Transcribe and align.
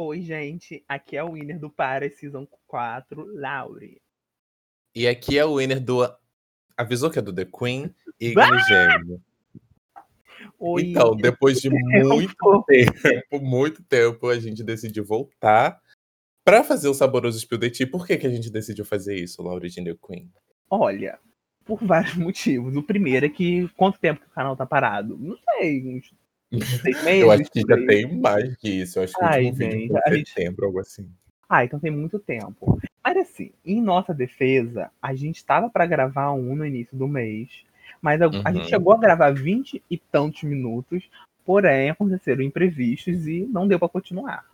Oi, 0.00 0.20
gente. 0.20 0.84
Aqui 0.88 1.16
é 1.16 1.24
o 1.24 1.32
winner 1.32 1.58
do 1.58 1.68
Para 1.68 2.08
Season 2.08 2.46
4, 2.68 3.34
Laure. 3.34 4.00
E 4.94 5.08
aqui 5.08 5.36
é 5.36 5.44
o 5.44 5.56
winner 5.56 5.80
do. 5.80 6.08
Avisou 6.76 7.10
que 7.10 7.18
é 7.18 7.22
do 7.22 7.34
The 7.34 7.44
Queen 7.46 7.92
e! 8.20 8.32
Gêmeo. 8.68 9.20
Oi, 10.56 10.82
Então, 10.82 11.16
depois 11.16 11.60
de 11.60 11.68
muito 12.06 12.62
tempo, 12.64 13.40
muito 13.40 13.82
tempo, 13.82 14.28
a 14.28 14.38
gente 14.38 14.62
decidiu 14.62 15.04
voltar 15.04 15.82
pra 16.44 16.62
fazer 16.62 16.86
o 16.86 16.94
saboroso 16.94 17.40
Spill 17.40 17.58
the 17.58 17.68
Tea. 17.68 17.90
Por 17.90 18.06
que, 18.06 18.16
que 18.16 18.26
a 18.28 18.30
gente 18.30 18.50
decidiu 18.50 18.84
fazer 18.84 19.16
isso, 19.16 19.42
Lauridine 19.42 19.92
The 19.92 19.98
Queen? 20.00 20.32
olha, 20.70 21.18
por 21.64 21.84
vários 21.84 22.14
motivos. 22.14 22.76
O 22.76 22.84
primeiro 22.84 23.26
é 23.26 23.28
que 23.28 23.66
quanto 23.70 23.98
tempo 23.98 24.20
que 24.20 24.28
o 24.28 24.32
canal 24.32 24.56
tá 24.56 24.64
parado? 24.64 25.18
Não 25.18 25.36
sei, 25.36 25.84
uns 25.88 26.14
meses. 27.04 27.20
Eu 27.22 27.30
acho 27.30 27.50
que 27.50 27.60
já 27.60 27.76
tem 27.86 28.20
mais 28.20 28.56
que 28.56 28.68
isso. 28.68 28.98
Eu 28.98 29.02
acho 29.04 29.14
que 29.14 29.20
o 29.22 29.26
Ai, 29.26 29.44
último 29.46 29.58
vídeo 29.58 29.80
gente, 29.80 29.88
foi 29.92 30.00
a 30.04 30.10
em 30.10 30.16
gente- 30.18 30.30
setembro, 30.30 30.66
algo 30.66 30.80
assim. 30.80 31.08
Ah, 31.48 31.64
então 31.64 31.78
tem 31.80 31.90
muito 31.90 32.18
tempo. 32.18 32.78
Mas 33.02 33.16
assim, 33.16 33.52
em 33.64 33.80
nossa 33.80 34.12
defesa, 34.12 34.90
a 35.00 35.14
gente 35.14 35.44
tava 35.44 35.70
pra 35.70 35.86
gravar 35.86 36.32
um 36.32 36.54
no 36.54 36.66
início 36.66 36.96
do 36.96 37.08
mês, 37.08 37.48
mas 38.02 38.20
a, 38.20 38.26
a 38.26 38.28
Uhum. 38.28 38.52
gente 38.54 38.68
chegou 38.68 38.92
a 38.92 38.98
gravar 38.98 39.30
20 39.32 39.82
e 39.90 39.96
tantos 39.96 40.42
minutos, 40.42 41.08
porém 41.44 41.88
aconteceram 41.90 42.42
imprevistos 42.42 43.26
e 43.26 43.46
não 43.50 43.66
deu 43.66 43.78
pra 43.78 43.88
continuar. 43.88 44.44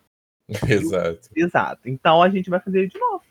Exato. 0.68 1.30
Exato. 1.34 1.80
Então 1.88 2.22
a 2.22 2.28
gente 2.28 2.48
vai 2.50 2.60
fazer 2.60 2.86
de 2.88 2.98
novo. 2.98 3.22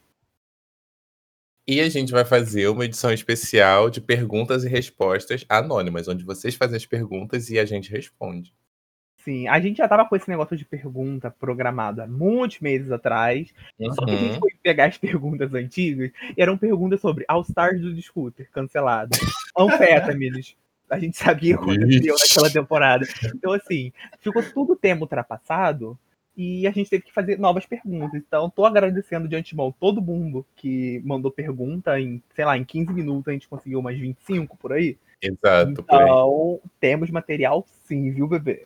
E 1.68 1.80
a 1.80 1.88
gente 1.90 2.12
vai 2.12 2.26
fazer 2.26 2.68
uma 2.68 2.84
edição 2.86 3.12
especial 3.14 3.90
de 3.90 4.02
perguntas 4.02 4.64
e 4.66 4.70
respostas 4.70 5.46
anônimas, 5.48 6.08
onde 6.08 6.24
vocês 6.26 6.56
fazem 6.56 6.76
as 6.76 6.86
perguntas 6.86 7.50
e 7.50 7.58
a 7.58 7.64
gente 7.66 7.90
responde. 7.90 8.54
Sim, 9.24 9.48
a 9.48 9.58
gente 9.62 9.78
já 9.78 9.88
tava 9.88 10.04
com 10.06 10.18
esse 10.18 10.30
negócio 10.30 10.58
de 10.58 10.66
pergunta 10.66 11.32
programado 11.32 12.02
há 12.02 12.08
muitos 12.08 12.60
meses 12.60 12.92
atrás. 12.92 13.54
Só 13.96 14.06
que 14.06 14.12
a 14.12 14.18
gente 14.18 14.34
Uhum. 14.34 14.40
foi 14.42 14.52
pegar 14.62 14.86
as 14.88 14.98
perguntas 14.98 15.54
antigas 15.54 16.12
e 16.36 16.42
eram 16.42 16.58
perguntas 16.58 17.00
sobre 17.00 17.24
All 17.30 17.42
Stars 17.44 17.80
do 17.80 18.02
Scooter, 18.02 18.50
cancelado. 18.52 19.18
Anfetaminas. 19.58 20.58
A 20.90 21.00
gente 21.00 21.16
sabia 21.18 21.56
o 21.56 21.64
que 21.64 21.72
aconteceu 21.72 22.16
naquela 22.20 22.50
temporada. 22.52 23.08
Então, 23.34 23.54
assim, 23.54 23.94
ficou 24.20 24.44
tudo 24.44 24.76
tempo 24.76 25.04
ultrapassado 25.04 25.98
e 26.36 26.66
a 26.68 26.72
gente 26.72 26.90
teve 26.90 27.04
que 27.04 27.14
fazer 27.14 27.38
novas 27.38 27.66
perguntas. 27.66 28.22
Então, 28.26 28.50
tô 28.50 28.66
agradecendo 28.66 29.28
de 29.28 29.36
antemão 29.36 29.74
todo 29.80 30.02
mundo 30.02 30.46
que 30.56 31.02
mandou 31.06 31.32
pergunta 31.32 32.00
em, 32.00 32.22
sei 32.36 32.46
lá, 32.46 32.58
em 32.58 32.64
15 32.64 32.94
minutos 32.94 33.28
a 33.28 33.32
gente 33.32 33.48
conseguiu 33.48 33.80
umas 33.80 33.98
25 33.98 34.58
por 34.58 34.74
aí. 34.74 34.98
Exato, 35.22 35.84
por 35.84 35.96
aí. 35.96 36.04
Então, 36.04 36.60
temos 36.80 37.10
material 37.10 37.66
sim, 37.86 38.12
viu, 38.12 38.28
bebê? 38.28 38.66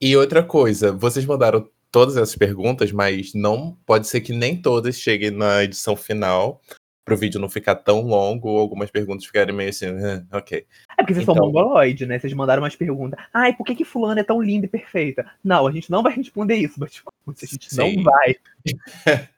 E 0.00 0.16
outra 0.16 0.42
coisa, 0.42 0.92
vocês 0.92 1.24
mandaram 1.24 1.68
todas 1.90 2.16
essas 2.16 2.36
perguntas, 2.36 2.92
mas 2.92 3.32
não 3.34 3.76
pode 3.86 4.08
ser 4.08 4.20
que 4.20 4.32
nem 4.32 4.60
todas 4.60 4.98
cheguem 4.98 5.30
na 5.30 5.62
edição 5.62 5.96
final, 5.96 6.60
para 7.04 7.14
o 7.14 7.16
vídeo 7.18 7.38
não 7.40 7.48
ficar 7.50 7.74
tão 7.76 8.00
longo 8.02 8.48
ou 8.48 8.58
algumas 8.58 8.90
perguntas 8.90 9.26
ficarem 9.26 9.54
meio 9.54 9.68
assim, 9.68 9.86
"Ah, 9.86 10.24
ok. 10.38 10.66
É 10.98 11.02
porque 11.02 11.12
vocês 11.14 11.22
Então- 11.24 11.34
são 11.34 11.44
mongoloide, 11.46 12.06
né? 12.06 12.18
Vocês 12.18 12.32
mandaram 12.32 12.62
umas 12.62 12.74
perguntas. 12.74 13.22
Ai, 13.32 13.54
por 13.54 13.64
que 13.66 13.74
que 13.74 13.84
fulano 13.84 14.18
é 14.20 14.24
tão 14.24 14.40
linda 14.40 14.64
e 14.66 14.68
perfeita? 14.68 15.30
Não, 15.44 15.66
a 15.66 15.70
gente 15.72 15.90
não 15.90 16.02
vai 16.02 16.14
responder 16.14 16.54
isso, 16.56 16.74
mas 16.78 16.92
tipo, 16.92 17.12
a 17.26 17.30
gente 17.46 17.72
Sim. 17.74 17.96
não 17.96 18.04
vai. 18.04 18.36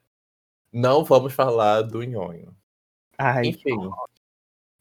Não 0.72 1.04
vamos 1.04 1.32
falar 1.32 1.80
do 1.82 2.02
nhonho. 2.02 2.54
Ai, 3.16 3.46
Enfim. 3.46 3.70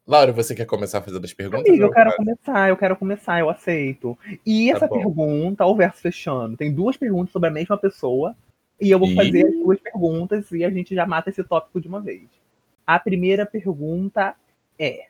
Laura, 0.05 0.31
você 0.33 0.53
quer 0.53 0.65
começar 0.65 1.01
fazendo 1.01 1.23
as 1.23 1.33
perguntas? 1.33 1.67
amiga, 1.69 1.85
eu 1.85 1.91
quero 1.91 2.15
começar, 2.15 2.69
eu 2.69 2.77
quero 2.77 2.95
começar, 2.97 3.39
eu 3.39 3.49
aceito. 3.49 4.17
E 4.45 4.69
Tá 4.71 4.75
essa 4.77 4.87
bom. 4.87 4.97
pergunta, 4.97 5.65
o 5.65 5.75
verso 5.75 6.01
fechando, 6.01 6.57
tem 6.57 6.73
duas 6.73 6.97
perguntas 6.97 7.31
sobre 7.31 7.47
a 7.49 7.51
mesma 7.51 7.77
pessoa. 7.77 8.35
E 8.79 8.91
eu 8.91 8.99
vou 8.99 9.07
Ih. 9.07 9.15
fazer 9.15 9.47
as 9.47 9.53
duas 9.53 9.79
perguntas 9.79 10.51
e 10.51 10.65
a 10.65 10.69
gente 10.69 10.93
já 10.93 11.05
mata 11.05 11.29
esse 11.29 11.43
tópico 11.43 11.79
de 11.79 11.87
uma 11.87 12.01
vez. 12.01 12.23
A 12.85 12.99
primeira 12.99 13.45
pergunta 13.45 14.35
é: 14.77 15.07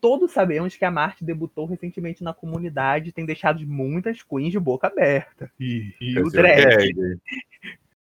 Todos 0.00 0.32
sabemos 0.32 0.74
que 0.74 0.84
a 0.84 0.90
Marte 0.90 1.22
debutou 1.22 1.66
recentemente 1.66 2.24
na 2.24 2.32
comunidade 2.32 3.10
e 3.10 3.12
tem 3.12 3.26
deixado 3.26 3.60
muitas 3.66 4.22
queens 4.22 4.50
de 4.50 4.58
boca 4.58 4.86
aberta. 4.86 5.52
E, 5.60 5.94
e 6.00 6.18
o 6.18 6.30
drag. 6.30 6.94
gag. 6.94 7.20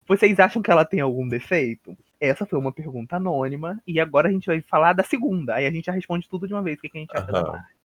Vocês 0.08 0.40
acham 0.40 0.62
que 0.62 0.70
ela 0.70 0.86
tem 0.86 1.00
algum 1.00 1.28
defeito? 1.28 1.96
Essa 2.18 2.46
foi 2.46 2.58
uma 2.58 2.72
pergunta 2.72 3.16
anônima. 3.16 3.80
E 3.86 4.00
agora 4.00 4.28
a 4.28 4.32
gente 4.32 4.46
vai 4.46 4.62
falar 4.62 4.94
da 4.94 5.02
segunda. 5.02 5.54
Aí 5.54 5.66
a 5.66 5.70
gente 5.70 5.84
já 5.84 5.92
responde 5.92 6.28
tudo 6.28 6.46
de 6.46 6.54
uma 6.54 6.62
vez. 6.62 6.78
O 6.78 6.80
que, 6.80 6.88
que 6.88 6.96
a 6.96 7.00
gente 7.00 7.14
acha 7.14 7.30
da 7.30 7.40
Aham. 7.40 7.52
Marte? 7.52 7.76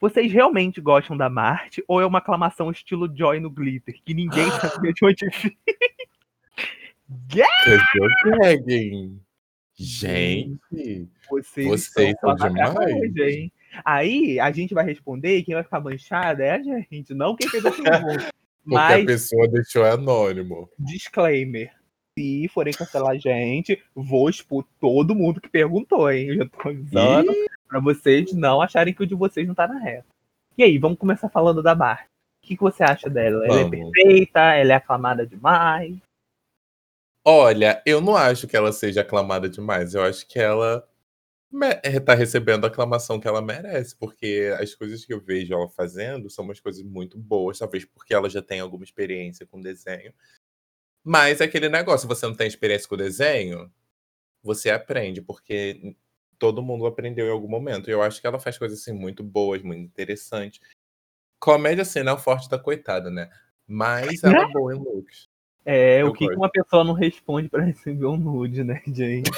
Vocês 0.00 0.32
realmente 0.32 0.80
gostam 0.80 1.16
da 1.16 1.30
Marte? 1.30 1.82
Ou 1.86 2.00
é 2.00 2.06
uma 2.06 2.18
aclamação 2.18 2.70
estilo 2.70 3.10
Joy 3.16 3.38
no 3.38 3.50
Glitter? 3.50 4.00
Que 4.04 4.12
ninguém 4.12 4.50
sabia 4.50 4.92
de 4.92 5.04
onde 5.04 5.30
vinha? 5.30 5.56
Fazer 7.64 8.42
gagging. 8.42 9.20
Gente, 9.76 11.08
Vocês, 11.28 11.66
Vocês 11.66 12.10
estão 12.10 12.36
são 12.36 12.48
babaca 12.50 12.86
demais. 12.86 13.16
hein? 13.16 13.52
Aí 13.84 14.38
a 14.38 14.50
gente 14.52 14.72
vai 14.72 14.84
responder 14.84 15.38
e 15.38 15.42
quem 15.42 15.54
vai 15.54 15.64
ficar 15.64 15.80
manchada 15.80 16.44
é 16.44 16.50
a 16.52 16.62
gente, 16.62 17.12
não 17.12 17.34
quem 17.34 17.48
fez 17.48 17.64
a 17.66 17.70
pergunta. 17.72 18.30
porque 18.64 18.76
a 18.76 18.88
Mas, 18.88 19.04
pessoa 19.04 19.48
deixou 19.48 19.84
anônimo. 19.84 20.68
disclaimer. 20.78 21.72
Se 22.16 22.46
forem 22.48 22.72
cancelar 22.72 23.10
a 23.10 23.18
gente, 23.18 23.82
vou 23.92 24.30
expor 24.30 24.64
todo 24.80 25.14
mundo 25.16 25.40
que 25.40 25.48
perguntou, 25.48 26.08
hein? 26.10 26.28
Eu 26.28 26.36
já 26.36 26.46
tô 26.48 26.68
avisando 26.68 27.32
pra 27.68 27.80
vocês 27.80 28.32
não 28.32 28.60
acharem 28.62 28.94
que 28.94 29.02
o 29.02 29.06
de 29.06 29.16
vocês 29.16 29.44
não 29.48 29.54
tá 29.54 29.66
na 29.66 29.80
reta. 29.80 30.06
E 30.56 30.62
aí, 30.62 30.78
vamos 30.78 30.96
começar 30.98 31.28
falando 31.28 31.60
da 31.60 31.74
Barbie. 31.74 32.04
O 32.04 32.46
que, 32.46 32.56
que 32.56 32.62
você 32.62 32.84
acha 32.84 33.10
dela? 33.10 33.44
Ela 33.44 33.60
é 33.60 33.64
Vamos. 33.64 33.90
perfeita? 33.90 34.40
Ela 34.54 34.74
é 34.74 34.76
aclamada 34.76 35.26
demais? 35.26 35.96
Olha, 37.26 37.82
eu 37.86 38.00
não 38.00 38.16
acho 38.16 38.46
que 38.46 38.56
ela 38.56 38.72
seja 38.72 39.00
aclamada 39.00 39.48
demais. 39.48 39.94
Eu 39.94 40.02
acho 40.02 40.26
que 40.26 40.38
ela 40.38 40.86
me- 41.50 41.74
tá 42.04 42.14
recebendo 42.14 42.64
a 42.64 42.68
aclamação 42.68 43.20
que 43.20 43.28
ela 43.28 43.42
merece, 43.42 43.96
porque 43.96 44.54
as 44.60 44.74
coisas 44.74 45.04
que 45.04 45.14
eu 45.14 45.20
vejo 45.20 45.54
ela 45.54 45.68
fazendo 45.68 46.30
são 46.30 46.44
umas 46.44 46.60
coisas 46.60 46.82
muito 46.84 47.18
boas, 47.18 47.58
talvez 47.58 47.84
porque 47.86 48.14
ela 48.14 48.30
já 48.30 48.42
tem 48.42 48.60
alguma 48.60 48.84
experiência 48.84 49.46
com 49.46 49.60
desenho. 49.60 50.12
Mas 51.04 51.40
é 51.40 51.44
aquele 51.44 51.68
negócio, 51.68 52.08
você 52.08 52.26
não 52.26 52.36
tem 52.36 52.48
experiência 52.48 52.88
com 52.88 52.96
desenho, 52.96 53.72
você 54.42 54.70
aprende, 54.70 55.22
porque 55.22 55.96
todo 56.38 56.62
mundo 56.62 56.86
aprendeu 56.86 57.26
em 57.28 57.30
algum 57.30 57.48
momento. 57.48 57.90
E 57.90 57.92
eu 57.94 58.02
acho 58.02 58.20
que 58.20 58.26
ela 58.28 58.40
faz 58.40 58.58
coisas 58.58 58.80
assim 58.80 58.92
muito 58.92 59.22
boas, 59.24 59.62
muito 59.62 59.82
interessantes. 59.82 60.60
Comédia 61.40 61.82
assim 61.82 62.02
não 62.02 62.12
é 62.14 62.16
o 62.16 62.18
forte 62.18 62.48
da 62.50 62.58
coitada, 62.58 63.10
né? 63.10 63.30
Mas 63.66 64.24
ela 64.24 64.42
é 64.42 64.46
boa 64.46 64.74
em 64.74 64.78
looks. 64.78 65.28
É, 65.64 66.02
Eu 66.02 66.08
o 66.08 66.12
que, 66.12 66.28
que 66.28 66.34
uma 66.34 66.50
pessoa 66.50 66.84
não 66.84 66.92
responde 66.92 67.48
pra 67.48 67.62
receber 67.62 68.06
um 68.06 68.16
nude, 68.16 68.62
né, 68.62 68.82
gente? 68.86 69.30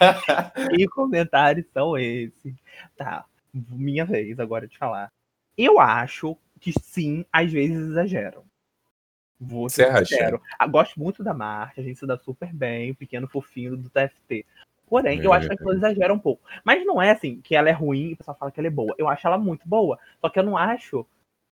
É. 0.00 0.68
Que 0.70 0.88
comentários 0.88 1.66
são 1.72 1.98
esses? 1.98 2.54
Tá, 2.96 3.26
minha 3.52 4.06
vez 4.06 4.40
agora 4.40 4.66
de 4.66 4.78
falar. 4.78 5.12
Eu 5.56 5.78
acho 5.78 6.36
que 6.60 6.72
sim, 6.80 7.26
às 7.30 7.52
vezes 7.52 7.76
exageram. 7.90 8.42
Vou 9.38 9.68
Você 9.68 9.84
acha? 9.84 10.40
Ah, 10.58 10.66
Gosto 10.66 10.98
muito 10.98 11.22
da 11.22 11.34
Marte, 11.34 11.80
a 11.80 11.82
gente 11.82 11.98
se 11.98 12.06
dá 12.06 12.16
super 12.16 12.52
bem, 12.52 12.92
o 12.92 12.94
pequeno 12.94 13.28
fofinho 13.28 13.76
do 13.76 13.90
TFT. 13.90 14.46
Porém, 14.86 15.22
eu 15.22 15.32
acho 15.32 15.46
que 15.46 15.52
as 15.52 15.58
pessoas 15.58 15.76
exageram 15.78 16.14
um 16.14 16.18
pouco. 16.18 16.42
Mas 16.62 16.84
não 16.86 17.02
é 17.02 17.10
assim 17.10 17.40
que 17.40 17.54
ela 17.54 17.68
é 17.68 17.72
ruim 17.72 18.10
e 18.10 18.12
o 18.14 18.16
pessoal 18.16 18.36
fala 18.38 18.50
que 18.50 18.60
ela 18.60 18.68
é 18.68 18.70
boa. 18.70 18.94
Eu 18.96 19.08
acho 19.08 19.26
ela 19.26 19.36
muito 19.36 19.68
boa. 19.68 19.98
Só 20.20 20.28
que 20.28 20.38
eu 20.38 20.42
não 20.42 20.56
acho 20.56 21.06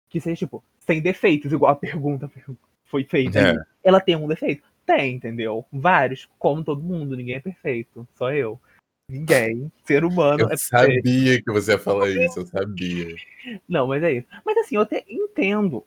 que 0.08 0.20
seja, 0.20 0.36
tipo, 0.36 0.62
sem 0.78 1.00
defeitos, 1.00 1.52
igual 1.52 1.72
a 1.72 1.76
pergunta 1.76 2.28
foi 2.92 3.04
feita. 3.04 3.38
É. 3.40 3.64
Ela 3.82 4.00
tem 4.00 4.14
um 4.14 4.28
defeito? 4.28 4.62
Tem, 4.84 5.14
entendeu? 5.14 5.64
Vários, 5.72 6.28
como 6.38 6.62
todo 6.62 6.82
mundo, 6.82 7.16
ninguém 7.16 7.36
é 7.36 7.40
perfeito. 7.40 8.06
Só 8.14 8.30
eu. 8.30 8.60
Ninguém. 9.08 9.72
Ser 9.84 10.04
humano 10.04 10.40
Eu 10.40 10.46
é 10.46 10.48
perfeito. 10.50 10.68
sabia 10.68 11.42
que 11.42 11.50
você 11.50 11.72
ia 11.72 11.78
falar 11.78 12.10
isso, 12.10 12.40
eu 12.40 12.46
sabia. 12.46 13.16
Não, 13.66 13.86
mas 13.86 14.02
é 14.02 14.12
isso. 14.12 14.26
Mas 14.44 14.58
assim, 14.58 14.76
eu 14.76 14.82
até 14.82 15.02
entendo. 15.08 15.82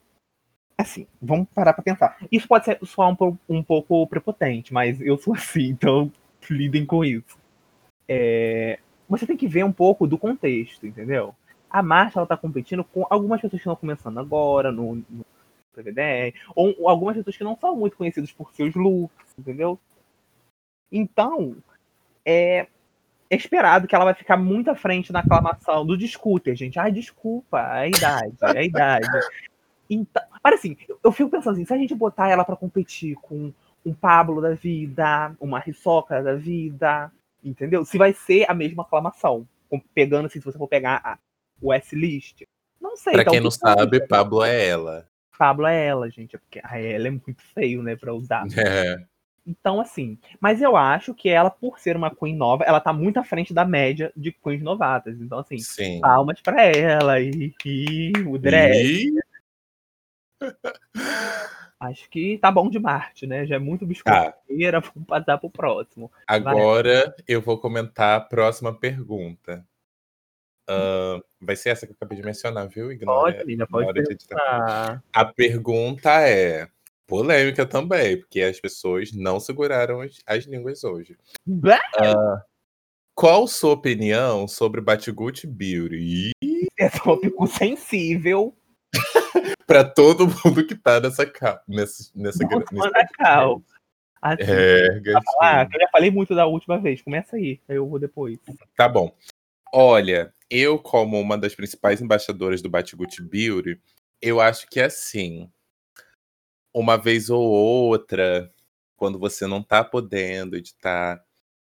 Assim, 0.75 1.05
vamos 1.21 1.47
parar 1.53 1.73
pra 1.73 1.83
pensar. 1.83 2.17
Isso 2.31 2.47
pode 2.47 2.65
ser 2.65 2.79
soar 2.83 3.09
um, 3.11 3.37
um 3.47 3.63
pouco 3.63 4.05
prepotente, 4.07 4.73
mas 4.73 4.99
eu 4.99 5.17
sou 5.17 5.33
assim, 5.35 5.67
então 5.69 6.11
lidem 6.49 6.85
com 6.85 7.05
isso. 7.05 7.37
É, 8.07 8.79
Você 9.07 9.27
tem 9.27 9.37
que 9.37 9.47
ver 9.47 9.63
um 9.63 9.71
pouco 9.71 10.07
do 10.07 10.17
contexto, 10.17 10.87
entendeu? 10.87 11.35
A 11.69 11.83
Marcha, 11.83 12.19
ela 12.19 12.27
tá 12.27 12.37
competindo 12.37 12.83
com 12.83 13.05
algumas 13.09 13.41
pessoas 13.41 13.61
que 13.61 13.67
estão 13.67 13.75
começando 13.75 14.19
agora 14.19 14.71
no, 14.71 14.95
no 14.95 15.25
PVDR, 15.75 16.33
ou, 16.55 16.75
ou 16.79 16.89
algumas 16.89 17.15
pessoas 17.15 17.37
que 17.37 17.43
não 17.43 17.57
são 17.57 17.75
muito 17.75 17.97
conhecidas 17.97 18.31
por 18.31 18.53
seus 18.53 18.73
looks, 18.75 19.33
entendeu? 19.37 19.79
Então, 20.91 21.55
é, 22.25 22.67
é 23.29 23.35
esperado 23.35 23.87
que 23.87 23.95
ela 23.95 24.05
vai 24.05 24.13
ficar 24.13 24.37
muito 24.37 24.69
à 24.69 24.75
frente 24.75 25.11
na 25.11 25.19
aclamação 25.19 25.85
do 25.85 25.97
Discuter, 25.97 26.55
gente. 26.55 26.79
Ai, 26.79 26.91
desculpa, 26.91 27.59
é 27.59 27.79
a 27.79 27.87
idade, 27.87 28.35
é 28.41 28.57
a 28.57 28.63
idade. 28.63 29.07
Então, 29.89 30.23
mas 30.43 30.55
assim, 30.55 30.77
eu, 31.03 31.11
fico 31.11 31.29
pensando 31.29 31.53
assim, 31.53 31.65
se 31.65 31.73
a 31.73 31.77
gente 31.77 31.93
botar 31.93 32.29
ela 32.29 32.43
pra 32.43 32.55
competir 32.55 33.15
com 33.15 33.53
um 33.85 33.93
Pablo 33.93 34.41
da 34.41 34.53
vida, 34.53 35.35
uma 35.39 35.59
Rissoca 35.59 36.21
da 36.23 36.35
vida, 36.35 37.11
entendeu? 37.43 37.85
Se 37.85 37.97
vai 37.97 38.13
ser 38.13 38.49
a 38.49 38.53
mesma 38.53 38.83
aclamação. 38.83 39.47
Pegando 39.93 40.27
assim, 40.27 40.39
se 40.39 40.45
você 40.45 40.57
for 40.57 40.67
pegar 40.67 41.01
a, 41.03 41.17
o 41.61 41.73
S-List. 41.73 42.43
Não 42.79 42.95
sei. 42.95 43.13
Pra 43.13 43.21
então, 43.21 43.33
quem 43.33 43.41
não 43.41 43.51
sabe, 43.51 44.07
Pablo 44.07 44.43
é 44.43 44.67
ela. 44.67 45.07
Pablo 45.37 45.67
é 45.67 45.85
ela, 45.85 46.09
gente. 46.09 46.35
É 46.35 46.39
porque 46.39 46.61
a 46.63 46.79
ela 46.79 47.07
é 47.07 47.11
muito 47.11 47.35
feio, 47.53 47.81
né, 47.83 47.95
pra 47.95 48.13
usar. 48.13 48.45
É. 48.57 49.05
Então, 49.47 49.79
assim, 49.79 50.17
mas 50.39 50.59
eu 50.59 50.75
acho 50.75 51.13
que 51.13 51.29
ela, 51.29 51.51
por 51.51 51.77
ser 51.77 51.95
uma 51.95 52.09
Queen 52.09 52.35
nova, 52.35 52.63
ela 52.63 52.79
tá 52.79 52.91
muito 52.91 53.19
à 53.19 53.23
frente 53.23 53.53
da 53.53 53.63
média 53.63 54.11
de 54.17 54.31
Queens 54.31 54.63
novatas. 54.63 55.21
Então, 55.21 55.37
assim, 55.37 55.59
Sim. 55.59 55.99
palmas 56.01 56.41
pra 56.41 56.63
ela 56.63 57.19
e, 57.19 57.53
e 57.63 58.11
o 58.25 58.39
drag. 58.39 58.73
E... 58.75 59.13
Acho 61.79 62.09
que 62.09 62.39
tá 62.39 62.49
bom 62.49 62.69
de 62.69 62.79
Marte, 62.79 63.27
né? 63.27 63.45
Já 63.45 63.57
é 63.57 63.59
muito 63.59 63.81
Tá. 63.81 63.87
biscoiteira, 63.87 64.79
vamos 64.79 65.07
passar 65.07 65.37
pro 65.37 65.49
próximo. 65.49 66.11
Agora 66.25 67.15
eu 67.27 67.41
vou 67.41 67.59
comentar 67.59 68.17
a 68.17 68.21
próxima 68.21 68.73
pergunta. 68.73 69.63
Ah, 70.67 71.19
vai 71.39 71.55
ser 71.55 71.69
essa 71.69 71.85
que 71.85 71.91
eu 71.91 71.95
acabei 71.95 72.17
de 72.17 72.23
mencionar, 72.23 72.67
viu? 72.67 72.91
Ignora, 72.91 73.33
Pode, 73.33 73.41
amiga, 73.41 73.67
pode. 73.67 74.03
A 75.13 75.25
pergunta 75.25 76.21
é 76.21 76.67
polêmica 77.07 77.65
também, 77.65 78.19
porque 78.19 78.41
as 78.41 78.59
pessoas 78.59 79.11
não 79.11 79.39
seguraram 79.39 80.01
as, 80.01 80.17
as 80.25 80.45
línguas 80.45 80.83
hoje. 80.83 81.17
Bah! 81.45 81.79
Qual 83.13 83.47
sua 83.47 83.73
opinião 83.73 84.47
sobre 84.47 84.81
Batgut 84.81 85.47
Beauty? 85.47 86.31
É 86.77 86.89
tópico 86.89 87.47
sensível. 87.47 88.53
para 89.65 89.83
todo 89.83 90.27
mundo 90.27 90.65
que 90.65 90.75
tá 90.75 90.99
nessa 90.99 91.25
capa, 91.25 91.63
nessa, 91.67 92.11
nessa 92.15 92.43
Nossa, 92.43 92.57
nesse 92.57 92.75
manda 92.75 93.07
cal. 93.17 93.61
Assim, 94.21 94.43
É, 94.43 95.01
ah, 95.41 95.65
que 95.65 95.77
eu 95.77 95.81
já 95.81 95.89
falei 95.91 96.09
muito 96.09 96.33
da 96.33 96.45
última 96.45 96.79
vez. 96.79 97.01
Começa 97.01 97.35
aí, 97.35 97.61
aí 97.69 97.75
eu 97.75 97.87
vou 97.87 97.99
depois. 97.99 98.37
Tá 98.75 98.89
bom. 98.89 99.15
Olha, 99.77 100.33
eu, 100.49 100.79
como 100.79 101.19
uma 101.19 101.37
das 101.37 101.53
principais 101.53 101.99
embaixadoras 102.01 102.61
do 102.61 102.69
Batgut 102.69 103.21
Beauty, 103.21 103.77
eu 104.21 104.39
acho 104.39 104.69
que 104.69 104.79
assim, 104.79 105.51
uma 106.73 106.95
vez 106.95 107.29
ou 107.29 107.43
outra, 107.43 108.49
quando 108.95 109.19
você 109.19 109.45
não 109.45 109.61
tá 109.61 109.83
podendo 109.83 110.55
editar 110.55 111.21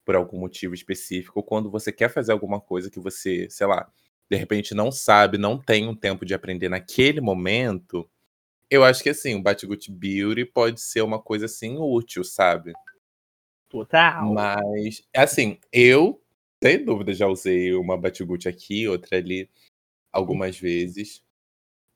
por 0.05 0.15
algum 0.15 0.39
motivo 0.39 0.73
específico, 0.73 1.39
ou 1.39 1.43
quando 1.43 1.69
você 1.69 1.91
quer 1.91 2.07
fazer 2.09 2.31
alguma 2.31 2.61
coisa 2.61 2.89
que 2.89 2.97
você, 2.97 3.49
sei 3.49 3.67
lá, 3.67 3.91
de 4.31 4.37
repente 4.37 4.73
não 4.73 4.89
sabe, 4.89 5.37
não 5.37 5.57
tem 5.57 5.85
um 5.85 5.93
tempo 5.93 6.25
de 6.25 6.33
aprender 6.33 6.69
naquele 6.69 7.19
momento, 7.19 8.09
eu 8.69 8.85
acho 8.85 9.03
que 9.03 9.09
assim, 9.09 9.35
o 9.35 9.43
Batgut 9.43 9.91
Beauty 9.91 10.45
pode 10.45 10.79
ser 10.79 11.01
uma 11.01 11.21
coisa 11.21 11.43
assim 11.43 11.75
útil, 11.77 12.23
sabe? 12.23 12.71
Total. 13.67 14.33
Mas, 14.33 15.03
assim, 15.13 15.59
eu, 15.73 16.21
sem 16.63 16.83
dúvida, 16.83 17.13
já 17.13 17.27
usei 17.27 17.73
uma 17.73 17.97
Batgut 17.97 18.47
aqui, 18.47 18.87
outra 18.87 19.17
ali, 19.17 19.49
algumas 20.11 20.59
vezes. 20.59 21.23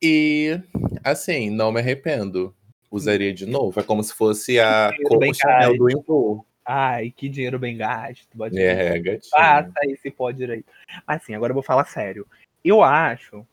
E, 0.01 0.59
assim, 1.03 1.49
não 1.49 1.71
me 1.71 1.79
arrependo. 1.79 2.55
Usaria 2.89 3.33
de 3.33 3.45
novo. 3.45 3.79
É 3.79 3.83
como 3.83 4.03
se 4.03 4.13
fosse 4.13 4.59
a 4.59 4.91
Coco 5.07 5.33
Chanel 5.33 5.77
do 5.77 5.89
Impu. 5.89 6.45
Ai, 6.65 7.11
que 7.11 7.29
dinheiro 7.29 7.57
bem 7.57 7.77
gasto. 7.77 8.27
Pode 8.37 8.59
É, 8.59 8.99
gatinho. 8.99 9.29
Faça 9.29 9.73
esse 9.83 10.11
pó 10.11 10.29
direito. 10.31 10.71
Mas 11.07 11.21
assim, 11.21 11.33
agora 11.33 11.51
eu 11.51 11.55
vou 11.55 11.63
falar 11.63 11.85
sério. 11.85 12.27
Eu 12.63 12.83
acho 12.83 13.45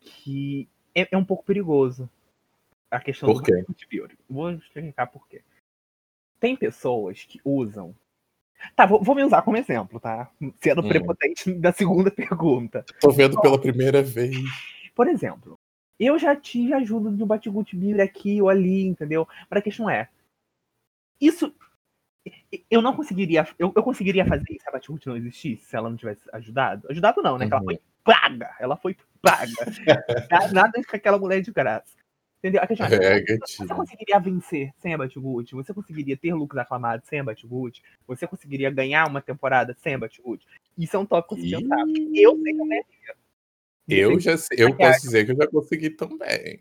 que 0.00 0.68
é, 0.94 1.06
é 1.10 1.16
um 1.16 1.24
pouco 1.24 1.44
perigoso 1.44 2.08
a 2.90 3.00
questão 3.00 3.32
Por 3.32 3.42
do 3.42 3.44
quê? 3.44 3.64
Beauty. 3.90 4.16
Vou 4.28 4.50
explicar 4.52 5.06
por 5.06 5.26
quê. 5.28 5.42
Tem 6.38 6.56
pessoas 6.56 7.24
que 7.24 7.40
usam. 7.44 7.94
Tá, 8.76 8.86
vou, 8.86 9.02
vou 9.02 9.14
me 9.14 9.22
usar 9.24 9.42
como 9.42 9.56
exemplo, 9.56 9.98
tá? 10.00 10.30
Sendo 10.60 10.82
Hum. 10.82 10.88
prepotente 10.88 11.52
da 11.54 11.72
segunda 11.72 12.10
pergunta. 12.12 12.84
Tô 13.00 13.10
vendo 13.10 13.40
pela 13.40 13.60
primeira 13.60 14.02
vez. 14.02 14.36
Por 14.94 15.08
exemplo, 15.08 15.58
eu 15.98 16.18
já 16.18 16.34
tive 16.36 16.72
ajuda 16.74 17.10
do 17.10 17.26
Batgut 17.26 17.74
Beauty 17.76 18.00
aqui 18.00 18.40
ou 18.42 18.48
ali, 18.48 18.84
entendeu? 18.86 19.26
Mas 19.50 19.58
a 19.58 19.62
questão 19.62 19.88
é. 19.90 20.08
Isso. 21.20 21.54
Eu 22.70 22.80
não 22.80 22.94
conseguiria. 22.94 23.46
Eu, 23.58 23.72
eu 23.74 23.82
conseguiria 23.82 24.24
fazer 24.24 24.44
isso 24.50 24.62
se 24.62 24.68
a 24.68 24.72
Batgut 24.72 25.06
não 25.06 25.16
existisse, 25.16 25.64
se 25.64 25.76
ela 25.76 25.90
não 25.90 25.96
tivesse 25.96 26.22
ajudado. 26.32 26.86
Ajudado 26.90 27.20
não, 27.22 27.36
né? 27.38 27.46
Que 27.46 27.52
ela 27.52 27.60
Uhum. 27.62 27.66
foi 27.66 27.80
paga. 28.04 28.54
Ela 28.60 28.76
foi 28.76 28.96
paga. 29.20 29.52
Nada 30.52 30.80
com 30.88 30.96
aquela 30.96 31.18
mulher 31.18 31.40
de 31.40 31.50
graça. 31.52 31.96
Entendeu? 32.42 32.60
A 32.60 32.66
questão 32.66 32.86
é, 32.88 32.94
É, 32.94 33.20
você 33.20 33.36
gatinho. 33.38 33.68
conseguiria 33.68 34.18
vencer 34.18 34.72
sem 34.78 34.92
a 34.92 34.98
Batgut? 34.98 35.54
Você 35.54 35.72
conseguiria 35.72 36.16
ter 36.16 36.34
lucros 36.34 36.60
aclamados 36.60 37.06
sem 37.08 37.20
a 37.20 37.24
Batgut? 37.24 37.80
Você 38.06 38.26
conseguiria 38.26 38.68
ganhar 38.68 39.06
uma 39.08 39.22
temporada 39.22 39.76
sem 39.80 39.94
a 39.94 39.98
Batgut? 39.98 40.44
Isso 40.76 40.96
é 40.96 40.98
um 40.98 41.06
tópico 41.06 41.36
pensar. 41.36 41.58
Eu 42.14 42.36
sei 42.42 42.54
como 42.56 42.74
é. 42.74 42.82
Eu 43.88 44.18
já 44.18 44.36
sei, 44.36 44.56
eu 44.60 44.70
Maquiagem. 44.70 44.94
posso 44.94 45.06
dizer 45.06 45.24
que 45.26 45.32
eu 45.32 45.36
já 45.36 45.46
consegui 45.46 45.90
também. 45.90 46.60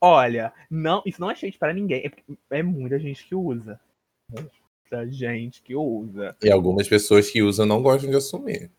Olha, 0.00 0.52
não, 0.70 1.02
isso 1.04 1.20
não 1.20 1.30
é 1.30 1.34
shade 1.34 1.58
para 1.58 1.72
ninguém. 1.72 2.06
É, 2.50 2.58
é 2.58 2.62
muita 2.62 2.98
gente 2.98 3.26
que 3.26 3.34
usa. 3.34 3.80
Muita 4.28 5.10
gente 5.10 5.60
que 5.62 5.74
usa. 5.74 6.36
E 6.42 6.50
algumas 6.52 6.88
pessoas 6.88 7.28
que 7.30 7.42
usam 7.42 7.66
não 7.66 7.82
gostam 7.82 8.10
de 8.10 8.16
assumir. 8.16 8.70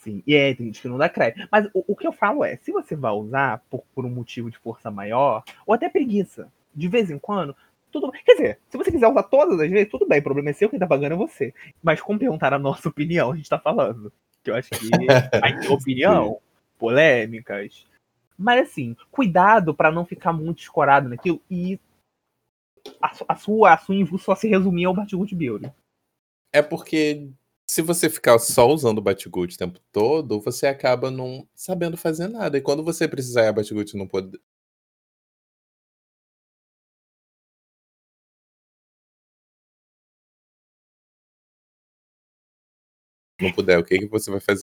Sim, 0.00 0.22
e 0.26 0.34
é, 0.34 0.54
tem 0.54 0.66
gente 0.66 0.80
que 0.80 0.88
não 0.88 0.96
dá 0.96 1.10
crédito. 1.10 1.46
Mas 1.52 1.66
o, 1.74 1.84
o 1.92 1.94
que 1.94 2.06
eu 2.06 2.12
falo 2.12 2.42
é, 2.42 2.56
se 2.56 2.72
você 2.72 2.96
vai 2.96 3.12
usar 3.12 3.62
por, 3.68 3.84
por 3.94 4.06
um 4.06 4.10
motivo 4.10 4.50
de 4.50 4.56
força 4.56 4.90
maior, 4.90 5.44
ou 5.66 5.74
até 5.74 5.90
preguiça, 5.90 6.50
de 6.74 6.88
vez 6.88 7.10
em 7.10 7.18
quando, 7.18 7.54
tudo. 7.92 8.10
Quer 8.24 8.32
dizer, 8.32 8.60
se 8.70 8.78
você 8.78 8.90
quiser 8.90 9.08
usar 9.08 9.24
todas 9.24 9.60
as 9.60 9.68
vezes, 9.68 9.90
tudo 9.90 10.08
bem, 10.08 10.20
o 10.20 10.22
problema 10.22 10.48
é 10.48 10.52
seu, 10.54 10.70
quem 10.70 10.78
tá 10.78 10.86
pagando 10.86 11.12
é 11.12 11.16
você. 11.16 11.52
Mas 11.82 12.00
como 12.00 12.18
perguntar 12.18 12.54
a 12.54 12.58
nossa 12.58 12.88
opinião, 12.90 13.32
a 13.32 13.36
gente 13.36 13.48
tá 13.48 13.58
falando. 13.58 14.10
Que 14.42 14.50
eu 14.50 14.54
acho 14.54 14.70
que 14.70 14.88
ter 15.60 15.70
opinião, 15.70 16.40
polêmicas. 16.78 17.86
Mas 18.38 18.70
assim, 18.70 18.96
cuidado 19.10 19.74
pra 19.74 19.92
não 19.92 20.06
ficar 20.06 20.32
muito 20.32 20.60
escorado 20.60 21.10
naquilo 21.10 21.42
e 21.50 21.78
a, 23.02 23.12
a 23.28 23.36
sua, 23.36 23.74
a 23.74 23.76
sua 23.76 24.18
só 24.18 24.34
se 24.34 24.48
resumir 24.48 24.86
ao 24.86 24.94
Batgut 24.94 25.34
Beauty. 25.34 25.70
É 26.54 26.62
porque 26.62 27.28
se 27.70 27.82
você 27.82 28.10
ficar 28.10 28.36
só 28.40 28.66
usando 28.68 28.98
o 28.98 29.00
Batgut 29.00 29.54
o 29.54 29.58
tempo 29.58 29.78
todo, 29.92 30.40
você 30.40 30.66
acaba 30.66 31.08
não 31.08 31.48
sabendo 31.54 31.96
fazer 31.96 32.26
nada. 32.26 32.58
E 32.58 32.60
quando 32.60 32.82
você 32.82 33.06
precisar 33.06 33.44
e 33.44 33.48
a 33.48 33.52
Batgut 33.52 33.96
não 33.96 34.08
pode. 34.08 34.40
Não 43.40 43.52
puder, 43.52 43.78
o 43.78 43.84
que, 43.84 43.98
que 43.98 44.06
você 44.08 44.30
vai 44.30 44.40
fazer? 44.40 44.62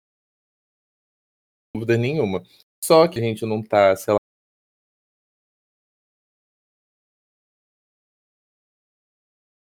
Dúvida 1.74 1.96
nenhuma. 1.96 2.42
Só 2.82 3.06
que 3.08 3.18
a 3.18 3.22
gente 3.22 3.44
não 3.46 3.62
tá, 3.62 3.94
sei 3.96 4.12
lá. 4.14 4.23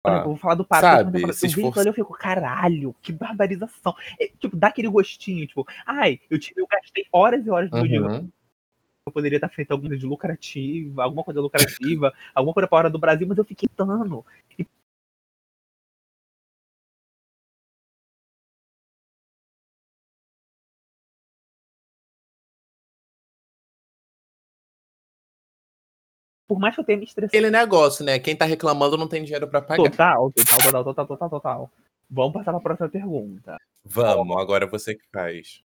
Exemplo, 0.05 0.25
eu 0.25 0.29
vou 0.31 0.37
falar 0.37 0.55
do 0.57 0.65
pato. 0.65 0.81
sabe, 0.83 1.19
eu 1.19 1.21
falo- 1.21 1.33
se 1.33 1.47
eu 1.47 1.87
eu 1.87 1.93
fico, 1.95 2.13
caralho, 2.13 2.95
que 3.01 3.13
barbarização. 3.13 3.95
É, 4.19 4.29
tipo, 4.39 4.57
dá 4.57 4.69
aquele 4.69 4.89
gostinho, 4.89 5.47
tipo, 5.47 5.67
ai, 5.87 6.21
eu, 6.29 6.39
tive, 6.39 6.61
eu 6.61 6.67
gastei 6.67 7.07
horas 7.13 7.47
e 7.47 7.51
horas 7.51 7.71
do 7.71 7.77
meu 7.77 7.87
dia. 7.87 8.03
Uhum. 8.03 8.29
Eu 9.07 9.13
poderia 9.13 9.39
ter 9.41 9.49
feito 9.51 9.71
alguma 9.73 9.89
coisa 9.91 10.01
de 10.01 10.07
lucrativa, 10.07 11.03
alguma 11.05 11.25
coisa 11.25 11.41
lucrativa, 11.41 12.13
alguma 12.35 12.55
coisa 12.55 12.69
pra 12.69 12.79
hora 12.79 12.91
do 12.91 12.99
Brasil, 12.99 13.27
mas 13.27 13.39
eu 13.39 13.45
fiquei 13.45 13.69
tano. 13.77 14.25
E- 14.59 14.67
Por 26.53 26.59
mais 26.59 26.75
que 26.75 26.83
eu 26.83 26.85
tenha 26.85 26.99
me 26.99 27.05
estressado. 27.05 27.35
Aquele 27.35 27.51
negócio, 27.51 28.05
né? 28.05 28.19
Quem 28.19 28.37
tá 28.37 28.45
reclamando 28.45 28.99
não 28.99 29.09
tem 29.09 29.25
dinheiro 29.25 29.49
pra 29.49 29.63
pagar. 29.63 29.83
Total, 29.85 30.31
total, 30.31 30.59
total, 30.61 30.85
total, 30.85 31.07
total, 31.07 31.31
total. 31.31 31.71
Vamos 32.11 32.35
passar 32.35 32.53
pra 32.53 32.61
próxima 32.61 32.91
pergunta. 32.91 33.57
Vamos, 33.83 34.37
agora 34.37 34.67
você 34.67 34.95
que 34.95 35.05
faz. 35.11 35.63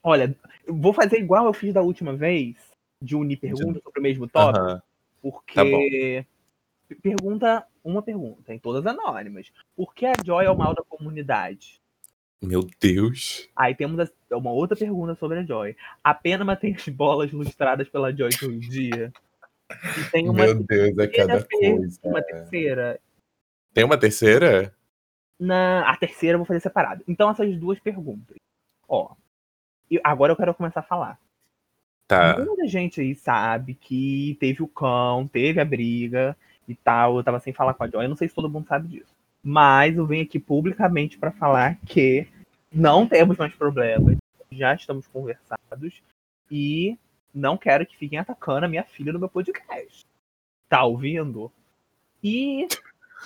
Olha, 0.00 0.32
vou 0.68 0.92
fazer 0.92 1.18
igual 1.18 1.46
eu 1.46 1.52
fiz 1.52 1.74
da 1.74 1.82
última 1.82 2.14
vez, 2.14 2.54
de 3.02 3.16
unir 3.16 3.38
perguntas 3.38 3.82
sobre 3.82 3.98
o 3.98 4.02
mesmo 4.02 4.28
tópico, 4.28 4.64
Aham. 4.64 4.82
porque. 5.20 6.24
Tá. 6.88 6.96
Pergunta, 7.02 7.66
uma 7.82 8.00
pergunta, 8.00 8.54
em 8.54 8.60
todas 8.60 8.86
anônimas. 8.86 9.50
Por 9.74 9.92
que 9.92 10.06
a 10.06 10.12
Joy 10.24 10.44
é 10.44 10.50
o 10.50 10.56
mal 10.56 10.72
da 10.72 10.84
comunidade? 10.88 11.80
Meu 12.40 12.64
Deus. 12.80 13.48
Aí 13.56 13.74
temos 13.74 14.08
uma 14.30 14.52
outra 14.52 14.76
pergunta 14.76 15.16
sobre 15.16 15.40
a 15.40 15.42
Joy. 15.42 15.74
A 16.04 16.14
Penama 16.14 16.54
tem 16.54 16.76
as 16.76 16.88
bolas 16.88 17.32
lustradas 17.32 17.88
pela 17.88 18.14
Joy 18.14 18.30
todo 18.38 18.56
dia? 18.56 19.12
E 19.70 20.10
tem 20.10 20.28
uma 20.28 20.44
Meu 20.44 20.54
Deus, 20.62 20.98
é 20.98 21.06
cada 21.06 21.44
coisa. 21.44 22.00
uma 22.02 22.22
terceira. 22.22 23.00
Tem 23.74 23.84
uma 23.84 23.98
terceira? 23.98 24.74
Na, 25.38 25.88
a 25.88 25.96
terceira 25.96 26.34
eu 26.34 26.38
vou 26.38 26.46
fazer 26.46 26.60
separado. 26.60 27.04
Então, 27.06 27.30
essas 27.30 27.56
duas 27.56 27.78
perguntas. 27.78 28.36
Ó, 28.88 29.14
e 29.90 30.00
agora 30.02 30.32
eu 30.32 30.36
quero 30.36 30.54
começar 30.54 30.80
a 30.80 30.84
falar. 30.84 31.18
Tá. 32.06 32.38
Muita 32.38 32.66
gente 32.66 33.00
aí 33.00 33.14
sabe 33.14 33.74
que 33.74 34.36
teve 34.40 34.62
o 34.62 34.68
cão, 34.68 35.28
teve 35.28 35.60
a 35.60 35.64
briga 35.64 36.36
e 36.66 36.74
tal. 36.74 37.18
Eu 37.18 37.24
tava 37.24 37.38
sem 37.38 37.52
falar 37.52 37.74
com 37.74 37.84
a 37.84 37.88
Joy. 37.88 38.04
Eu 38.04 38.08
não 38.08 38.16
sei 38.16 38.28
se 38.28 38.34
todo 38.34 38.48
mundo 38.48 38.66
sabe 38.66 38.88
disso. 38.88 39.14
Mas 39.42 39.96
eu 39.96 40.06
venho 40.06 40.24
aqui 40.24 40.38
publicamente 40.38 41.18
pra 41.18 41.30
falar 41.30 41.78
que 41.86 42.26
não 42.72 43.06
temos 43.06 43.36
mais 43.36 43.54
problemas. 43.54 44.16
Já 44.50 44.74
estamos 44.74 45.06
conversados. 45.06 46.02
E 46.50 46.96
não 47.38 47.56
quero 47.56 47.86
que 47.86 47.96
fiquem 47.96 48.18
atacando 48.18 48.66
a 48.66 48.68
minha 48.68 48.84
filha 48.84 49.12
no 49.12 49.18
meu 49.18 49.28
podcast. 49.28 50.06
tá 50.68 50.84
ouvindo. 50.84 51.50
E 52.22 52.66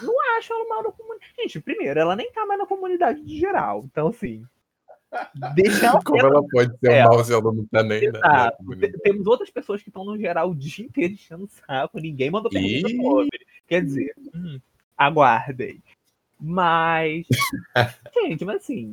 não 0.03 0.15
acho 0.37 0.53
ela 0.53 0.69
mal 0.69 0.83
na 0.85 0.93
comunidade. 0.93 1.33
Gente, 1.37 1.61
primeiro, 1.61 1.99
ela 1.99 2.15
nem 2.15 2.31
tá 2.33 2.47
mais 2.47 2.59
na 2.61 2.67
comunidade 2.67 3.21
de 3.25 3.39
geral. 3.39 3.85
Então, 3.91 4.09
assim. 4.09 4.47
Deixa 5.55 5.87
ela 5.87 6.01
Como 6.05 6.19
ela 6.21 6.43
pode 6.49 6.79
ser 6.79 6.91
É. 6.93 7.05
um 7.05 7.09
mal 7.09 7.25
se 7.25 7.33
ela 7.33 7.43
não 7.53 7.67
tá 7.67 7.83
nem 7.83 8.05
Exato. 8.05 8.77
Te- 8.79 8.93
Temos 9.01 9.27
outras 9.27 9.51
pessoas 9.51 9.83
que 9.83 9.89
estão 9.89 10.05
no 10.05 10.17
geral 10.17 10.51
o 10.51 10.55
dia 10.55 10.85
inteiro 10.85 11.15
enchendo 11.15 11.45
o 11.45 11.49
saco, 11.49 11.99
ninguém 11.99 12.31
mandou 12.31 12.51
pergunta 12.51 12.91
Ih. 12.91 12.97
sobre. 13.03 13.47
Quer 13.67 13.85
dizer, 13.85 14.15
hum, 14.35 14.61
aguardem. 14.97 15.83
Mas. 16.41 17.27
gente, 18.15 18.45
mas 18.45 18.57
assim. 18.57 18.93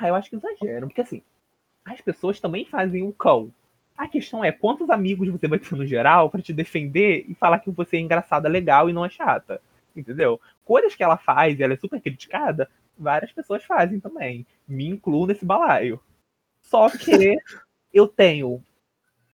Ah, 0.00 0.08
eu 0.08 0.14
acho 0.14 0.30
que 0.30 0.36
exageram, 0.36 0.88
porque 0.88 1.00
assim, 1.00 1.22
as 1.84 2.00
pessoas 2.00 2.38
também 2.38 2.64
fazem 2.64 3.02
o 3.02 3.12
cão. 3.12 3.52
A 3.98 4.06
questão 4.06 4.44
é 4.44 4.52
quantos 4.52 4.88
amigos 4.90 5.28
você 5.28 5.48
vai 5.48 5.58
ter 5.58 5.74
no 5.74 5.84
geral 5.84 6.30
pra 6.30 6.40
te 6.40 6.52
defender 6.52 7.24
e 7.28 7.34
falar 7.34 7.58
que 7.58 7.68
você 7.68 7.96
é 7.96 8.00
engraçada, 8.00 8.48
legal 8.48 8.88
e 8.88 8.92
não 8.92 9.04
é 9.04 9.10
chata. 9.10 9.60
Entendeu? 9.96 10.40
Coisas 10.64 10.94
que 10.94 11.02
ela 11.02 11.16
faz 11.16 11.58
e 11.58 11.64
ela 11.64 11.74
é 11.74 11.76
super 11.76 12.00
criticada, 12.00 12.70
várias 12.96 13.32
pessoas 13.32 13.64
fazem 13.64 13.98
também. 13.98 14.46
Me 14.68 14.86
incluo 14.86 15.26
nesse 15.26 15.44
balaio. 15.44 16.00
Só 16.62 16.88
que 16.88 17.10
eu 17.92 18.06
tenho 18.06 18.62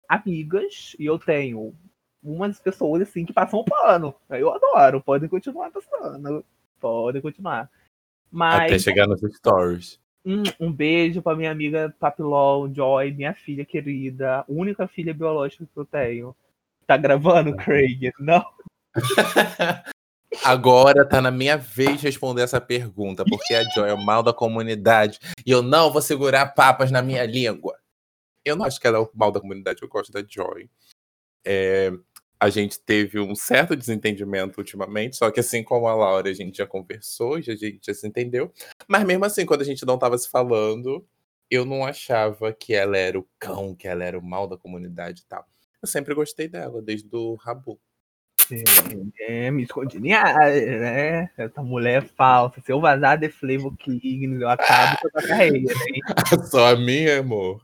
amigas 0.09 0.97
e 0.99 1.05
eu 1.05 1.19
tenho 1.19 1.75
umas 2.23 2.59
pessoas 2.59 3.03
assim 3.03 3.27
que 3.27 3.35
passam 3.35 3.61
o 3.61 3.65
pano. 3.67 4.15
Eu 4.31 4.51
adoro, 4.51 5.03
podem 5.03 5.29
continuar 5.29 5.71
passando. 5.71 6.43
Podem 6.81 7.21
continuar. 7.21 7.71
Mas 8.31 8.63
Até 8.63 8.79
chegar 8.79 9.07
nos 9.07 9.21
stories. 9.21 10.01
Um, 10.25 10.43
um 10.59 10.73
beijo 10.73 11.21
pra 11.21 11.37
minha 11.37 11.51
amiga 11.51 11.95
Papilol, 11.99 12.73
Joy, 12.73 13.13
minha 13.13 13.35
filha 13.35 13.65
querida, 13.65 14.45
única 14.49 14.89
filha 14.89 15.13
biológica 15.13 15.67
que 15.67 15.79
eu 15.79 15.85
tenho. 15.85 16.35
Tá 16.87 16.97
gravando, 16.97 17.55
Craig? 17.57 18.13
Não. 18.19 18.45
Agora 20.43 21.07
tá 21.09 21.21
na 21.21 21.31
minha 21.31 21.57
vez 21.57 22.01
de 22.01 22.07
responder 22.07 22.43
essa 22.43 22.61
pergunta, 22.61 23.25
porque 23.25 23.55
a 23.55 23.63
Joy 23.63 23.89
é 23.89 23.95
o 23.95 24.03
mal 24.03 24.23
da 24.23 24.33
comunidade 24.33 25.19
e 25.47 25.51
eu 25.51 25.63
não 25.63 25.93
vou 25.93 26.03
segurar 26.03 26.55
papas 26.55 26.91
na 26.91 27.01
minha 27.01 27.25
língua. 27.25 27.79
Eu 28.45 28.57
não 28.57 28.65
acho 28.65 28.81
que 28.81 28.87
ela 28.87 28.99
é 28.99 29.01
o 29.01 29.11
mal 29.15 29.31
da 29.31 29.41
comunidade, 29.41 29.83
eu 29.83 29.89
gosto 29.89 30.13
da 30.13 30.23
Joy. 30.27 30.69
É, 31.47 31.93
a 32.39 32.51
gente 32.51 32.79
teve 32.79 33.19
um 33.21 33.35
certo 33.35 33.77
desentendimento 33.77 34.59
ultimamente, 34.59 35.17
só 35.17 35.31
que 35.31 35.41
assim 35.41 35.63
como 35.63 35.87
a 35.87 35.95
Laura, 35.95 36.29
a 36.29 36.35
gente 36.35 36.59
já 36.59 36.67
conversou, 36.67 37.41
já, 37.41 37.53
a 37.53 37.57
gente 37.57 37.81
já 37.87 37.95
se 37.95 38.07
entendeu. 38.07 38.53
Mas 38.89 39.05
mesmo 39.05 39.25
assim, 39.25 39.47
quando 39.47 39.63
a 39.63 39.65
gente 39.65 39.87
não 39.87 39.99
tava 39.99 40.19
se 40.19 40.29
falando, 40.29 41.07
eu 41.51 41.65
não 41.65 41.85
achava 41.85 42.53
que 42.53 42.75
ela 42.75 42.97
era 42.97 43.19
o 43.19 43.27
cão, 43.39 43.75
que 43.75 43.89
ela 43.89 44.05
era 44.05 44.19
o 44.19 44.23
mal 44.23 44.47
da 44.47 44.57
comunidade 44.57 45.23
e 45.23 45.27
tal. 45.27 45.47
Eu 45.83 45.89
sempre 45.89 46.15
gostei 46.15 46.49
dela, 46.49 46.83
desde 46.83 47.09
o 47.15 47.35
Rabu. 47.35 47.79
É, 49.21 49.51
me 49.51 49.63
escondi. 49.63 49.99
né? 50.01 51.31
Essa 51.37 51.63
mulher 51.63 52.03
é 52.03 52.07
falsa. 52.07 52.61
Se 52.61 52.73
eu 52.73 52.81
vazar 52.81 53.19
The 53.19 53.29
Flavor 53.29 53.75
King, 53.77 54.41
eu 54.41 54.49
acabo 54.49 54.99
com 55.01 55.19
a 55.19 55.23
carreira, 55.23 55.57
hein? 55.57 56.01
Só 56.51 56.73
a 56.73 56.77
minha, 56.77 57.21
amor. 57.21 57.63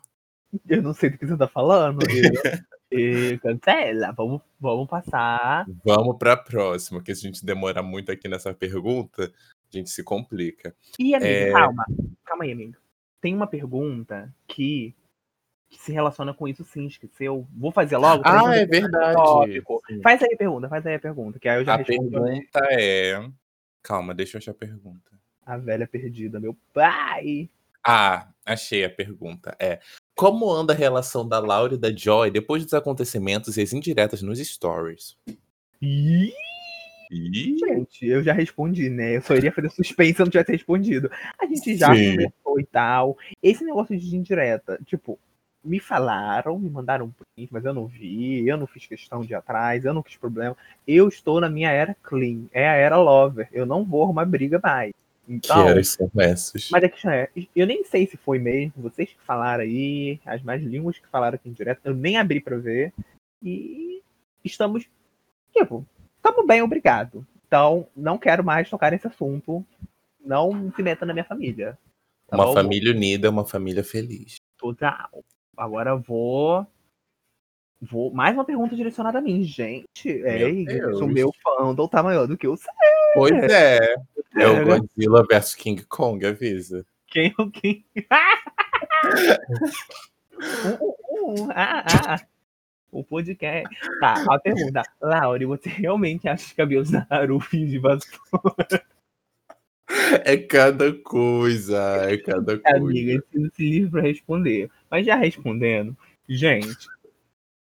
Eu 0.69 0.83
não 0.83 0.95
sei 0.95 1.11
do 1.11 1.19
que 1.19 1.27
você 1.27 1.37
tá 1.37 1.49
falando. 1.49 1.99
Eu, 2.91 3.39
cancela. 3.41 4.13
Vamos, 4.13 4.41
vamos 4.61 4.89
passar. 4.89 5.67
Vamos 5.85 6.17
para 6.19 6.33
a 6.33 6.37
próxima, 6.37 7.03
que 7.03 7.15
se 7.15 7.27
a 7.27 7.31
gente 7.31 7.45
demorar 7.45 7.83
muito 7.83 8.11
aqui 8.11 8.29
nessa 8.29 8.53
pergunta, 8.53 9.25
a 9.73 9.77
gente 9.77 9.91
se 9.91 10.03
complica. 10.03 10.75
E, 10.99 11.15
amiga, 11.15 11.31
É. 11.31 11.53
calma. 11.53 11.85
Calma 12.25 12.45
aí, 12.45 12.53
amiga. 12.53 12.79
Tem 13.21 13.35
uma 13.35 13.47
pergunta 13.47 14.35
que, 14.49 14.95
que 15.69 15.79
se 15.79 15.93
relaciona 15.93 16.33
com 16.35 16.49
isso, 16.49 16.65
sim, 16.65 16.87
esqueceu. 16.87 17.47
Vou 17.57 17.71
fazer 17.71 17.97
logo. 17.97 18.23
Ah, 18.27 18.57
é 18.57 18.67
verdade. 18.67 19.63
Faz 20.03 20.23
aí 20.23 20.35
a 20.35 20.37
pergunta, 20.37 20.69
faz 20.69 20.87
aí 20.87 20.95
a 20.95 21.01
pergunta, 21.01 21.39
que 21.39 21.49
aí 21.49 21.61
eu 21.61 21.65
já 21.65 21.75
A 21.75 21.77
respondo 21.77 22.11
pergunta 22.11 22.61
é. 22.73 23.31
Calma, 23.83 24.15
deixa 24.15 24.37
eu 24.37 24.39
achar 24.39 24.51
a 24.51 24.55
pergunta. 24.55 25.11
a 25.47 25.57
velha 25.57 25.87
perdida, 25.87 26.39
meu 26.41 26.57
pai. 26.75 27.49
Ah, 27.87 28.29
achei 28.45 28.85
a 28.85 28.91
pergunta. 28.91 29.57
É. 29.59 29.81
Como 30.21 30.53
anda 30.53 30.75
a 30.75 30.77
relação 30.77 31.27
da 31.27 31.39
Laura 31.39 31.73
e 31.73 31.79
da 31.79 31.91
Joy 31.91 32.31
depois 32.31 32.63
dos 32.63 32.75
acontecimentos 32.75 33.57
e 33.57 33.63
as 33.63 33.73
indiretas 33.73 34.21
nos 34.21 34.39
stories? 34.39 35.17
Ih, 35.81 36.31
Ih, 37.11 37.57
gente, 37.59 38.07
eu 38.07 38.23
já 38.23 38.35
respondi, 38.35 38.91
né? 38.91 39.17
Eu 39.17 39.23
só 39.23 39.35
iria 39.35 39.51
fazer 39.51 39.71
suspense 39.71 40.17
se 40.17 40.21
eu 40.21 40.27
não 40.27 40.31
tivesse 40.31 40.53
respondido. 40.53 41.11
A 41.39 41.47
gente 41.47 41.75
já 41.75 41.95
Sim. 41.95 42.11
conversou 42.11 42.61
e 42.61 42.67
tal. 42.67 43.17
Esse 43.43 43.65
negócio 43.65 43.97
de 43.97 44.15
indireta, 44.15 44.79
tipo, 44.85 45.19
me 45.65 45.81
falaram, 45.81 46.59
me 46.59 46.69
mandaram 46.69 47.07
um 47.07 47.13
print, 47.13 47.51
mas 47.51 47.65
eu 47.65 47.73
não 47.73 47.87
vi, 47.87 48.47
eu 48.47 48.59
não 48.59 48.67
fiz 48.67 48.85
questão 48.85 49.23
de 49.23 49.33
ir 49.33 49.37
atrás, 49.37 49.87
eu 49.87 49.95
não 49.95 50.03
quis 50.03 50.19
problema. 50.19 50.55
Eu 50.87 51.09
estou 51.09 51.41
na 51.41 51.49
minha 51.49 51.71
era 51.71 51.97
clean, 52.03 52.43
é 52.53 52.69
a 52.69 52.75
era 52.75 52.99
lover. 52.99 53.49
Eu 53.53 53.65
não 53.65 53.87
vou 53.87 54.05
arrumar 54.05 54.27
briga 54.27 54.61
mais. 54.63 54.93
Que 55.27 55.33
Então, 55.35 55.69
eras 55.69 55.89
são 55.89 56.11
essas? 56.19 56.69
mas 56.71 56.85
a 56.85 56.89
questão 56.89 57.11
é, 57.11 57.29
eu 57.55 57.67
nem 57.67 57.85
sei 57.85 58.07
se 58.07 58.17
foi 58.17 58.39
mesmo, 58.39 58.73
vocês 58.77 59.11
que 59.11 59.21
falaram 59.23 59.63
aí, 59.63 60.21
as 60.27 60.43
mais 60.43 60.63
línguas 60.63 60.99
que 60.99 61.07
falaram 61.09 61.37
aqui 61.37 61.49
em 61.49 61.53
direto, 61.53 61.81
eu 61.85 61.95
nem 61.95 62.17
abri 62.17 62.41
pra 62.41 62.57
ver. 62.57 62.93
E 63.43 64.03
estamos, 64.45 64.85
tipo, 65.55 65.87
estamos 66.17 66.47
bem, 66.47 66.63
obrigado. 66.63 67.27
Então, 67.47 67.87
não 67.97 68.19
quero 68.19 68.45
mais 68.45 68.69
tocar 68.71 68.93
nesse 68.93 69.07
assunto. 69.07 69.65
Não 70.25 70.71
se 70.77 70.83
meta 70.83 71.07
na 71.07 71.13
minha 71.13 71.25
família. 71.25 71.77
Tá 72.29 72.37
Uma 72.37 72.47
bom? 72.47 72.55
família 72.55 72.93
unida 72.93 73.27
é 73.27 73.31
uma 73.31 73.47
família 73.47 73.83
feliz. 73.83 74.37
Total. 74.59 75.09
Agora 75.57 75.97
vou. 75.97 76.67
Vou. 77.81 78.13
Mais 78.13 78.35
uma 78.35 78.45
pergunta 78.45 78.77
direcionada 78.77 79.19
a 79.19 79.23
mim, 79.23 79.43
gente. 79.43 80.23
É, 80.25 80.49
Deus. 80.53 81.01
o 81.01 81.09
meu 81.09 81.33
fandom 81.43 81.89
tá 81.89 82.03
maior 82.03 82.27
do 82.27 82.37
que 82.37 82.47
o 82.47 82.57
seu. 82.57 82.71
Pois 83.15 83.33
é. 83.51 83.97
É 84.37 84.47
o 84.47 84.57
É. 84.57 84.65
Godzilla 84.65 85.27
vs 85.29 85.55
King 85.55 85.85
Kong, 85.87 86.25
avisa. 86.25 86.87
Quem 87.07 87.35
o 87.39 87.51
quem? 87.51 87.85
Uh, 90.35 90.85
uh, 90.85 91.45
uh, 91.45 91.51
ah, 91.55 91.85
ah. 92.09 92.21
O 92.93 93.05
podcast. 93.05 93.69
Tá, 94.01 94.25
a 94.29 94.39
pergunta. 94.39 94.83
Laura, 95.01 95.47
você 95.47 95.69
realmente 95.69 96.29
acha 96.29 96.47
os 96.47 96.53
cabelos 96.53 96.91
da 96.91 97.07
Haru 97.09 97.39
de 97.53 97.79
vassoura? 97.79 98.85
É 100.25 100.37
cada 100.37 100.93
coisa, 100.93 101.79
é 102.09 102.17
cada 102.19 102.59
coisa. 102.59 102.77
Amiga, 102.77 103.23
preciso 103.23 103.53
se 103.55 103.63
livre 103.63 103.91
pra 103.91 104.03
responder. 104.03 104.71
Mas 104.91 105.07
já 105.07 105.17
respondendo, 105.17 105.97
gente, 106.29 106.87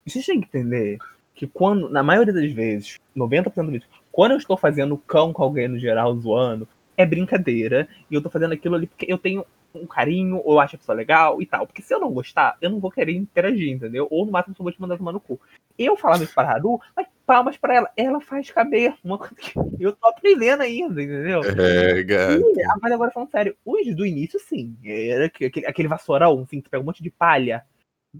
vocês 0.05 0.25
têm 0.25 0.41
que 0.41 0.47
entender 0.47 0.97
que 1.33 1.47
quando, 1.47 1.89
na 1.89 2.03
maioria 2.03 2.33
das 2.33 2.51
vezes, 2.51 2.99
90% 3.15 3.65
do 3.65 3.71
vídeo, 3.71 3.87
quando 4.13 4.31
eu 4.33 4.37
estou 4.37 4.55
fazendo 4.55 4.95
cão 4.95 5.33
com 5.33 5.41
alguém 5.41 5.67
no 5.67 5.79
geral, 5.79 6.15
zoando, 6.15 6.67
é 6.95 7.03
brincadeira. 7.03 7.87
E 8.09 8.13
eu 8.13 8.21
tô 8.21 8.29
fazendo 8.29 8.53
aquilo 8.53 8.75
ali 8.75 8.85
porque 8.85 9.11
eu 9.11 9.17
tenho 9.17 9.43
um 9.73 9.87
carinho, 9.87 10.39
ou 10.45 10.53
eu 10.53 10.59
acho 10.59 10.75
a 10.75 10.77
pessoa 10.77 10.95
legal 10.95 11.41
e 11.41 11.47
tal. 11.47 11.65
Porque 11.65 11.81
se 11.81 11.91
eu 11.91 11.99
não 11.99 12.11
gostar, 12.13 12.55
eu 12.61 12.69
não 12.69 12.79
vou 12.79 12.91
querer 12.91 13.13
interagir, 13.13 13.71
entendeu? 13.71 14.07
Ou 14.11 14.23
no 14.23 14.31
máximo 14.31 14.55
só 14.55 14.61
vou 14.61 14.71
te 14.71 14.79
mandar 14.79 14.97
tomar 14.99 15.11
no 15.13 15.19
cu. 15.19 15.41
Eu 15.79 15.97
falava 15.97 16.23
isso 16.23 16.35
pra 16.35 16.47
Haru, 16.47 16.79
mas 16.95 17.07
palmas 17.25 17.57
pra 17.57 17.73
ela. 17.75 17.89
Ela 17.97 18.21
faz 18.21 18.51
cabelo. 18.51 18.93
Uma 19.03 19.17
coisa 19.17 19.33
que 19.33 19.51
eu 19.79 19.93
tô 19.93 20.07
aprendendo 20.07 20.61
ainda, 20.61 21.01
entendeu? 21.01 21.41
É, 21.59 22.03
gato. 22.03 22.43
Ah, 22.69 22.77
Mas 22.79 22.91
agora 22.91 23.09
falando 23.09 23.31
sério, 23.31 23.55
os 23.65 23.95
do 23.95 24.05
início, 24.05 24.39
sim. 24.39 24.77
Era 24.85 25.25
aquele, 25.25 25.65
aquele- 25.65 25.87
vassourão, 25.87 26.41
assim, 26.41 26.61
que 26.61 26.69
pega 26.69 26.83
um 26.83 26.85
monte 26.85 27.01
de 27.01 27.09
palha 27.09 27.63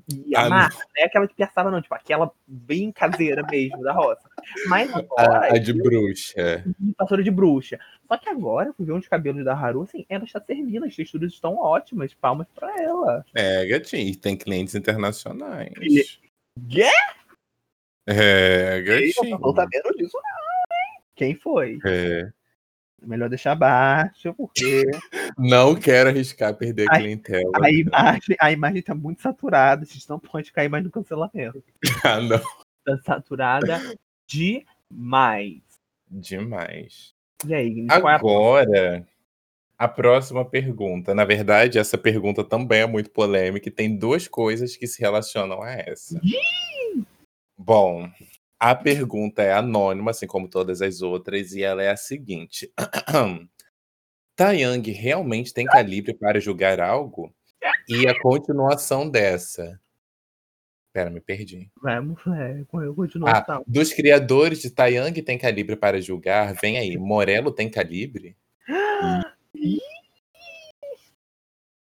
e 0.10 0.36
Ah, 0.36 0.46
amassa. 0.46 0.78
Não 0.96 1.04
é 1.04 1.06
aquela 1.06 1.28
de 1.28 1.34
piaçava, 1.36 1.70
não. 1.72 1.82
Tipo, 1.82 1.96
aquela 1.96 2.32
bem 2.48 2.92
caseira 2.92 3.46
mesmo, 3.50 3.82
da 3.84 3.94
roça. 3.94 4.28
Mas 4.68 4.92
A, 4.94 5.00
agora, 5.00 5.54
a 5.54 5.58
de 5.60 5.74
bruxa. 5.74 6.34
é. 6.42 6.64
de 7.22 7.32
bruxa. 7.32 7.80
Só 8.08 8.18
que 8.18 8.30
agora, 8.30 8.70
eu 8.70 8.74
fui 8.74 8.86
ver 8.86 8.94
uns 8.94 9.08
cabelos 9.08 9.44
da 9.46 9.54
Haru, 9.54 9.84
assim, 9.84 10.06
ela 10.10 10.24
está 10.24 10.42
servindo, 10.42 10.86
as 10.86 10.96
texturas 10.96 11.32
estão 11.34 11.56
ótimas. 11.58 12.14
Palmas 12.14 12.48
pra 12.56 12.74
ela. 12.82 13.26
É, 13.36 13.66
gatinho. 13.66 14.16
Tem 14.18 14.36
clientes 14.38 14.76
internacionais. 14.76 15.72
Quê? 16.70 16.90
É, 18.08 18.80
Eu 18.80 18.86
gatinho. 18.86 19.30
não 19.32 19.40
tô 19.40 19.56
sabendo 19.56 19.90
disso, 19.98 20.18
não, 20.18 20.22
hein? 20.78 21.02
Quem 21.16 21.36
foi? 21.36 21.80
É. 21.86 22.32
Melhor 23.04 23.30
deixar 23.30 23.56
baixo, 23.56 24.34
porque 24.34 24.84
Não 25.38 25.76
quero 25.76 26.10
arriscar 26.10 26.56
perder 26.56 26.88
a 26.90 26.98
clientela. 26.98 27.52
a 27.62 27.72
imagem, 27.72 28.36
a 28.40 28.52
imagem 28.52 28.82
tá 28.82 28.96
muito 28.96 29.22
saturada. 29.22 29.86
Vocês 29.86 30.08
não 30.08 30.20
podem 30.20 30.52
cair 30.52 30.70
mais 30.70 30.84
no 30.84 30.92
cancelamento. 30.92 31.64
Ah, 32.06 32.20
não. 32.20 32.42
Tá 32.86 32.98
saturada 33.06 33.80
demais. 34.28 35.62
Demais. 36.10 37.14
E 37.46 37.54
aí, 37.54 37.88
é 37.90 37.94
a 37.94 38.16
Agora, 38.16 39.08
a 39.78 39.88
próxima 39.88 40.46
pergunta. 40.46 41.14
Na 41.14 41.26
verdade, 41.26 41.80
essa 41.80 41.98
pergunta 41.98 42.44
também 42.44 42.82
é 42.82 42.88
muito 42.88 43.10
polêmica 43.10 43.68
e 43.68 43.72
tem 43.72 43.96
duas 43.96 44.28
coisas 44.28 44.76
que 44.76 44.88
se 44.88 45.02
relacionam 45.02 45.62
a 45.62 45.72
essa. 45.72 46.20
Bom, 47.58 48.10
a 48.64 48.74
pergunta 48.74 49.44
é 49.44 49.52
anônima, 49.52 50.12
assim 50.12 50.26
como 50.26 50.48
todas 50.48 50.82
as 50.82 51.02
outras, 51.02 51.52
e 51.52 51.62
ela 51.64 51.84
é 51.84 51.90
a 51.90 51.98
seguinte: 51.98 52.72
Taeyang 54.38 54.90
realmente 54.92 55.54
tem 55.54 55.66
calibre 55.66 56.14
para 56.14 56.40
julgar 56.40 56.80
algo? 56.80 57.36
E 57.90 58.08
a 58.08 58.18
continuação 58.22 59.10
dessa. 59.10 59.78
Pera, 60.94 61.10
me 61.10 61.20
perdi. 61.20 61.70
Vamos, 61.82 62.22
é, 62.28 62.62
eu 62.62 62.96
continuo 62.96 63.28
Ah, 63.28 63.40
então. 63.44 63.64
dos 63.68 63.92
criadores 63.92 64.62
de 64.62 64.70
Taeyang 64.70 65.22
tem 65.22 65.38
calibre 65.38 65.76
para 65.76 66.00
julgar, 66.00 66.54
vem 66.54 66.78
aí. 66.78 66.96
Morello 66.98 67.52
tem 67.52 67.70
calibre? 67.70 68.38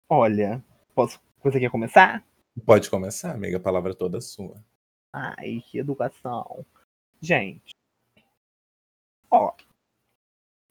Olha, 0.08 0.64
posso. 0.94 1.20
Você 1.44 1.60
quer 1.60 1.70
começar? 1.70 2.24
Pode 2.66 2.90
começar, 2.90 3.32
amiga, 3.32 3.56
a 3.56 3.60
palavra 3.60 3.94
toda 3.94 4.20
sua. 4.20 4.62
Ai, 5.12 5.62
que 5.66 5.78
educação. 5.78 6.64
Gente. 7.20 7.74
Ó. 9.30 9.52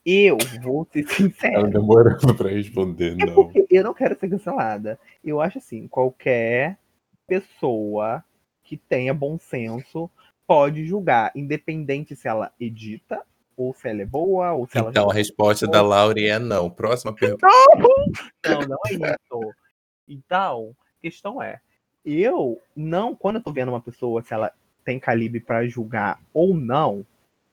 Eu 0.04 0.38
vou 0.64 0.88
ser 0.92 1.02
Ela 1.06 1.10
sincero. 1.14 1.70
demorando 1.70 2.18
pra 2.36 2.50
responder, 2.50 3.14
É 3.22 3.26
não. 3.26 3.36
porque 3.36 3.68
eu 3.70 3.84
não 3.84 3.94
quero 3.94 4.18
ser 4.20 4.30
cancelada. 4.30 5.00
Eu 5.24 5.40
acho 5.40 5.60
assim, 5.60 5.88
qualquer 5.88 6.78
pessoa 7.28 8.24
que 8.64 8.78
tenha 8.78 9.14
bom 9.14 9.38
senso 9.38 10.10
pode 10.48 10.86
julgar, 10.86 11.32
independente 11.36 12.16
se 12.16 12.28
ela 12.28 12.52
edita, 12.60 13.24
ou 13.56 13.74
se 13.76 13.88
ela 13.88 14.02
é 14.02 14.06
boa, 14.06 14.54
ou 14.54 14.68
se 14.68 14.78
ela 14.78 14.90
Então 14.90 15.10
a 15.10 15.14
resposta 15.14 15.68
da 15.68 15.82
Laura 15.84 16.20
é 16.20 16.40
não. 16.40 16.70
Próxima 16.70 17.14
pergunta. 17.14 17.48
Não, 18.44 18.62
não 18.62 18.78
é 18.88 18.94
isso. 18.94 19.54
Então, 20.08 20.76
a 20.98 21.02
questão 21.02 21.42
é, 21.42 21.62
eu 22.06 22.62
não, 22.76 23.16
quando 23.16 23.38
eu 23.38 23.44
tô 23.44 23.52
vendo 23.52 23.70
uma 23.70 23.82
pessoa, 23.82 24.22
se 24.22 24.34
ela 24.34 24.52
tem 24.84 25.00
calibre 25.00 25.40
pra 25.40 25.66
julgar 25.68 26.20
ou 26.34 26.54
não, 26.54 27.06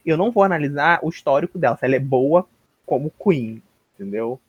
eu 0.05 0.17
não 0.17 0.31
vou 0.31 0.43
analisar 0.43 1.01
o 1.03 1.09
histórico 1.09 1.59
dela, 1.59 1.77
se 1.77 1.85
ela 1.85 1.97
é 1.97 2.01
boa 2.01 2.49
como 2.87 3.13
Queen, 3.23 3.63
entendeu? 3.95 4.41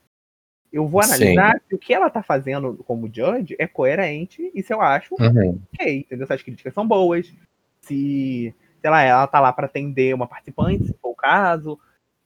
Eu 0.72 0.88
vou 0.88 1.02
Sim. 1.02 1.10
analisar 1.10 1.62
se 1.68 1.76
o 1.76 1.80
que 1.80 1.94
ela 1.94 2.10
tá 2.10 2.24
fazendo 2.24 2.76
como 2.86 3.12
judge 3.14 3.56
é 3.58 3.68
coerente 3.68 4.52
e 4.54 4.64
se 4.64 4.72
eu 4.72 4.82
acho 4.82 5.16
Uhum. 5.20 5.60
ok, 5.74 5.98
entendeu? 6.00 6.28
Se 6.28 6.34
as 6.34 6.44
críticas 6.44 6.74
são 6.74 6.88
boas, 6.88 7.34
se, 7.82 8.54
sei 8.80 8.90
lá, 8.90 9.02
ela 9.02 9.28
tá 9.28 9.40
lá 9.40 9.52
pra 9.52 9.66
atender 9.66 10.14
uma 10.14 10.28
participante, 10.28 10.86
se 10.86 10.94
for 11.02 11.10
o 11.10 11.16
caso, 11.16 11.80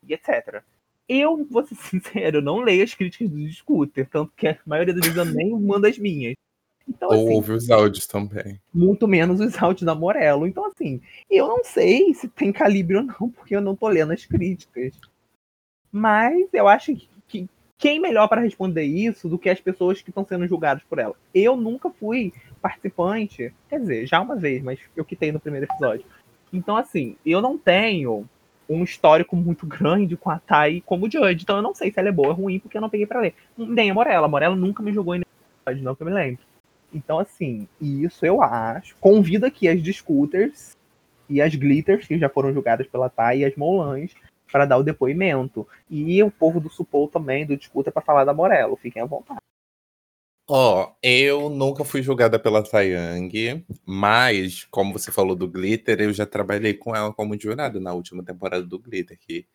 e 0.06 0.14
etc. 0.14 0.62
Eu, 1.08 1.46
vou 1.46 1.66
ser 1.66 1.76
sincero, 1.76 2.38
eu 2.38 2.42
não 2.42 2.60
leio 2.60 2.84
as 2.84 2.94
críticas 2.94 3.30
do 3.30 3.52
Scooter, 3.52 4.08
tanto 4.10 4.32
que 4.36 4.48
a 4.48 4.60
maioria 4.66 4.94
das 4.94 5.04
vezes 5.04 5.18
eu 5.18 5.26
nem 5.26 5.50
mando 5.60 5.88
as 5.88 5.98
minhas. 5.98 6.34
Então, 6.88 7.10
Ou 7.10 7.16
assim, 7.16 7.34
ouve 7.34 7.52
os 7.54 7.70
áudios 7.70 8.08
também. 8.08 8.60
muito 8.74 9.08
menos 9.08 9.40
os 9.40 9.62
áudios 9.62 9.86
da 9.86 9.96
Morello. 9.96 10.46
Então, 10.46 10.66
assim, 10.66 11.02
eu 11.30 11.48
não 11.48 11.64
sei 11.64 12.14
se 12.14 12.28
tem 12.28 12.52
calibre 12.52 12.98
ou 12.98 13.04
não, 13.04 13.30
porque 13.30 13.56
eu 13.56 13.62
não 13.62 13.76
tô 13.76 13.88
lendo 13.88 14.12
as 14.14 14.26
críticas. 14.26 14.94
Mas 15.92 16.48
eu 16.54 16.68
acho 16.68 16.96
que, 16.96 17.10
que 17.28 17.50
quem 17.78 18.00
melhor 18.00 18.28
para 18.28 18.42
responder 18.42 18.84
isso 18.84 19.30
do 19.30 19.38
que 19.38 19.50
as 19.50 19.60
pessoas 19.60 20.02
que 20.02 20.10
estão 20.10 20.26
sendo 20.26 20.48
julgadas 20.48 20.84
por 20.84 21.00
ela? 21.00 21.16
Eu 21.34 21.56
nunca 21.56 21.90
fui 21.90 22.34
participante, 22.62 23.54
quer 23.70 23.80
dizer, 23.80 24.08
já 24.08 24.22
uma 24.22 24.36
vez, 24.36 24.64
mas 24.64 24.80
eu 24.96 25.06
quitei 25.06 25.32
no 25.32 25.40
primeiro 25.40 25.68
episódio. 25.70 26.06
Então, 26.52 26.78
assim, 26.78 27.16
eu 27.26 27.42
não 27.42 27.58
tenho 27.58 28.28
um 28.70 28.84
histórico 28.84 29.36
muito 29.36 29.66
grande 29.68 30.16
com 30.16 30.30
a 30.30 30.40
Thay 30.40 30.82
como 30.82 31.12
judge, 31.12 31.44
então 31.44 31.58
eu 31.58 31.62
não 31.62 31.76
sei 31.76 31.92
se 31.92 32.00
ela 32.00 32.10
é 32.10 32.12
boa 32.12 32.30
ou 32.30 32.36
ruim, 32.36 32.60
porque 32.60 32.78
eu 32.78 32.82
não 32.82 32.90
peguei 32.90 33.06
pra 33.06 33.20
ler. 33.20 33.36
Nem 33.58 33.92
a 33.92 33.94
Morella. 33.94 34.26
A 34.26 34.30
Morella 34.30 34.56
nunca 34.56 34.82
me 34.82 34.94
jogou 34.94 35.16
em 35.16 35.20
nenhum 35.20 35.58
episódio, 35.60 35.84
não 35.84 35.96
que 35.96 36.04
eu 36.04 36.08
me 36.08 36.14
lembro. 36.14 36.44
Então, 36.94 37.20
assim, 37.20 37.68
isso 37.82 38.26
eu 38.26 38.42
acho. 38.42 38.96
Convido 38.98 39.46
aqui 39.46 39.68
as 39.68 39.82
Discuters 39.82 40.78
e 41.30 41.42
as 41.42 41.56
Glitters, 41.56 42.08
que 42.08 42.20
já 42.20 42.30
foram 42.30 42.54
julgadas 42.54 42.88
pela 42.88 43.10
Thay, 43.10 43.40
e 43.40 43.46
as 43.46 43.56
Molans, 43.56 44.12
para 44.52 44.66
dar 44.66 44.78
o 44.78 44.84
depoimento. 44.84 45.68
E 45.90 46.22
o 46.22 46.30
povo 46.30 46.60
do 46.60 46.70
Supol 46.70 47.08
também, 47.08 47.46
do 47.46 47.58
Discuta, 47.58 47.92
para 47.92 48.02
falar 48.02 48.24
da 48.26 48.34
Morello. 48.34 48.76
Fiquem 48.76 49.02
à 49.02 49.06
vontade. 49.06 49.40
Ó, 50.48 50.94
eu 51.02 51.50
nunca 51.50 51.86
fui 51.86 52.02
julgada 52.02 52.38
pela 52.38 52.62
Taeyang, 52.62 53.66
mas, 53.86 54.66
como 54.66 54.92
você 54.92 55.10
falou 55.10 55.38
do 55.38 55.48
Glitter, 55.48 56.02
eu 56.02 56.12
já 56.12 56.26
trabalhei 56.26 56.74
com 56.74 56.94
ela 56.94 57.14
como 57.14 57.40
jurada 57.40 57.80
na 57.80 57.94
última 57.94 58.24
temporada 58.24 58.64
do 58.64 58.78
Glitter, 58.78 59.18
que 59.18 59.48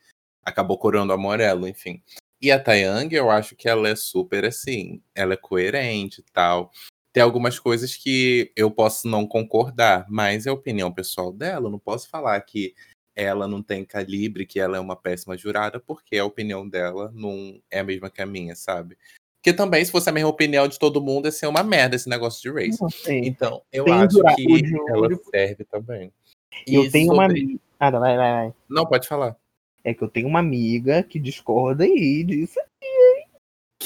acabou 0.43 0.79
coroando 0.79 1.13
a 1.13 1.17
Morello, 1.19 1.69
enfim. 1.69 2.03
E 2.41 2.51
a 2.51 2.59
Taeyang, 2.59 3.15
eu 3.15 3.31
acho 3.31 3.55
que 3.55 3.69
ela 3.69 3.87
é 3.87 3.95
super 3.95 4.47
assim, 4.47 5.03
ela 5.15 5.35
é 5.35 5.37
coerente 5.37 6.23
e 6.23 6.33
tal. 6.33 6.71
Tem 7.19 7.23
algumas 7.25 7.59
coisas 7.59 7.97
que 7.97 8.53
eu 8.55 8.71
posso 8.71 9.09
não 9.09 9.27
concordar, 9.27 10.07
mas 10.09 10.47
é 10.47 10.51
a 10.51 10.53
opinião 10.53 10.93
pessoal 10.93 11.33
dela, 11.33 11.67
eu 11.67 11.71
não 11.73 11.79
posso 11.81 12.09
falar 12.09 12.41
que 12.43 12.77
ela 13.17 13.49
não 13.49 13.61
tem 13.61 13.85
calibre, 13.85 14.47
que 14.47 14.61
ela 14.61 14.77
é 14.77 14.81
uma 14.81 14.95
péssima 14.95 15.37
jurada, 15.37 15.81
porque 15.81 16.17
a 16.17 16.25
opinião 16.25 16.69
dela 16.69 17.11
não 17.13 17.61
é 17.69 17.81
a 17.81 17.83
mesma 17.83 18.09
que 18.09 18.23
a 18.23 18.27
minha, 18.27 18.55
sabe? 18.55 18.97
Porque 19.43 19.53
também, 19.53 19.85
se 19.85 19.91
fosse 19.91 20.09
a 20.09 20.13
mesma 20.13 20.31
opinião 20.31 20.69
de 20.69 20.79
todo 20.79 21.03
mundo, 21.03 21.25
ia 21.27 21.33
ser 21.33 21.49
uma 21.49 21.65
merda 21.65 21.97
esse 21.97 22.09
negócio 22.09 22.41
de 22.41 22.57
race. 22.57 22.81
Não. 22.81 22.89
Então, 23.09 23.63
eu 23.73 23.87
Tem 23.87 23.95
acho 23.95 24.13
jurado 24.13 24.37
que 24.37 24.75
ela 24.89 25.09
serve 25.29 25.65
também. 25.65 26.13
Eu 26.65 26.85
E 26.85 26.91
tenho 26.93 27.13
uma 27.15 27.25
sobre- 27.27 27.41
amiga. 27.43 27.61
Ah, 27.81 27.91
vai, 27.91 28.17
vai, 28.17 28.33
vai. 28.33 28.55
Não, 28.71 28.87
pode 28.87 29.09
falar. 29.09 29.37
É 29.83 29.93
que 29.93 30.03
eu 30.05 30.09
tenho 30.09 30.29
uma 30.29 30.39
amiga 30.39 31.03
que 31.03 31.19
discorda 31.19 31.83
aí 31.83 32.23
disso. 32.23 32.61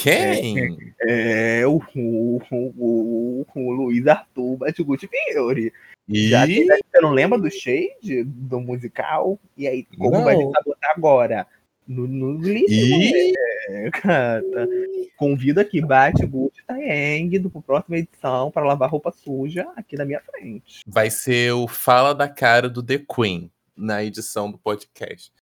Quem? 0.03 0.93
É 1.01 1.67
o, 1.67 1.81
o, 1.95 2.41
o, 2.51 2.73
o, 2.79 3.47
o 3.55 3.71
Luiz 3.73 4.07
Arthur 4.07 4.57
Batiguti 4.57 5.09
Fiore. 5.09 5.73
Já 6.09 6.47
Ih, 6.47 6.67
teve- 6.67 6.81
você 6.93 7.01
não 7.01 7.11
lembra 7.13 7.39
do 7.39 7.51
Shade, 7.51 8.25
do 8.25 8.61
musical? 8.61 9.39
E 9.57 9.67
aí, 9.69 9.85
como 9.97 10.11
Não. 10.11 10.25
vai 10.25 10.37
me 10.37 10.45
sabotar 10.53 10.91
agora? 10.97 11.47
No, 11.87 12.07
no 12.07 12.39
Glitter, 12.39 12.73
ih, 12.73 13.33
é, 13.69 13.91
gata. 13.91 14.69
Convido 15.17 15.61
aqui, 15.61 15.81
bate 15.81 16.25
Gucci 16.27 16.63
Taeng 16.67 17.39
do 17.39 17.51
próxima 17.51 17.99
edição 17.99 18.51
para 18.51 18.65
lavar 18.65 18.89
roupa 18.89 19.13
suja 19.13 19.69
aqui 19.77 19.97
na 19.97 20.05
minha 20.05 20.21
frente. 20.21 20.81
vai 20.87 21.11
ser 21.11 21.53
o 21.53 21.67
Fala 21.69 22.15
da 22.15 22.29
Cara 22.29 22.69
do 22.69 22.83
The 22.83 22.99
Queen 22.99 23.51
na 23.77 24.03
edição 24.03 24.51
do 24.51 24.59
podcast. 24.59 25.33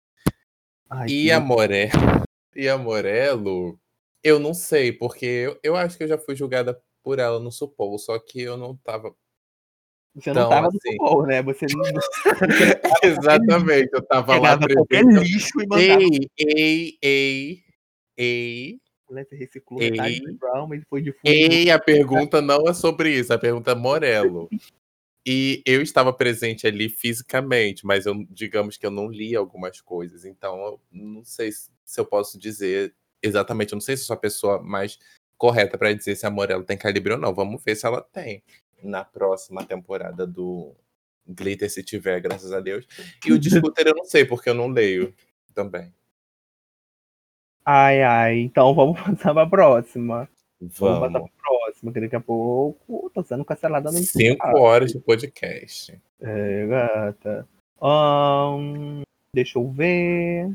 Ai, 0.89 1.09
E 1.09 1.25
que 1.25 1.31
a 1.33 1.41
Morello, 1.41 2.23
e 2.57 2.69
a 2.69 2.77
Morello, 2.79 3.79
eu 4.23 4.39
não 4.39 4.53
sei, 4.55 4.93
porque 4.93 5.25
eu, 5.27 5.59
eu 5.63 5.77
acho 5.77 5.97
que 5.97 6.05
eu 6.05 6.09
já 6.09 6.19
fui 6.19 6.37
julgada 6.37 6.81
por 7.03 7.19
ela 7.19 7.39
no 7.41 7.51
Supol, 7.51 7.99
só 7.99 8.19
que 8.19 8.41
eu 8.43 8.57
não 8.57 8.77
tava. 8.77 9.15
Você 10.15 10.33
não 10.33 10.49
tava 10.49 10.63
no 10.63 10.69
assim- 10.69 10.79
futebol, 10.99 11.27
né? 11.27 11.43
Você 11.43 11.67
não 11.73 11.83
Exatamente, 13.03 13.91
eu 13.93 14.03
tava 14.03 14.39
lá 14.39 14.59
qualquer 14.59 15.05
lixo 15.05 15.61
e 15.63 15.67
mandava. 15.67 16.03
Ei, 16.03 16.29
ei, 16.39 16.99
ei, 17.03 17.65
ei. 18.17 18.81
Né? 19.11 19.25
Você 19.25 19.35
reciclou 19.35 19.83
Ei. 19.83 19.91
metade 19.91 20.21
do 20.21 20.35
Brown, 20.35 20.69
mas 20.69 20.83
foi 20.89 21.03
de 21.03 21.13
fundo. 21.13 21.23
Ei, 21.25 21.69
a 21.71 21.79
pergunta 21.81 22.41
não 22.41 22.69
é 22.69 22.75
sobre 22.75 23.11
isso, 23.13 23.33
a 23.33 23.39
pergunta 23.39 23.73
é 23.73 23.75
Morello. 23.75 24.49
E 25.27 25.63
eu 25.67 25.83
estava 25.83 26.13
presente 26.13 26.67
ali 26.67 26.89
fisicamente, 26.89 27.85
mas 27.85 28.07
eu, 28.07 28.15
digamos 28.31 28.77
que 28.77 28.87
eu 28.87 28.91
não 28.91 29.09
li 29.09 29.35
algumas 29.35 29.81
coisas, 29.81 30.25
então 30.25 30.57
eu 30.59 30.81
não 30.93 31.25
sei 31.25 31.51
se 31.53 31.71
se 31.91 32.01
eu 32.01 32.07
posso 32.07 32.39
dizer 32.39 32.95
exatamente, 33.23 33.73
eu 33.73 33.77
não 33.77 33.81
sei 33.81 33.97
se 33.97 34.03
eu 34.03 34.07
sou 34.07 34.15
a 34.15 34.21
pessoa 34.21 34.63
mais 34.63 34.99
correta 35.37 35.79
para 35.79 35.95
dizer 35.95 36.17
se 36.17 36.27
a 36.27 36.31
Morello 36.31 36.65
tem 36.65 36.77
calibre 36.77 37.15
ou 37.15 37.19
não. 37.19 37.35
Vamos 37.35 37.63
ver 37.65 37.75
se 37.75 37.87
ela 37.87 38.03
tem 38.03 38.43
na 38.83 39.05
próxima 39.05 39.65
temporada 39.65 40.27
do 40.27 40.75
Glitter, 41.27 41.71
se 41.71 41.83
tiver, 41.83 42.21
graças 42.21 42.53
a 42.53 42.61
Deus. 42.61 42.87
E 43.27 43.33
o 43.33 43.39
Discuter 43.39 43.87
eu 43.87 43.95
não 43.95 44.05
sei, 44.05 44.25
porque 44.25 44.51
eu 44.51 44.55
não 44.55 44.69
leio 44.69 45.15
também. 45.55 45.93
Ai, 47.65 48.03
ai. 48.03 48.39
Então 48.41 48.75
vamos 48.75 49.01
passar 49.01 49.33
pra 49.33 49.47
próxima. 49.47 50.29
Vamos 50.61 51.01
passar 51.01 51.13
Vamos. 51.13 51.31
pra 51.31 51.43
próxima, 51.43 51.93
que 51.93 52.01
daqui 52.01 52.17
a 52.17 52.21
pouco 52.21 53.11
tô 53.15 53.23
sendo 53.23 53.45
cancelada 53.45 53.91
no 53.91 53.99
Cinco 53.99 54.59
horas 54.59 54.93
de 54.93 54.99
podcast. 54.99 55.99
É, 56.21 56.67
gata. 56.67 57.49
Ahn, 57.81 59.03
deixa 59.35 59.59
eu 59.59 59.71
ver. 59.71 60.55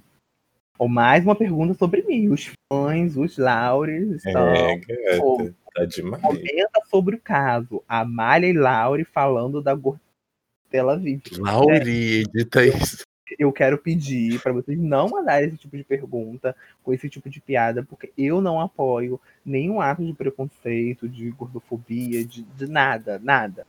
Ou 0.77 0.89
mais 0.89 1.23
uma 1.23 1.35
pergunta 1.35 1.73
sobre 1.73 2.01
mim. 2.03 2.29
Os 2.29 2.51
fãs, 2.71 3.15
os 3.15 3.37
Laures 3.37 4.25
estão. 4.25 4.47
É, 4.49 4.75
gata, 4.77 5.55
tá 5.73 5.85
demais. 5.85 6.21
Comenta 6.21 6.81
sobre 6.89 7.15
o 7.15 7.19
caso. 7.19 7.83
Amália 7.87 8.47
e 8.47 8.53
Laure 8.53 9.05
falando 9.05 9.61
da 9.61 9.73
Gortela 9.73 10.97
Vive. 10.97 11.23
Lauri, 11.39 12.23
edita 12.23 12.65
isso. 12.65 13.03
Eu 13.39 13.51
quero 13.51 13.77
pedir 13.77 14.39
para 14.41 14.53
vocês 14.53 14.77
não 14.77 15.09
mandarem 15.09 15.47
esse 15.47 15.57
tipo 15.57 15.75
de 15.75 15.83
pergunta 15.83 16.55
com 16.83 16.93
esse 16.93 17.09
tipo 17.09 17.29
de 17.29 17.41
piada, 17.41 17.83
porque 17.83 18.13
eu 18.17 18.39
não 18.39 18.61
apoio 18.61 19.19
nenhum 19.43 19.81
ato 19.81 20.05
de 20.05 20.13
preconceito, 20.13 21.09
de 21.09 21.31
gordofobia, 21.31 22.23
de, 22.23 22.43
de 22.43 22.67
nada, 22.67 23.19
nada. 23.19 23.65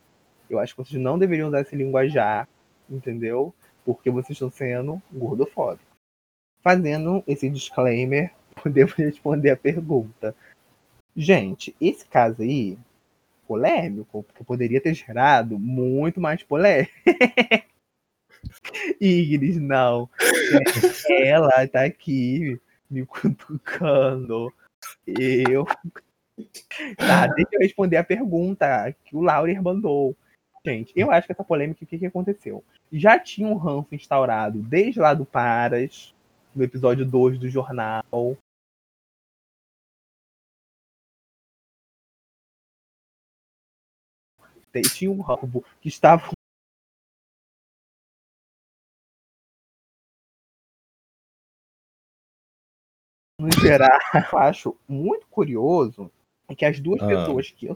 Eu 0.49 0.59
acho 0.59 0.75
que 0.75 0.83
vocês 0.83 1.01
não 1.01 1.17
deveriam 1.17 1.47
usar 1.47 1.61
esse 1.61 1.75
linguajar, 1.75 2.47
entendeu? 2.89 3.53
Porque 3.83 4.11
vocês 4.11 4.35
estão 4.35 4.51
sendo 4.51 5.01
gordofóbicos. 5.11 5.86
Fazendo 6.67 7.23
esse 7.25 7.49
disclaimer, 7.49 8.29
podemos 8.61 8.91
responder 8.91 9.51
a 9.51 9.55
pergunta. 9.55 10.35
Gente, 11.15 11.73
esse 11.79 12.05
caso 12.05 12.41
aí, 12.41 12.77
polêmico, 13.47 14.21
porque 14.23 14.43
poderia 14.43 14.81
ter 14.81 14.93
gerado 14.93 15.57
muito 15.57 16.19
mais 16.19 16.43
polêmica. 16.43 16.91
Ignis, 18.99 19.55
não. 19.55 20.09
Ela 21.09 21.65
tá 21.69 21.85
aqui 21.85 22.59
me 22.91 23.05
cutucando. 23.05 24.53
Eu. 25.07 25.65
Tá, 26.97 27.27
deixa 27.27 27.51
eu 27.53 27.61
responder 27.61 27.95
a 27.95 28.03
pergunta 28.03 28.93
que 29.05 29.15
o 29.15 29.21
Laurier 29.21 29.63
mandou. 29.63 30.13
Gente, 30.65 30.91
eu 30.97 31.11
acho 31.11 31.27
que 31.27 31.31
essa 31.31 31.45
polêmica, 31.45 31.85
o 31.85 31.87
que, 31.87 31.97
que 31.97 32.05
aconteceu? 32.05 32.61
Já 32.91 33.17
tinha 33.17 33.47
um 33.47 33.55
ranço 33.55 33.95
instaurado 33.95 34.59
desde 34.59 34.99
lá 34.99 35.13
do 35.13 35.25
Paras, 35.25 36.13
no 36.57 36.63
episódio 36.63 37.05
2 37.05 37.37
do 37.37 37.47
jornal. 37.47 38.03
Tinha 44.93 45.11
um 45.11 45.21
ranço 45.21 45.63
que 45.81 45.87
estava 45.87 46.31
no 53.39 53.49
geral, 53.59 53.89
eu 54.33 54.37
acho 54.39 54.77
muito 54.87 55.27
curioso 55.27 56.11
é 56.47 56.55
que 56.55 56.65
as 56.65 56.79
duas 56.79 57.01
ah. 57.01 57.07
pessoas 57.07 57.51
que 57.51 57.65
eu 57.65 57.75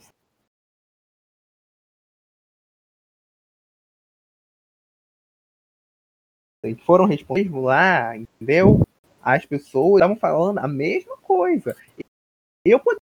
foram 6.86 7.06
respondidos 7.06 7.64
lá, 7.64 8.16
entendeu? 8.16 8.82
As 9.22 9.46
pessoas 9.46 9.96
estavam 9.96 10.16
falando 10.16 10.60
a 10.60 10.68
mesma 10.68 11.18
coisa. 11.18 11.76
Eu 12.66 12.80
poderia. 12.80 13.02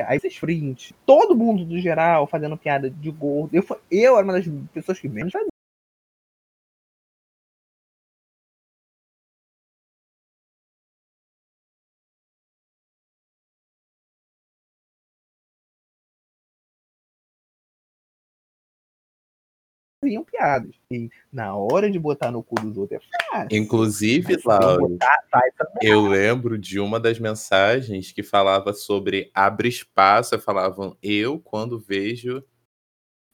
Aí 0.00 0.16
esses 0.16 0.36
frente, 0.36 0.94
todo 1.06 1.36
mundo 1.36 1.64
do 1.64 1.78
geral 1.78 2.26
fazendo 2.26 2.56
piada 2.56 2.90
de 2.90 3.10
gordo. 3.10 3.54
Eu, 3.54 3.62
eu 3.90 4.16
era 4.16 4.24
uma 4.24 4.32
das 4.32 4.46
pessoas 4.72 4.98
que 4.98 5.08
menos 5.08 5.32
fazia. 5.32 5.52
Faziam 20.02 20.24
piadas. 20.24 20.74
E 20.90 21.08
na 21.32 21.54
hora 21.54 21.90
de 21.90 21.98
botar 21.98 22.30
no 22.30 22.42
cu 22.42 22.56
dos 22.56 22.76
outros 22.76 23.00
é 23.00 23.24
fácil. 23.30 23.48
Inclusive, 23.56 24.36
Laura, 24.44 24.98
eu 25.80 26.06
lembro 26.06 26.58
de 26.58 26.80
uma 26.80 26.98
das 26.98 27.18
mensagens 27.18 28.10
que 28.10 28.22
falava 28.22 28.74
sobre 28.74 29.30
abre 29.32 29.68
espaço, 29.68 30.38
falavam 30.38 30.96
eu 31.00 31.38
quando 31.38 31.78
vejo 31.78 32.42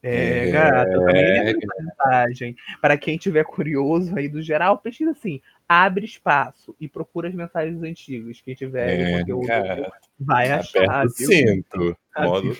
é, 0.00 0.48
é, 0.48 0.50
gata, 0.52 0.92
eu 0.92 1.00
também 1.00 1.44
lembro 1.44 1.68
mensagem. 1.80 2.56
Para 2.80 2.96
quem 2.96 3.18
tiver 3.18 3.44
curioso 3.44 4.16
aí 4.16 4.28
do 4.28 4.40
geral, 4.40 4.78
pesquisa 4.78 5.10
assim, 5.10 5.40
abre 5.68 6.04
espaço 6.04 6.76
e 6.80 6.86
procura 6.86 7.28
as 7.28 7.34
mensagens 7.34 7.82
antigas. 7.82 8.40
Quem 8.40 8.54
tiver 8.54 9.00
é, 9.00 9.18
conteúdo 9.18 9.46
cara, 9.46 9.92
vai 10.20 10.52
achar. 10.52 10.84
Aperta 10.84 11.06
o 11.06 11.10
cinto, 11.10 11.96
modo 12.16 12.56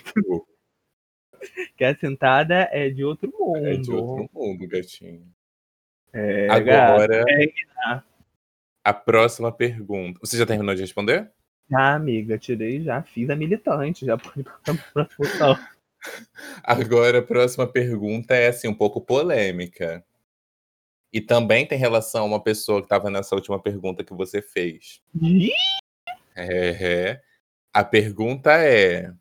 que 1.76 1.84
a 1.84 1.94
sentada 1.96 2.68
é 2.72 2.88
de 2.88 3.04
outro 3.04 3.32
mundo. 3.38 3.66
É 3.66 3.76
de 3.76 3.90
outro 3.90 4.28
mundo, 4.32 4.66
gatinho. 4.66 5.26
É, 6.12 6.48
Agora, 6.50 7.24
é... 7.28 8.02
a 8.82 8.92
próxima 8.92 9.52
pergunta. 9.52 10.18
Você 10.20 10.36
já 10.36 10.46
terminou 10.46 10.74
de 10.74 10.80
responder? 10.80 11.30
Ah, 11.72 11.94
amiga, 11.94 12.38
tirei 12.38 12.82
já, 12.82 13.02
fiz 13.02 13.28
a 13.28 13.36
militante, 13.36 14.06
já 14.06 14.16
pode 14.16 14.42
para 14.42 15.08
Agora, 16.62 17.18
a 17.18 17.22
próxima 17.22 17.66
pergunta 17.66 18.34
é 18.34 18.48
assim, 18.48 18.68
um 18.68 18.74
pouco 18.74 19.00
polêmica. 19.00 20.04
E 21.12 21.20
também 21.20 21.66
tem 21.66 21.78
relação 21.78 22.22
a 22.22 22.26
uma 22.26 22.42
pessoa 22.42 22.80
que 22.80 22.86
estava 22.86 23.10
nessa 23.10 23.34
última 23.34 23.60
pergunta 23.60 24.04
que 24.04 24.14
você 24.14 24.40
fez. 24.40 25.02
É, 26.34 27.10
é. 27.10 27.22
A 27.72 27.82
pergunta 27.82 28.52
é: 28.52 29.12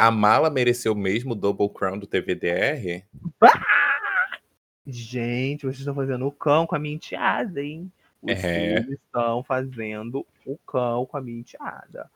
a 0.00 0.10
mala 0.10 0.48
mereceu 0.48 0.94
mesmo 0.94 1.32
o 1.32 1.34
Double 1.34 1.68
Crown 1.68 1.98
do 1.98 2.06
TVDR? 2.06 3.04
Gente, 4.86 5.66
vocês 5.66 5.80
estão 5.80 5.94
fazendo 5.94 6.26
o 6.26 6.32
cão 6.32 6.66
com 6.66 6.74
a 6.74 6.78
minha 6.78 6.94
enteada, 6.94 7.62
hein? 7.62 7.92
Vocês 8.22 8.42
é. 8.42 8.80
estão 8.90 9.44
fazendo 9.44 10.26
o 10.46 10.56
cão 10.66 11.04
com 11.04 11.18
a 11.18 11.20
minha 11.20 11.40
enteada. 11.40 12.10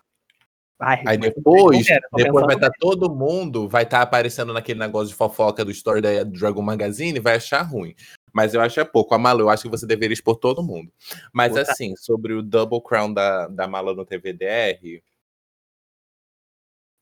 Ai, 0.80 1.02
Aí 1.06 1.18
depois, 1.18 1.86
depois 2.14 2.46
vai 2.46 2.54
estar 2.54 2.70
tá 2.70 2.76
todo 2.80 3.14
mundo, 3.14 3.68
vai 3.68 3.82
estar 3.82 3.98
tá 3.98 4.02
aparecendo 4.02 4.54
naquele 4.54 4.80
negócio 4.80 5.08
de 5.08 5.14
fofoca 5.14 5.62
do 5.62 5.70
story 5.70 6.00
da 6.00 6.24
Dragon 6.24 6.62
Magazine 6.62 7.20
vai 7.20 7.36
achar 7.36 7.62
ruim. 7.62 7.94
Mas 8.32 8.54
eu 8.54 8.62
acho 8.62 8.80
é 8.80 8.84
pouco. 8.84 9.14
A 9.14 9.18
Mala, 9.18 9.40
eu 9.40 9.50
acho 9.50 9.62
que 9.62 9.68
você 9.68 9.86
deveria 9.86 10.14
expor 10.14 10.36
todo 10.36 10.62
mundo. 10.62 10.90
Mas 11.32 11.54
assim, 11.56 11.94
sobre 11.96 12.32
o 12.32 12.42
Double 12.42 12.82
Crown 12.82 13.12
da, 13.12 13.46
da 13.46 13.68
Mala 13.68 13.94
no 13.94 14.06
TVDR, 14.06 15.02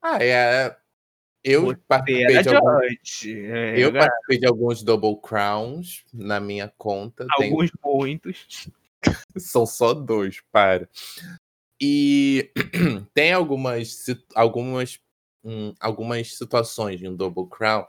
ah, 0.02 0.18
é. 0.22 0.76
Eu 1.44 1.76
participei, 1.88 2.42
de 2.42 2.54
alguns, 2.54 3.24
é, 3.26 3.74
eu 3.76 3.92
participei 3.92 4.38
de 4.38 4.46
alguns 4.46 4.82
Double 4.84 5.20
Crowns 5.20 6.04
na 6.14 6.38
minha 6.38 6.72
conta. 6.78 7.26
Alguns 7.30 7.70
Tem... 7.70 7.80
muitos. 7.84 8.68
São 9.36 9.66
só 9.66 9.92
dois, 9.92 10.40
para. 10.52 10.88
E 11.80 12.52
tem 13.12 13.32
algumas, 13.32 14.06
algumas, 14.36 15.00
hum, 15.42 15.74
algumas 15.80 16.36
situações 16.36 17.02
em 17.02 17.08
um 17.08 17.16
Double 17.16 17.48
Crown 17.48 17.84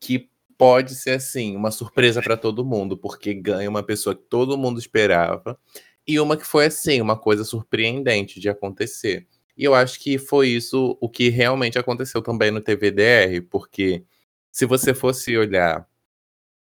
que 0.00 0.28
pode 0.56 0.96
ser 0.96 1.10
assim, 1.10 1.54
uma 1.54 1.70
surpresa 1.70 2.20
para 2.20 2.36
todo 2.36 2.64
mundo, 2.64 2.98
porque 2.98 3.32
ganha 3.32 3.70
uma 3.70 3.82
pessoa 3.82 4.16
que 4.16 4.22
todo 4.22 4.58
mundo 4.58 4.80
esperava, 4.80 5.56
e 6.04 6.18
uma 6.18 6.36
que 6.36 6.44
foi 6.44 6.66
assim, 6.66 7.00
uma 7.00 7.16
coisa 7.16 7.44
surpreendente 7.44 8.40
de 8.40 8.48
acontecer. 8.48 9.28
E 9.58 9.64
eu 9.64 9.74
acho 9.74 9.98
que 9.98 10.18
foi 10.18 10.50
isso 10.50 10.96
o 11.00 11.08
que 11.08 11.28
realmente 11.30 11.78
aconteceu 11.78 12.22
também 12.22 12.52
no 12.52 12.60
TVDR, 12.60 13.42
porque 13.50 14.04
se 14.52 14.64
você 14.64 14.94
fosse 14.94 15.36
olhar 15.36 15.88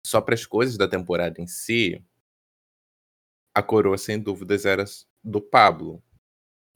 só 0.03 0.19
para 0.19 0.33
as 0.33 0.45
coisas 0.45 0.75
da 0.75 0.87
temporada 0.87 1.39
em 1.39 1.45
si, 1.45 2.03
a 3.53 3.61
coroa 3.61 3.97
sem 3.97 4.19
dúvidas 4.19 4.65
era 4.65 4.83
do 5.23 5.39
Pablo. 5.39 6.01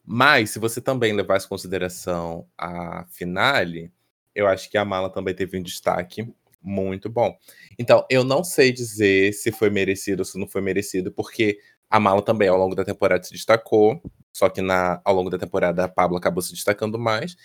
Mas 0.05 0.51
se 0.51 0.59
você 0.59 0.79
também 0.79 1.13
levasse 1.13 1.47
em 1.47 1.49
consideração 1.49 2.47
a 2.55 3.05
finale, 3.07 3.91
eu 4.35 4.47
acho 4.47 4.69
que 4.69 4.77
a 4.77 4.85
Mala 4.85 5.09
também 5.09 5.33
teve 5.33 5.57
um 5.57 5.63
destaque 5.63 6.31
muito 6.61 7.09
bom. 7.09 7.35
Então, 7.79 8.05
eu 8.09 8.23
não 8.23 8.43
sei 8.43 8.71
dizer 8.71 9.33
se 9.33 9.51
foi 9.51 9.69
merecido 9.69 10.21
ou 10.21 10.25
se 10.25 10.37
não 10.37 10.47
foi 10.47 10.61
merecido, 10.61 11.11
porque 11.11 11.59
a 11.93 11.99
Mala 11.99 12.23
também 12.23 12.47
ao 12.47 12.57
longo 12.57 12.73
da 12.73 12.83
temporada 12.83 13.23
se 13.23 13.31
destacou. 13.31 14.01
Só 14.35 14.49
que 14.49 14.63
na, 14.63 14.99
ao 15.05 15.13
longo 15.13 15.29
da 15.29 15.37
temporada 15.37 15.85
a 15.85 15.87
Pablo 15.87 16.17
acabou 16.17 16.41
se 16.41 16.51
destacando 16.51 16.97
mais. 16.97 17.37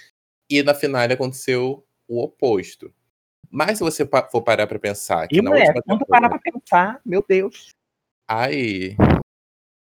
E 0.48 0.62
na 0.62 0.72
final 0.72 1.02
aconteceu 1.02 1.86
o 2.08 2.22
oposto. 2.22 2.90
Mas 3.50 3.76
se 3.76 3.84
você 3.84 4.08
for 4.30 4.40
parar 4.40 4.66
pra 4.66 4.78
pensar. 4.78 5.28
Que 5.28 5.36
e, 5.36 5.42
na 5.42 5.50
mulher, 5.50 5.66
última 5.66 5.82
quando 5.82 5.98
temporada... 5.98 6.28
parar 6.28 6.40
pra 6.40 6.52
pensar, 6.52 7.00
meu 7.04 7.22
Deus. 7.28 7.74
Aí. 8.26 8.96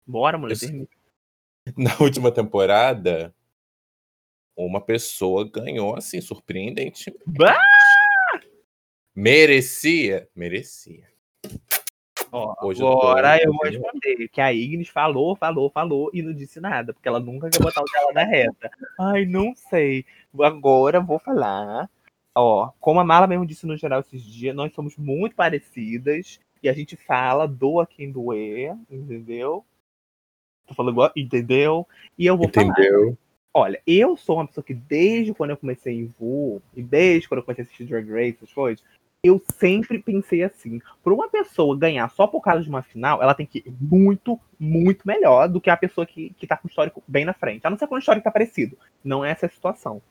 Bora, 0.07 0.37
mulher. 0.37 0.55
Na 1.75 1.97
última 1.99 2.31
temporada, 2.31 3.35
uma 4.55 4.79
pessoa 4.79 5.49
ganhou 5.49 5.97
assim, 5.97 6.21
surpreendente. 6.21 7.13
Merecia? 9.13 10.29
Merecia. 10.33 11.14
Ó, 12.35 12.67
Hoje 12.67 12.81
agora 12.81 13.37
eu, 13.37 13.45
eu 13.45 13.53
vou 13.53 13.63
responder. 13.63 14.27
Que 14.27 14.41
a 14.41 14.51
Ignis 14.51 14.89
falou, 14.89 15.37
falou, 15.37 15.69
falou 15.69 16.11
e 16.13 16.21
não 16.21 16.33
disse 16.33 16.59
nada, 16.59 16.93
porque 16.93 17.07
ela 17.07 17.19
nunca 17.19 17.49
quer 17.49 17.61
botar 17.61 17.81
o 17.81 17.85
dela 17.85 18.11
na 18.13 18.23
reta. 18.23 18.69
Ai, 18.99 19.25
não 19.25 19.55
sei. 19.55 20.05
Agora 20.37 20.99
vou 20.99 21.17
falar. 21.17 21.89
Ó, 22.35 22.69
como 22.81 22.99
a 22.99 23.05
Mala 23.05 23.25
mesmo 23.25 23.45
disse 23.45 23.65
no 23.65 23.77
geral 23.77 24.01
esses 24.01 24.21
dias, 24.21 24.53
nós 24.53 24.73
somos 24.73 24.97
muito 24.97 25.33
parecidas 25.33 26.37
e 26.61 26.67
a 26.67 26.73
gente 26.73 26.97
fala, 26.97 27.47
doa 27.47 27.87
quem 27.87 28.11
doer, 28.11 28.75
entendeu? 28.89 29.65
Tô 30.67 30.73
falando 30.73 30.93
igual, 30.93 31.11
entendeu? 31.15 31.87
E 32.17 32.25
eu 32.25 32.35
vou 32.35 32.47
entendeu. 32.47 32.73
falar. 32.73 33.17
Olha, 33.53 33.81
eu 33.87 34.17
sou 34.17 34.35
uma 34.35 34.47
pessoa 34.47 34.65
que 34.65 34.73
desde 34.73 35.33
quando 35.33 35.51
eu 35.51 35.57
comecei 35.57 35.93
em 35.93 36.07
Vu, 36.07 36.61
e 36.75 36.83
desde 36.83 37.29
quando 37.29 37.37
eu 37.37 37.43
comecei 37.45 37.63
a 37.63 37.65
assistir 37.65 37.85
Drag 37.85 38.11
Race, 38.11 38.35
essas 38.35 38.51
coisas, 38.51 38.83
eu 39.25 39.41
sempre 39.57 39.99
pensei 39.99 40.43
assim: 40.43 40.79
para 41.03 41.13
uma 41.13 41.27
pessoa 41.29 41.77
ganhar 41.77 42.09
só 42.09 42.27
por 42.27 42.41
causa 42.41 42.63
de 42.63 42.69
uma 42.69 42.81
final, 42.81 43.21
ela 43.21 43.33
tem 43.33 43.45
que 43.45 43.59
ir 43.59 43.73
muito, 43.81 44.39
muito 44.59 45.05
melhor 45.05 45.49
do 45.49 45.59
que 45.59 45.69
a 45.69 45.77
pessoa 45.77 46.05
que, 46.05 46.29
que 46.37 46.45
tá 46.45 46.55
com 46.55 46.67
o 46.67 46.69
histórico 46.69 47.03
bem 47.07 47.25
na 47.25 47.33
frente. 47.33 47.65
A 47.65 47.69
não 47.69 47.77
ser 47.77 47.87
com 47.87 47.95
o 47.95 47.97
histórico 47.97 48.23
tá 48.23 48.31
parecido. 48.31 48.77
Não 49.03 49.25
é 49.25 49.31
essa 49.31 49.47
a 49.47 49.49
situação. 49.49 50.01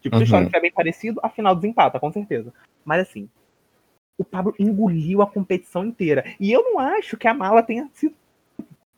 Tipo, 0.00 0.16
uhum. 0.16 0.20
se 0.20 0.24
o 0.24 0.26
histórico 0.26 0.56
é 0.56 0.60
bem 0.60 0.72
parecido, 0.72 1.20
a 1.22 1.28
final 1.28 1.54
desempata, 1.54 2.00
com 2.00 2.12
certeza. 2.12 2.52
Mas 2.84 3.02
assim, 3.02 3.28
o 4.18 4.24
Pablo 4.24 4.54
engoliu 4.58 5.22
a 5.22 5.26
competição 5.26 5.84
inteira. 5.84 6.24
E 6.40 6.52
eu 6.52 6.62
não 6.62 6.78
acho 6.78 7.16
que 7.16 7.28
a 7.28 7.34
mala 7.34 7.62
tenha 7.62 7.88
sido, 7.92 8.14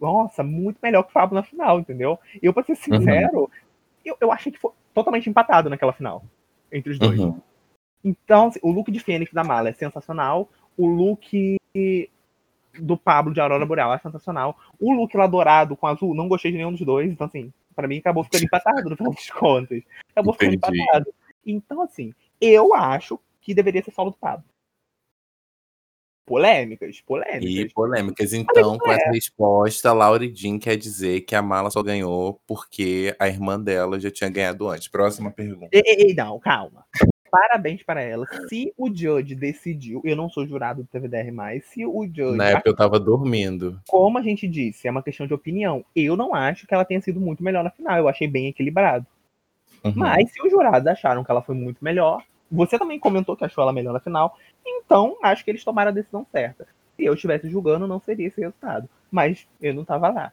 nossa, 0.00 0.42
muito 0.42 0.78
melhor 0.82 1.02
que 1.02 1.10
o 1.10 1.12
Pablo 1.14 1.34
na 1.34 1.42
final, 1.42 1.80
entendeu? 1.80 2.18
Eu, 2.40 2.52
pra 2.52 2.62
ser 2.62 2.72
uhum. 2.72 2.98
sincero, 2.98 3.38
uhum. 3.40 3.48
eu, 4.04 4.16
eu 4.20 4.32
achei 4.32 4.50
que 4.50 4.58
foi 4.58 4.72
totalmente 4.94 5.28
empatado 5.28 5.68
naquela 5.68 5.92
final. 5.92 6.24
Entre 6.72 6.92
os 6.92 6.98
dois. 6.98 7.18
Uhum. 7.20 7.40
Então, 8.04 8.48
assim, 8.48 8.60
o 8.62 8.70
look 8.70 8.90
de 8.90 9.00
Fênix 9.00 9.32
da 9.32 9.44
Mala 9.44 9.68
é 9.68 9.72
sensacional. 9.72 10.48
O 10.76 10.86
look 10.86 11.58
do 12.80 12.96
Pablo 12.96 13.32
de 13.32 13.40
Aurora 13.40 13.66
Boreal 13.66 13.92
é 13.92 13.98
sensacional. 13.98 14.56
O 14.78 14.92
look 14.92 15.16
lá 15.16 15.26
dourado 15.26 15.76
com 15.76 15.86
azul, 15.86 16.14
não 16.14 16.28
gostei 16.28 16.50
de 16.50 16.56
nenhum 16.56 16.72
dos 16.72 16.82
dois. 16.82 17.10
Então, 17.10 17.26
assim, 17.26 17.52
para 17.74 17.88
mim 17.88 17.98
acabou 17.98 18.24
ficando 18.24 18.44
empatado 18.44 18.88
no 18.88 18.96
final 18.96 19.12
das 19.12 19.30
contas. 19.30 19.82
Acabou 20.10 20.32
ficando 20.32 20.54
empatado. 20.54 21.12
Então, 21.44 21.82
assim, 21.82 22.12
eu 22.40 22.74
acho 22.74 23.18
que 23.40 23.54
deveria 23.54 23.82
ser 23.82 23.92
solo 23.92 24.10
do 24.10 24.16
Pablo. 24.16 24.44
Polêmicas, 26.26 27.00
polêmicas. 27.00 27.42
E 27.42 27.72
polêmicas. 27.72 28.32
Então, 28.34 28.76
com 28.76 28.92
é. 28.92 28.96
essa 28.96 29.10
resposta, 29.10 29.92
Laura 29.94 30.28
Jean 30.30 30.58
quer 30.58 30.76
dizer 30.76 31.22
que 31.22 31.34
a 31.34 31.40
Mala 31.40 31.70
só 31.70 31.82
ganhou 31.82 32.38
porque 32.46 33.16
a 33.18 33.28
irmã 33.28 33.58
dela 33.58 33.98
já 33.98 34.10
tinha 34.10 34.28
ganhado 34.28 34.68
antes. 34.68 34.88
Próxima 34.88 35.30
pergunta. 35.30 35.70
Ei, 35.72 35.82
ei, 35.86 36.14
não, 36.14 36.38
calma. 36.38 36.84
Parabéns 37.30 37.82
para 37.82 38.00
ela. 38.00 38.26
Se 38.48 38.72
o 38.76 38.88
Judge 38.88 39.34
decidiu, 39.34 40.00
eu 40.04 40.16
não 40.16 40.28
sou 40.28 40.46
jurado 40.46 40.82
do 40.82 40.88
TVDR 40.88 41.30
mais, 41.32 41.64
se 41.66 41.84
o 41.84 42.04
Judge. 42.04 42.36
Na 42.36 42.50
época 42.50 42.68
eu 42.68 42.76
tava 42.76 42.98
dormindo. 42.98 43.80
Como 43.86 44.18
a 44.18 44.22
gente 44.22 44.46
disse, 44.46 44.88
é 44.88 44.90
uma 44.90 45.02
questão 45.02 45.26
de 45.26 45.34
opinião. 45.34 45.84
Eu 45.94 46.16
não 46.16 46.34
acho 46.34 46.66
que 46.66 46.74
ela 46.74 46.84
tenha 46.84 47.00
sido 47.00 47.20
muito 47.20 47.42
melhor 47.42 47.62
na 47.62 47.70
final. 47.70 47.98
Eu 47.98 48.08
achei 48.08 48.26
bem 48.26 48.46
equilibrado. 48.48 49.06
Uhum. 49.84 49.92
Mas 49.94 50.32
se 50.32 50.42
os 50.42 50.50
jurados 50.50 50.86
acharam 50.86 51.22
que 51.22 51.30
ela 51.30 51.42
foi 51.42 51.54
muito 51.54 51.84
melhor, 51.84 52.22
você 52.50 52.78
também 52.78 52.98
comentou 52.98 53.36
que 53.36 53.44
achou 53.44 53.62
ela 53.62 53.72
melhor 53.72 53.92
na 53.92 54.00
final, 54.00 54.36
então 54.66 55.16
acho 55.22 55.44
que 55.44 55.50
eles 55.50 55.64
tomaram 55.64 55.90
a 55.90 55.94
decisão 55.94 56.26
certa. 56.32 56.66
Se 56.96 57.04
eu 57.04 57.14
estivesse 57.14 57.48
julgando, 57.48 57.86
não 57.86 58.00
seria 58.00 58.26
esse 58.26 58.40
resultado. 58.40 58.88
Mas 59.10 59.46
eu 59.60 59.72
não 59.72 59.84
tava 59.84 60.08
lá. 60.08 60.32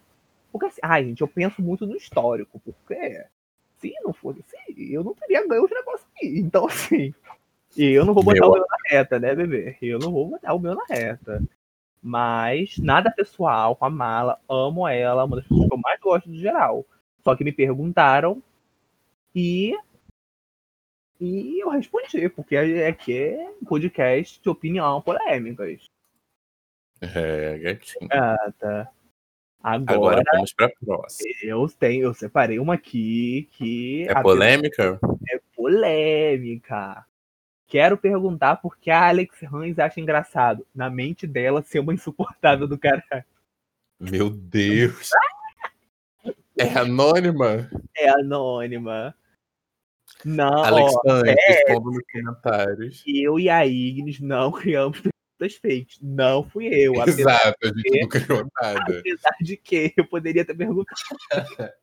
Porque 0.52 0.68
assim, 0.68 0.82
ai, 0.82 1.06
gente, 1.06 1.22
eu 1.22 1.28
penso 1.28 1.62
muito 1.62 1.86
no 1.86 1.96
histórico, 1.96 2.60
porque 2.64 3.26
se 3.94 4.04
não 4.04 4.14
fosse 4.14 4.42
assim, 4.42 4.74
eu 4.92 5.04
não 5.04 5.14
teria 5.14 5.48
ganho 5.48 5.64
os 5.64 5.72
negócios 5.72 6.08
aqui. 6.16 6.40
Então, 6.40 6.66
assim, 6.68 7.14
eu 7.78 8.06
não 8.06 8.14
vou 8.14 8.24
botar 8.24 8.40
Meu- 8.42 8.50
o 8.50 8.54
meu 8.54 8.62
na 8.62 8.78
reta, 8.90 9.20
né, 9.20 9.36
bebê? 9.36 9.78
Eu 9.82 10.00
não 10.00 10.12
vou 10.12 10.30
botar 10.30 10.54
o 10.54 10.60
meu 10.60 10.76
na 10.76 10.86
reta. 10.90 11.44
Mas 12.02 12.78
nada 12.78 13.12
pessoal 13.12 13.76
com 13.76 13.86
a 13.86 13.90
mala, 13.90 14.40
amo 14.48 14.88
ela, 14.88 15.24
uma 15.26 15.38
das 15.38 15.48
pessoas 15.48 15.68
que 15.68 15.74
eu 15.74 15.80
mais 15.80 16.00
gosto 16.00 16.32
de 16.32 16.40
geral. 16.40 16.86
Só 17.24 17.36
que 17.36 17.44
me 17.44 17.52
perguntaram 17.52 18.42
e. 19.34 19.76
E 21.20 21.64
eu 21.64 21.70
respondi, 21.70 22.28
porque 22.30 22.56
aqui 22.58 23.18
é 23.18 23.50
um 23.62 23.66
podcast 23.66 24.40
de 24.42 24.50
opinião 24.50 25.02
polêmicas. 25.02 25.90
É, 27.02 27.58
gatinho. 27.58 28.08
Gata. 28.10 28.90
Agora 29.68 29.96
Agora, 29.96 30.24
vamos 30.32 30.54
pra 30.54 30.70
próxima. 30.70 31.28
eu 31.42 31.68
tenho, 31.80 32.04
eu 32.04 32.14
separei 32.14 32.60
uma 32.60 32.76
aqui 32.76 33.50
que 33.54 34.08
É 34.08 34.12
a 34.12 34.22
polêmica? 34.22 35.00
é 35.28 35.40
polêmica. 35.56 37.04
Quero 37.68 37.98
perguntar 37.98 38.58
por 38.58 38.78
que 38.78 38.92
a 38.92 39.08
Alex 39.08 39.42
Hans 39.52 39.80
acha 39.80 40.00
engraçado, 40.00 40.68
na 40.74 40.88
mente 40.88 41.26
dela, 41.26 41.64
ser 41.64 41.80
uma 41.80 41.96
insuportável 41.96 42.68
do 42.68 42.78
caralho. 42.78 43.26
Meu 44.00 44.30
Deus. 44.30 45.10
É 46.58 46.78
anônima? 46.78 47.68
É 47.98 48.08
anônima. 48.08 49.16
Não, 50.24 50.48
ó, 50.62 50.64
Alexandre, 50.64 51.32
é, 51.32 51.52
responda 51.54 51.90
nos 51.90 52.04
comentários. 52.12 53.04
eu 53.08 53.40
e 53.40 53.50
a 53.50 53.66
Ignis 53.66 54.20
não 54.20 54.52
criamos 54.52 55.02
fakes. 55.38 56.00
Não 56.02 56.48
fui 56.50 56.68
eu. 56.68 56.94
Exato, 57.08 57.58
a 57.64 57.68
gente 57.68 58.02
não 58.02 58.10
criou 58.10 58.48
nada. 58.62 59.00
apesar 59.00 59.36
de 59.42 59.58
que 59.58 59.94
eu 59.98 60.08
poderia 60.08 60.46
ter 60.46 60.56
perguntado. 60.56 60.98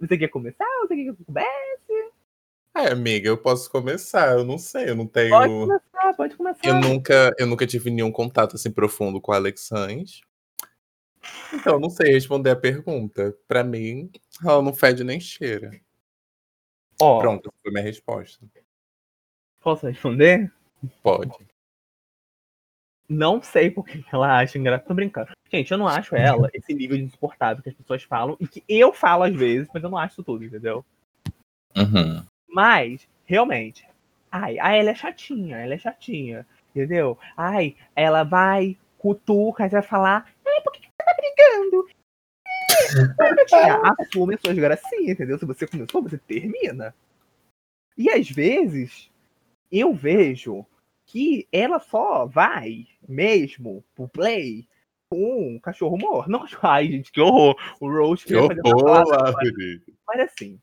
Você 0.00 0.18
quer 0.18 0.28
começar? 0.28 0.66
Você 0.82 0.96
quer 0.96 1.02
que 1.02 1.10
eu 1.10 1.16
comece? 1.26 2.12
Ai, 2.74 2.90
amiga, 2.90 3.28
eu 3.28 3.36
posso 3.36 3.70
começar. 3.70 4.32
Eu 4.38 4.44
não 4.44 4.56
sei, 4.58 4.88
eu 4.90 4.94
não 4.94 5.06
tenho. 5.06 5.30
Pode 5.30 5.52
começar, 5.52 6.14
pode 6.16 6.36
começar. 6.36 6.66
Eu 6.66 6.80
nunca, 6.80 7.34
eu 7.38 7.46
nunca 7.46 7.66
tive 7.66 7.90
nenhum 7.90 8.10
contato 8.10 8.56
assim 8.56 8.70
profundo 8.70 9.20
com 9.20 9.32
a 9.32 9.36
Alex 9.36 9.62
Sanz. 9.62 10.22
Então, 11.52 11.74
eu 11.74 11.80
não 11.80 11.90
sei 11.90 12.12
responder 12.12 12.50
a 12.50 12.56
pergunta. 12.56 13.36
Pra 13.46 13.62
mim, 13.62 14.10
ela 14.42 14.62
não 14.62 14.72
fede 14.72 15.04
nem 15.04 15.20
cheira. 15.20 15.70
Ó, 17.00 17.20
Pronto, 17.20 17.52
foi 17.62 17.72
minha 17.72 17.84
resposta. 17.84 18.44
posso 19.60 19.86
responder? 19.86 20.52
Pode. 21.02 21.32
Não 23.12 23.42
sei 23.42 23.70
por 23.70 23.84
que 23.84 24.02
ela 24.10 24.38
acha 24.38 24.58
engraçado. 24.58 24.88
Tô 24.88 24.94
brincando. 24.94 25.32
Gente, 25.52 25.70
eu 25.70 25.76
não 25.76 25.86
acho 25.86 26.16
ela 26.16 26.48
esse 26.54 26.72
nível 26.72 26.96
de 26.96 27.04
insuportável 27.04 27.62
que 27.62 27.68
as 27.68 27.74
pessoas 27.74 28.02
falam 28.02 28.38
e 28.40 28.48
que 28.48 28.64
eu 28.66 28.90
falo 28.90 29.24
às 29.24 29.34
vezes, 29.34 29.68
mas 29.72 29.82
eu 29.82 29.90
não 29.90 29.98
acho 29.98 30.14
isso 30.14 30.24
tudo, 30.24 30.42
entendeu? 30.42 30.82
Uhum. 31.76 32.24
Mas, 32.48 33.06
realmente, 33.26 33.86
ai, 34.30 34.58
ai, 34.58 34.80
ela 34.80 34.90
é 34.90 34.94
chatinha, 34.94 35.58
ela 35.58 35.74
é 35.74 35.78
chatinha, 35.78 36.46
entendeu? 36.74 37.18
Ai, 37.36 37.76
ela 37.94 38.22
vai, 38.22 38.78
cutuca, 38.96 39.68
vai 39.68 39.82
falar, 39.82 40.26
ai, 40.46 40.60
por 40.62 40.72
que 40.72 40.80
que 40.80 40.86
você 40.86 41.04
tá 41.04 41.14
brigando? 41.14 41.88
Assume 44.00 44.34
as 44.36 44.40
suas 44.40 44.56
gracinhas, 44.56 45.10
entendeu? 45.10 45.38
Se 45.38 45.44
você 45.44 45.66
começou, 45.66 46.02
você 46.02 46.16
termina. 46.16 46.94
E 47.96 48.08
às 48.08 48.30
vezes, 48.30 49.10
eu 49.70 49.92
vejo 49.92 50.64
que 51.12 51.46
ela 51.52 51.78
só 51.78 52.24
vai 52.24 52.86
mesmo 53.06 53.84
pro 53.94 54.08
play 54.08 54.66
com 55.10 55.56
um 55.56 55.58
cachorro 55.60 55.98
morto. 55.98 56.30
Não, 56.30 56.42
ai, 56.62 56.88
gente, 56.90 57.12
que 57.12 57.20
horror. 57.20 57.54
O 57.78 57.86
Roach 57.90 58.24
Que 58.24 58.34
horror, 58.34 58.56
palavra, 58.62 59.34
mas 60.08 60.20
assim, 60.20 60.58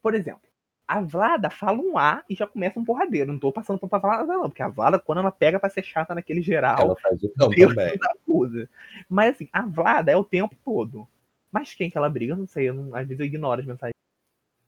por 0.00 0.14
exemplo, 0.14 0.48
a 0.86 1.00
Vlada 1.00 1.50
fala 1.50 1.78
um 1.80 1.98
A 1.98 2.22
e 2.30 2.34
já 2.36 2.46
começa 2.46 2.78
um 2.78 2.84
porradeiro. 2.84 3.32
Não 3.32 3.40
tô 3.40 3.50
passando 3.50 3.80
pra 3.80 3.98
Vlada, 3.98 4.24
não, 4.24 4.42
porque 4.42 4.62
a 4.62 4.68
Vlada, 4.68 5.00
quando 5.00 5.18
ela 5.18 5.32
pega 5.32 5.58
pra 5.58 5.68
ser 5.68 5.82
chata 5.82 6.14
naquele 6.14 6.42
geral, 6.42 6.80
Ela 6.80 6.96
faz 7.00 7.20
o 7.20 7.48
Deus 7.48 7.74
também. 7.74 7.98
acusa. 8.04 8.70
Mas 9.08 9.34
assim, 9.34 9.48
a 9.52 9.62
Vlada 9.66 10.12
é 10.12 10.16
o 10.16 10.24
tempo 10.24 10.54
todo. 10.64 11.08
Mas 11.50 11.74
quem 11.74 11.90
que 11.90 11.98
ela 11.98 12.08
briga, 12.08 12.34
eu 12.34 12.36
não 12.36 12.46
sei. 12.46 12.68
Eu 12.68 12.74
não- 12.74 12.94
às 12.94 13.06
vezes 13.06 13.18
eu 13.18 13.26
ignoro 13.26 13.60
as 13.60 13.66
mensagens 13.66 13.94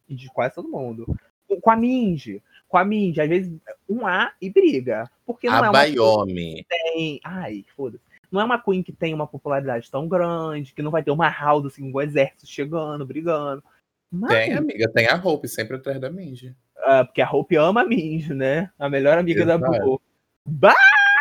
de 0.09 0.29
quase 0.33 0.57
todo 0.57 0.69
mundo. 0.69 1.07
Com- 1.63 1.71
a 1.71 1.77
Minji. 1.77 2.43
Com 2.69 2.79
a 2.79 2.85
Minji, 2.85 3.21
às 3.21 3.29
vezes 3.29 3.53
um 3.89 4.07
A 4.07 4.33
e 4.41 4.49
briga. 4.51 5.09
Porque 5.27 5.47
não 5.49 5.55
A 5.55 5.59
é 5.59 5.63
uma 5.63 5.73
Bayomi. 5.73 6.67
tem. 6.69 7.21
Ai, 7.25 7.65
foda-se. 7.77 8.03
Não 8.33 8.41
é 8.41 8.45
uma 8.45 8.61
Queen 8.61 8.83
que 8.83 8.93
tem 8.93 9.15
uma 9.15 9.27
popularidade 9.29 9.89
tão 9.91 10.09
grande, 10.09 10.73
que 10.75 10.83
não 10.83 10.91
vai 10.91 11.03
ter 11.03 11.11
uma 11.13 11.29
House 11.29 11.67
assim, 11.67 11.91
com 11.93 11.99
o 11.99 12.03
exército 12.03 12.47
chegando, 12.47 13.07
brigando. 13.07 13.63
Mas, 14.11 14.47
Tem, 14.47 14.55
amiga, 14.55 14.89
tem 14.93 15.07
a 15.09 15.17
Hope 15.17 15.47
sempre 15.49 15.77
atrás 15.77 16.01
da 16.01 16.11
Minji. 16.11 16.55
ah, 16.85 17.05
porque 17.05 17.21
a 17.23 17.31
Hope 17.31 17.57
ama 17.57 17.83
a 17.83 17.85
Minji, 17.85 18.33
né? 18.35 18.71
A 18.79 18.89
melhor 18.89 19.19
amiga 19.19 19.45
da 19.47 19.55
Exato. 19.57 19.73
Blue. 19.73 20.01
Bah! 20.47 20.75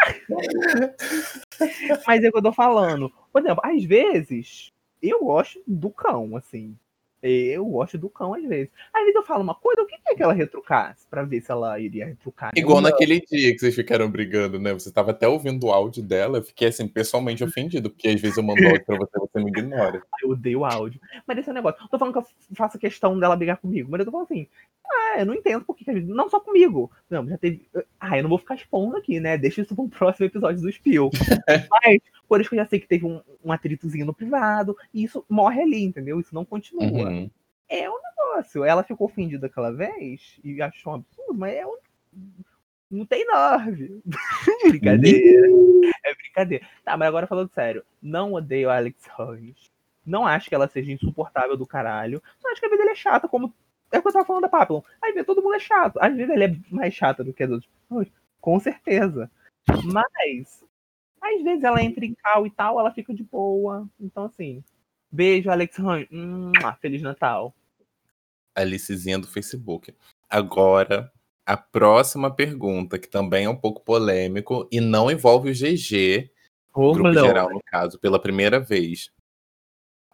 Mas 2.08 2.23
é 2.23 2.29
o 2.29 2.32
que 2.32 2.38
eu 2.38 2.41
tô 2.43 2.53
falando. 2.53 3.12
Por 3.32 3.41
exemplo, 3.41 3.62
às 3.63 3.84
vezes, 3.84 4.71
eu 5.01 5.23
gosto 5.23 5.62
do 5.67 5.89
cão, 5.89 6.36
assim. 6.36 6.77
Eu 7.23 7.65
gosto 7.65 7.97
do 7.97 8.09
cão 8.09 8.33
às 8.33 8.43
vezes. 8.43 8.69
Às 8.93 9.01
vezes 9.01 9.15
eu 9.15 9.23
falo 9.23 9.43
uma 9.43 9.55
coisa, 9.55 9.81
o 9.81 9.86
que 9.86 9.95
é 10.05 10.15
que 10.15 10.21
ela 10.21 10.33
retrucasse? 10.33 11.07
Pra 11.09 11.23
ver 11.23 11.41
se 11.41 11.51
ela 11.51 11.79
iria 11.79 12.05
retrucar. 12.05 12.51
né? 12.53 12.62
Igual 12.62 12.81
não. 12.81 12.89
naquele 12.89 13.21
dia 13.21 13.53
que 13.53 13.59
vocês 13.59 13.73
ficaram 13.73 14.09
brigando, 14.09 14.59
né? 14.59 14.73
Você 14.73 14.91
tava 14.91 15.12
até 15.12 15.27
ouvindo 15.27 15.65
o 15.65 15.71
áudio 15.71 16.03
dela, 16.03 16.39
eu 16.39 16.43
fiquei 16.43 16.67
assim, 16.67 16.88
pessoalmente 16.88 17.43
ofendido, 17.43 17.89
porque 17.89 18.09
às 18.09 18.19
vezes 18.19 18.38
eu 18.38 18.43
mando 18.43 18.65
áudio 18.65 18.86
pra 18.86 18.97
você, 18.97 19.19
você 19.19 19.39
me 19.39 19.49
ignora. 19.49 20.01
Eu 20.23 20.29
odeio 20.29 20.63
áudio. 20.63 21.01
Mas 21.27 21.38
esse 21.38 21.49
é 21.49 21.51
o 21.51 21.55
negócio. 21.55 21.81
Não 21.81 21.88
tô 21.89 21.99
falando 21.99 22.13
que 22.13 22.19
eu 22.19 22.25
faço 22.55 22.79
questão 22.79 23.19
dela 23.19 23.36
brigar 23.36 23.57
comigo, 23.57 23.89
mas 23.91 23.99
eu 23.99 24.05
tô 24.05 24.12
falando 24.12 24.27
assim. 24.31 24.47
Ah, 24.89 25.19
eu 25.19 25.25
não 25.25 25.33
entendo 25.33 25.65
por 25.65 25.75
que. 25.75 25.91
Não 25.91 26.29
só 26.29 26.39
comigo. 26.39 26.91
Não, 27.09 27.27
já 27.27 27.38
teve. 27.38 27.67
Ah, 27.99 28.17
eu 28.17 28.23
não 28.23 28.29
vou 28.29 28.38
ficar 28.38 28.55
expondo 28.55 28.97
aqui, 28.97 29.19
né? 29.19 29.38
Deixa 29.38 29.62
isso 29.62 29.75
pra 29.75 29.83
um 29.83 29.89
próximo 29.89 30.25
episódio 30.25 30.62
do 30.62 30.71
Spill. 30.71 31.09
mas, 31.71 31.99
por 32.27 32.39
isso 32.39 32.49
que 32.49 32.55
eu 32.55 32.63
já 32.63 32.65
sei 32.65 32.79
que 32.79 32.88
teve 32.88 33.05
um, 33.05 33.21
um 33.43 33.51
atritozinho 33.51 34.05
no 34.05 34.13
privado. 34.13 34.77
E 34.93 35.03
isso 35.03 35.25
morre 35.29 35.62
ali, 35.62 35.83
entendeu? 35.83 36.19
Isso 36.19 36.33
não 36.33 36.45
continua. 36.45 36.83
Uhum. 36.83 37.12
É 37.69 37.89
um 37.89 37.99
negócio. 38.02 38.63
Ela 38.63 38.84
ficou 38.84 39.08
ofendida 39.08 39.47
aquela 39.47 39.71
vez 39.71 40.39
e 40.43 40.62
achou 40.62 40.93
um 40.93 40.95
absurdo, 40.97 41.34
mas 41.34 41.56
é 41.56 41.65
um. 41.65 41.78
Não 42.89 43.06
tem 43.06 43.26
nerve. 43.26 44.02
brincadeira. 44.69 45.47
É 46.06 46.13
brincadeira. 46.13 46.67
Tá, 46.86 46.95
mas 46.95 47.08
agora 47.08 47.26
falando 47.26 47.52
sério. 47.52 47.84
Não 48.02 48.34
odeio 48.34 48.69
a 48.69 48.78
Alex 48.78 48.97
Hans. 49.17 49.71
Não 50.06 50.28
acho 50.28 50.49
que 50.49 50.56
ela 50.56 50.67
seja 50.67 50.91
insuportável 50.91 51.58
do 51.58 51.65
caralho. 51.65 52.21
Só 52.39 52.52
acho 52.52 52.60
que 52.60 52.67
a 52.67 52.69
vida 52.69 52.84
dela 52.84 52.91
é 52.91 52.95
chata, 52.95 53.28
como. 53.28 53.54
É 53.91 53.99
o 53.99 54.02
que 54.02 54.08
eu 54.08 54.13
tava 54.13 54.26
falando 54.26 54.43
da 54.43 54.49
Papillon. 54.49 54.82
Às 55.02 55.13
vezes 55.13 55.26
todo 55.26 55.41
mundo 55.41 55.56
é 55.56 55.60
chato. 55.60 55.97
Às 55.99 56.15
vezes 56.15 56.30
ela 56.30 56.43
é 56.43 56.56
mais 56.69 56.93
chata 56.93 57.23
do 57.23 57.34
que 57.34 57.43
as 57.43 57.49
outras 57.49 57.69
pessoas. 57.71 58.08
Com 58.41 58.60
certeza. 58.60 59.32
Mas. 59.86 60.63
Às 61.21 61.41
vezes 61.41 61.63
ela 61.63 61.82
entra 61.82 62.06
em 62.06 62.13
cal 62.13 62.45
e 62.45 62.52
tal, 62.52 62.80
ela 62.80 62.91
fica 62.91 63.13
de 63.13 63.23
boa. 63.23 63.88
Então, 63.99 64.26
assim. 64.26 64.63
Beijo, 65.13 65.52
Alex 65.52 65.78
Hans. 65.80 66.08
Mua, 66.10 66.73
Feliz 66.82 67.04
Natal. 67.04 67.54
Alicezinha 68.56 69.19
do 69.19 69.28
Facebook. 69.28 69.93
Agora, 70.28 71.12
a 71.45 71.56
próxima 71.56 72.34
pergunta, 72.34 72.97
que 72.97 73.08
também 73.08 73.45
é 73.45 73.49
um 73.49 73.56
pouco 73.56 73.84
polêmico 73.84 74.67
e 74.71 74.82
não 74.82 75.12
envolve 75.12 75.52
o 75.52 75.54
GG, 75.54 76.32
Ô, 76.73 76.93
grupo 76.93 77.10
Leão. 77.10 77.28
geral, 77.28 77.49
no 77.52 77.62
caso, 77.63 77.99
pela 77.99 78.19
primeira 78.19 78.60
vez. 78.60 79.12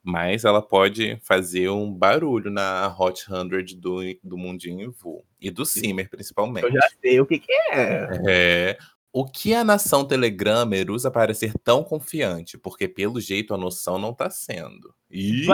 Mas 0.03 0.43
ela 0.43 0.61
pode 0.61 1.17
fazer 1.23 1.69
um 1.69 1.93
barulho 1.93 2.51
na 2.51 2.93
Hot 2.99 3.23
100 3.23 3.79
do, 3.79 3.99
do 4.21 4.37
Mundinho 4.37 4.91
Vu. 4.91 5.23
E 5.39 5.49
do 5.49 5.65
Simmer, 5.65 6.09
principalmente. 6.09 6.65
Eu 6.65 6.73
já 6.73 6.87
sei 7.01 7.21
o 7.21 7.25
que, 7.25 7.39
que 7.39 7.53
é. 7.53 8.09
É. 8.27 8.77
O 9.11 9.25
que 9.25 9.55
a 9.55 9.63
nação 9.63 10.05
Telegrammer 10.05 10.91
usa 10.91 11.09
para 11.09 11.33
ser 11.33 11.53
tão 11.63 11.83
confiante? 11.83 12.57
Porque, 12.57 12.87
pelo 12.87 13.19
jeito, 13.19 13.53
a 13.53 13.57
noção 13.57 13.97
não 13.97 14.13
tá 14.13 14.29
sendo. 14.29 14.93
Ih! 15.09 15.47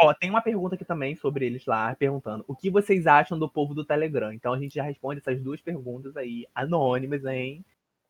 Ó, 0.00 0.12
tem 0.14 0.30
uma 0.30 0.40
pergunta 0.40 0.74
aqui 0.74 0.84
também 0.84 1.14
sobre 1.14 1.46
eles 1.46 1.66
lá, 1.66 1.94
perguntando 1.94 2.44
o 2.48 2.56
que 2.56 2.70
vocês 2.70 3.06
acham 3.06 3.38
do 3.38 3.48
povo 3.48 3.74
do 3.74 3.84
Telegram. 3.84 4.32
Então 4.32 4.52
a 4.52 4.58
gente 4.58 4.74
já 4.74 4.82
responde 4.82 5.20
essas 5.20 5.40
duas 5.40 5.60
perguntas 5.60 6.16
aí, 6.16 6.46
anônimas, 6.54 7.24
hein? 7.26 7.64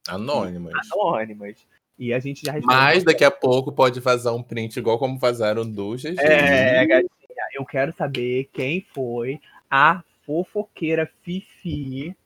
Anônimas. 0.08 0.72
Anônimas. 0.92 1.66
E 1.98 2.12
a 2.12 2.18
gente 2.18 2.42
já 2.44 2.52
responde. 2.52 2.74
Mas 2.74 3.04
daqui 3.04 3.24
a 3.24 3.30
pouco 3.30 3.70
pode 3.72 4.00
vazar 4.00 4.34
um 4.34 4.42
print 4.42 4.76
igual 4.76 4.98
como 4.98 5.18
vazaram 5.18 5.68
do 5.68 5.94
GG. 5.96 6.18
É, 6.18 6.86
gatinha, 6.86 7.10
eu 7.54 7.64
quero 7.64 7.92
saber 7.92 8.48
quem 8.52 8.80
foi 8.92 9.40
a 9.70 10.02
fofoqueira 10.24 11.10
Fifi 11.22 12.16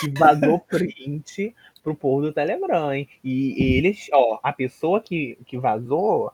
que 0.00 0.10
vazou 0.18 0.58
print 0.68 1.54
pro 1.82 1.94
povo 1.94 2.22
do 2.22 2.32
Telegram, 2.32 2.92
hein? 2.92 3.08
E 3.24 3.76
eles, 3.76 4.08
ó, 4.12 4.38
a 4.42 4.52
pessoa 4.52 5.00
que, 5.00 5.38
que 5.46 5.58
vazou, 5.58 6.32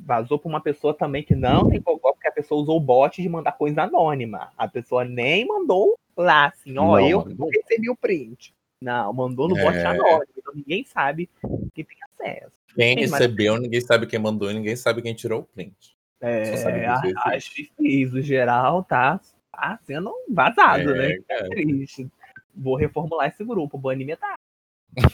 vazou 0.00 0.38
pra 0.38 0.48
uma 0.48 0.60
pessoa 0.60 0.94
também 0.94 1.22
que 1.22 1.34
não 1.34 1.68
tem 1.68 1.80
gogó, 1.80 2.12
porque 2.12 2.28
a 2.28 2.32
pessoa 2.32 2.60
usou 2.62 2.76
o 2.76 2.80
bot 2.80 3.20
de 3.20 3.28
mandar 3.28 3.52
coisa 3.52 3.82
anônima. 3.82 4.50
A 4.56 4.66
pessoa 4.66 5.04
nem 5.04 5.46
mandou 5.46 5.98
lá, 6.16 6.46
assim, 6.46 6.76
ó, 6.78 6.84
Não, 6.98 7.00
eu 7.08 7.18
mandou. 7.24 7.48
recebi 7.50 7.90
o 7.90 7.96
print. 7.96 8.54
Não, 8.80 9.12
mandou 9.12 9.48
no 9.48 9.54
bot 9.54 9.76
É. 9.76 9.84
anônimo, 9.86 10.24
então 10.36 10.52
ninguém 10.54 10.84
sabe 10.84 11.28
que 11.74 11.84
tem 11.84 11.96
acesso. 12.18 12.52
Quem 12.74 12.96
mas- 12.96 13.10
recebeu, 13.12 13.58
ninguém 13.58 13.80
sabe 13.80 14.06
quem 14.06 14.18
mandou 14.18 14.50
e 14.50 14.54
ninguém 14.54 14.74
sabe 14.76 15.00
quem 15.00 15.14
tirou 15.14 15.40
o 15.40 15.44
print. 15.44 15.94
É, 16.20 16.42
dizer 16.50 16.86
a- 16.86 17.02
isso. 17.04 17.18
as 17.24 17.46
fifis, 17.46 18.12
o 18.14 18.20
geral 18.22 18.82
tá, 18.82 19.20
tá 19.52 19.78
sendo 19.84 20.12
vazado, 20.28 20.90
É, 20.94 21.08
né? 21.08 21.18
cara. 21.28 21.48
triste. 21.50 22.08
Vou 22.56 22.76
reformular 22.76 23.28
esse 23.28 23.44
grupo, 23.44 23.78
banir 23.78 24.06
metade. 24.06 24.38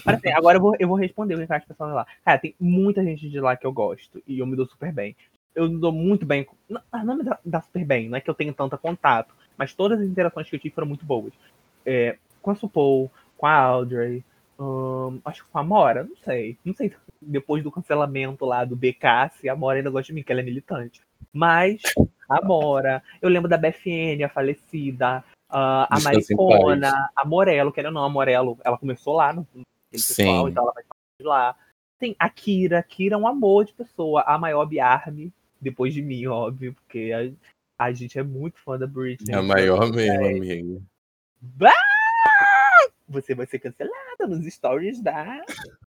Mas, 0.05 0.17
assim, 0.17 0.31
agora 0.31 0.59
eu 0.59 0.61
vou, 0.61 0.77
eu 0.79 0.89
vou 0.89 0.97
responder 0.97 1.35
o 1.35 1.47
que 1.47 1.53
as 1.53 1.65
pessoas 1.65 1.95
lá. 1.95 2.07
Cara, 2.25 2.39
tem 2.39 2.55
muita 2.61 3.03
gente 3.03 3.29
de 3.29 3.41
lá 3.41 3.57
que 3.57 3.67
eu 3.67 3.73
gosto 3.73 4.23
e 4.27 4.39
eu 4.39 4.47
me 4.47 4.57
dou 4.57 4.67
super 4.67 4.93
bem. 4.93 5.17
Eu 5.55 5.69
me 5.71 5.81
dou 5.81 5.93
muito 5.93 6.27
bem. 6.27 6.47
Não, 6.69 6.81
ah, 6.93 7.05
não 7.05 7.17
me 7.17 7.25
dá, 7.25 7.39
dá 7.45 7.61
super 7.61 7.85
bem, 7.85 8.09
não 8.09 8.17
é 8.17 8.21
que 8.21 8.29
eu 8.29 8.35
tenho 8.35 8.53
tanto 8.53 8.77
contato, 8.79 9.35
mas 9.57 9.75
todas 9.75 10.01
as 10.01 10.07
interações 10.07 10.49
que 10.49 10.57
eu 10.57 10.61
tive 10.61 10.75
foram 10.75 10.87
muito 10.87 11.05
boas. 11.05 11.33
É, 11.85 12.17
com 12.43 12.51
a 12.51 12.55
Supol, 12.55 13.11
com 13.37 13.47
a 13.47 13.55
Audrey, 13.55 14.23
hum, 14.59 15.19
acho 15.25 15.45
que 15.45 15.51
com 15.51 15.59
a 15.59 15.65
Mora, 15.65 16.05
não 16.05 16.17
sei. 16.17 16.59
Não 16.65 16.75
sei 16.75 16.93
depois 17.21 17.63
do 17.63 17.73
cancelamento 17.73 18.45
lá 18.45 18.65
do 18.65 18.77
BK, 18.77 19.31
se 19.41 19.49
a 19.49 19.57
Mora 19.57 19.79
ainda 19.79 19.91
gosta 19.91 20.07
de 20.07 20.15
mim, 20.15 20.23
que 20.23 20.33
ela 20.33 20.41
é 20.41 20.45
militante. 20.45 21.01
Mas 21.33 21.81
a 22.29 22.45
Mora, 22.45 23.03
eu 23.21 23.29
lembro 23.29 23.49
da 23.49 23.59
BFN, 23.59 24.25
a 24.25 24.29
falecida, 24.29 25.25
ah, 25.51 25.87
a 25.91 26.01
Maricona, 26.01 27.11
a 27.15 27.25
Morello, 27.25 27.73
querendo 27.73 27.97
ou 27.97 28.01
não, 28.01 28.05
a 28.05 28.11
Morello, 28.11 28.59
ela 28.65 28.79
começou 28.79 29.15
lá 29.15 29.33
no 29.33 29.47
no 29.55 29.65
pessoal, 29.91 30.49
então 30.49 30.63
ela 30.63 30.73
vai 30.73 30.85
de 31.19 31.27
lá. 31.27 31.57
Tem 31.99 32.17
a 32.19 32.31
Kira, 32.31 32.79
a 32.79 32.83
Kira 32.83 33.15
é 33.17 33.19
um 33.19 33.27
amor 33.27 33.65
de 33.65 33.73
pessoa, 33.73 34.23
a 34.23 34.39
maior 34.39 34.65
Biarme, 34.65 35.33
depois 35.61 35.93
de 35.93 36.01
mim, 36.01 36.27
óbvio, 36.27 36.73
porque 36.75 37.13
a, 37.13 37.85
a 37.85 37.93
gente 37.93 38.19
é 38.19 38.23
muito 38.23 38.59
fã 38.61 38.79
da 38.79 38.87
Britney. 38.87 39.35
É 39.35 39.39
a 39.39 39.43
maior 39.43 39.93
mesmo, 39.93 40.25
amigo. 40.25 40.83
Bah! 41.41 41.73
Você 43.09 43.35
vai 43.35 43.47
ser 43.47 43.59
cancelada 43.59 44.27
nos 44.27 44.47
stories 44.47 45.03
da. 45.03 45.43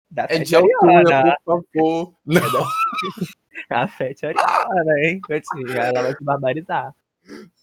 Da 0.10 0.24
É 0.26 0.38
Fete 0.38 0.50
de 0.50 0.56
altura, 0.56 1.38
por 1.44 1.66
favor. 1.74 2.14
Não. 2.26 2.42
A 3.70 3.88
Fete 3.88 4.26
Ariana, 4.26 5.00
hein? 5.00 5.20
Ela 5.76 6.04
vai 6.04 6.16
te 6.16 6.24
barbarizar. 6.24 6.94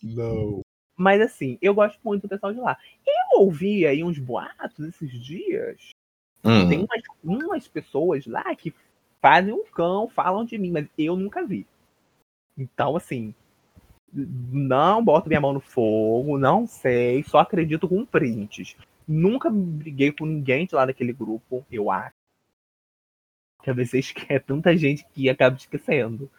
Não. 0.03 0.64
Mas 0.97 1.21
assim, 1.21 1.59
eu 1.61 1.75
gosto 1.75 1.99
muito 2.05 2.23
do 2.23 2.29
pessoal 2.29 2.53
de 2.53 2.61
lá. 2.61 2.79
Eu 3.07 3.41
ouvi 3.41 3.87
aí 3.87 4.05
uns 4.05 4.19
boatos 4.19 4.87
esses 4.87 5.11
dias. 5.11 5.91
Hum. 6.45 6.69
Tem 6.69 6.79
umas, 6.79 7.03
umas 7.23 7.69
pessoas 7.69 8.27
lá 8.27 8.55
que 8.55 8.75
fazem 9.21 9.53
um 9.53 9.65
cão, 9.65 10.09
falam 10.09 10.45
de 10.45 10.59
mim, 10.59 10.71
mas 10.71 10.87
eu 10.99 11.17
nunca 11.17 11.45
vi. 11.45 11.67
Então, 12.57 12.97
assim, 12.97 13.35
não 14.13 15.05
boto 15.05 15.29
minha 15.29 15.41
mão 15.41 15.53
no 15.53 15.61
fogo, 15.61 16.39
não 16.39 16.67
sei, 16.67 17.25
só 17.25 17.39
acredito 17.39 17.89
com 17.89 18.07
prints. 18.07 18.77
Nunca 19.07 19.51
briguei 19.51 20.13
com 20.13 20.25
ninguém 20.25 20.67
de 20.67 20.75
lá 20.75 20.87
daquele 20.87 21.13
grupo, 21.13 21.67
eu 21.71 21.91
acho. 21.91 22.15
Que 23.63 23.71
às 23.71 23.77
vezes 23.77 24.15
é 24.29 24.39
tanta 24.39 24.77
gente 24.77 25.05
que 25.13 25.29
acaba 25.29 25.57
esquecendo. 25.57 26.31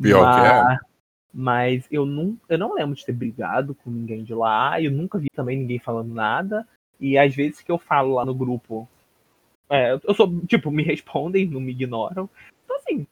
Pior 0.00 0.34
que 0.34 0.46
é. 0.46 0.91
Mas- 1.32 1.86
eu 1.90 2.04
não, 2.04 2.36
eu 2.48 2.58
não 2.58 2.74
lembro 2.74 2.94
de 2.94 3.04
ter 3.06 3.12
brigado 3.12 3.74
com 3.74 3.90
ninguém 3.90 4.22
de 4.22 4.34
lá. 4.34 4.80
Eu 4.80 4.90
nunca 4.90 5.18
vi 5.18 5.28
também 5.34 5.56
ninguém 5.58 5.78
falando 5.78 6.12
nada. 6.12 6.66
E 7.00 7.16
às 7.18 7.34
vezes 7.34 7.60
que 7.62 7.72
eu 7.72 7.78
falo 7.78 8.14
lá 8.14 8.24
no 8.24 8.34
grupo, 8.34 8.88
é, 9.68 9.92
eu 9.94 10.14
sou, 10.14 10.40
tipo, 10.46 10.70
me 10.70 10.82
respondem, 10.82 11.46
não 11.48 11.60
me 11.60 11.72
ignoram. 11.72 12.28
Então, 12.64 12.76
assim, 12.76 13.06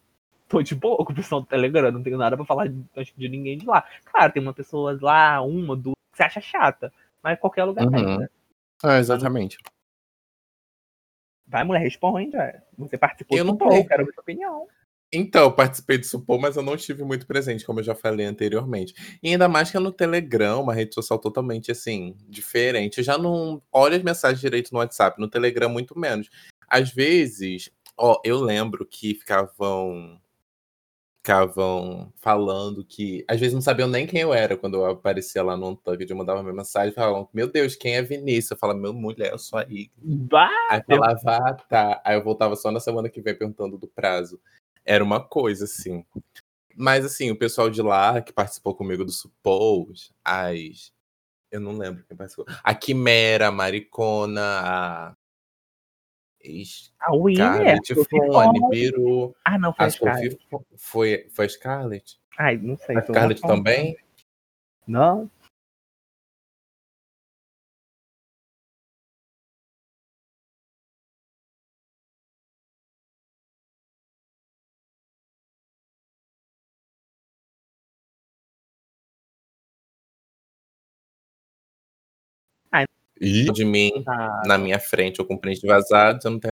tô 0.48 0.62
de 0.62 0.74
boa 0.74 1.04
com 1.04 1.12
o 1.12 1.16
pessoal 1.16 1.40
do 1.40 1.46
Telegram, 1.46 1.90
não 1.90 2.02
tenho 2.02 2.18
nada 2.18 2.37
pra 2.37 2.44
falar 2.44 2.68
de, 2.68 2.85
de 3.16 3.28
ninguém 3.28 3.56
de 3.59 3.66
lá. 3.66 3.85
Claro, 4.04 4.33
tem 4.33 4.42
uma 4.42 4.52
pessoa 4.54 4.98
lá, 5.00 5.40
uma, 5.40 5.74
duas, 5.74 5.94
que 6.12 6.16
você 6.18 6.22
acha 6.24 6.40
chata. 6.40 6.92
Mas 7.22 7.38
qualquer 7.40 7.64
lugar 7.64 7.88
tem, 7.90 8.04
Uhum. 8.04 8.18
né? 8.18 8.28
É, 8.85 8.98
exatamente. 8.98 9.59
Vai, 11.46 11.64
mulher, 11.64 11.80
responde. 11.80 12.37
é. 12.37 12.62
Você 12.78 12.96
participou 12.96 13.37
Eu 13.37 13.44
do 13.44 13.50
não 13.56 13.87
quero 13.87 14.06
ver 14.06 14.12
sua 14.12 14.22
opinião. 14.22 14.68
Então, 15.12 15.42
eu 15.42 15.52
participei 15.52 15.98
do 15.98 16.06
Supor, 16.06 16.40
mas 16.40 16.56
eu 16.56 16.62
não 16.62 16.76
estive 16.76 17.02
muito 17.02 17.26
presente, 17.26 17.64
como 17.64 17.80
eu 17.80 17.84
já 17.84 17.96
falei 17.96 18.26
anteriormente. 18.26 18.94
E 19.20 19.30
ainda 19.30 19.48
mais 19.48 19.70
que 19.70 19.76
é 19.76 19.80
no 19.80 19.90
Telegram, 19.90 20.62
uma 20.62 20.72
rede 20.72 20.94
social 20.94 21.18
totalmente 21.18 21.72
assim, 21.72 22.16
diferente. 22.28 22.98
Eu 22.98 23.04
já 23.04 23.18
não 23.18 23.60
olho 23.72 23.96
as 23.96 24.02
mensagens 24.02 24.40
direito 24.40 24.72
no 24.72 24.78
WhatsApp, 24.78 25.20
no 25.20 25.28
Telegram, 25.28 25.68
muito 25.68 25.98
menos. 25.98 26.30
Às 26.68 26.90
vezes, 26.92 27.70
ó, 27.96 28.20
eu 28.24 28.40
lembro 28.40 28.86
que 28.86 29.14
ficavam. 29.14 30.20
Ficavam 31.22 32.10
falando 32.16 32.82
que. 32.82 33.24
Às 33.28 33.38
vezes 33.38 33.52
não 33.52 33.60
sabiam 33.60 33.88
nem 33.88 34.06
quem 34.06 34.20
eu 34.20 34.32
era 34.32 34.56
quando 34.56 34.76
eu 34.76 34.86
aparecia 34.86 35.42
lá 35.42 35.54
no 35.54 35.68
Untucked. 35.68 36.10
Eu 36.10 36.16
mandava 36.16 36.42
minha 36.42 36.54
mensagem 36.54 36.92
e 36.92 36.94
falavam: 36.94 37.28
Meu 37.34 37.46
Deus, 37.46 37.76
quem 37.76 37.96
é 37.96 38.02
Vinícius? 38.02 38.52
Eu 38.52 38.56
falava: 38.56 38.78
Meu 38.78 38.94
mulher, 38.94 39.32
eu 39.32 39.38
sou 39.38 39.58
aí. 39.58 39.90
Bah! 39.98 40.48
Aí 40.70 40.82
falava, 40.86 41.20
ah, 41.26 41.54
tá. 41.68 42.00
Aí 42.04 42.16
eu 42.16 42.24
voltava 42.24 42.56
só 42.56 42.70
na 42.70 42.80
semana 42.80 43.10
que 43.10 43.20
vem 43.20 43.34
perguntando 43.34 43.76
do 43.76 43.86
prazo. 43.86 44.40
Era 44.90 45.05
uma 45.05 45.20
coisa, 45.22 45.66
assim. 45.66 46.05
Mas, 46.74 47.05
assim, 47.05 47.31
o 47.31 47.38
pessoal 47.38 47.70
de 47.70 47.81
lá 47.81 48.20
que 48.20 48.33
participou 48.33 48.74
comigo 48.74 49.05
do 49.05 49.12
Suppose, 49.12 50.11
as. 50.24 50.92
Eu 51.48 51.61
não 51.61 51.79
lembro 51.79 52.05
quem 52.09 52.16
participou. 52.16 52.44
A 52.64 52.74
Quimera, 52.74 53.46
a 53.46 53.53
Maricona, 53.53 54.42
a. 54.42 55.16
A 56.98 57.14
Winner, 57.14 57.79
Scarlett, 57.85 57.94
Fone, 57.94 58.61
Fon- 58.61 58.68
Biru. 58.70 59.37
Ah, 59.44 59.59
não, 59.59 59.72
foi 59.72 59.85
A 59.85 59.88
a 59.88 59.90
Scarlett. 59.92 60.38
Foi, 60.76 61.29
foi 61.31 61.44
a 61.44 61.48
Scarlett? 61.48 62.20
Ai, 62.37 62.57
não 62.57 62.76
sei. 62.76 62.96
A 62.96 63.03
Scarlett 63.03 63.42
também? 63.42 63.96
Não. 64.88 65.31
E 83.20 83.44
de 83.52 83.64
mim, 83.64 83.90
Tá. 84.04 84.42
na 84.46 84.56
minha 84.59 84.78
frente, 84.80 85.18
eu 85.20 85.26
com 85.26 85.37
print 85.37 85.66
vazado, 85.66 86.20
eu 86.24 86.30
não 86.33 86.40
tenho. 86.40 86.49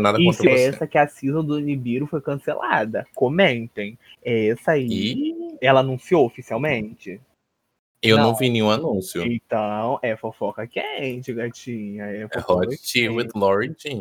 Nada 0.00 0.20
E 0.20 0.24
contra 0.24 0.42
se 0.42 0.48
você. 0.48 0.62
essa 0.64 0.86
que 0.86 0.98
a 0.98 1.06
season 1.06 1.44
do 1.44 1.60
Nibiru 1.60 2.06
foi 2.06 2.20
cancelada? 2.20 3.06
Comentem. 3.14 3.98
Essa 4.24 4.72
aí, 4.72 4.88
E 4.90 5.58
ela 5.60 5.80
anunciou 5.80 6.24
oficialmente? 6.26 7.20
eu 8.02 8.16
não, 8.16 8.28
Não. 8.28 8.34
vi 8.34 8.48
nenhum 8.48 8.70
anúncio. 8.70 9.22
Então, 9.22 9.98
é 10.02 10.16
fofoca 10.16 10.66
quente, 10.66 11.34
gatinha. 11.34 12.04
É 12.06 12.22
É 12.22 12.28
fofoca 12.28 12.68
Tea 12.68 12.78
quente. 12.78 13.08
with 13.10 13.28
Lori 13.34 13.74
Jean. 13.78 14.00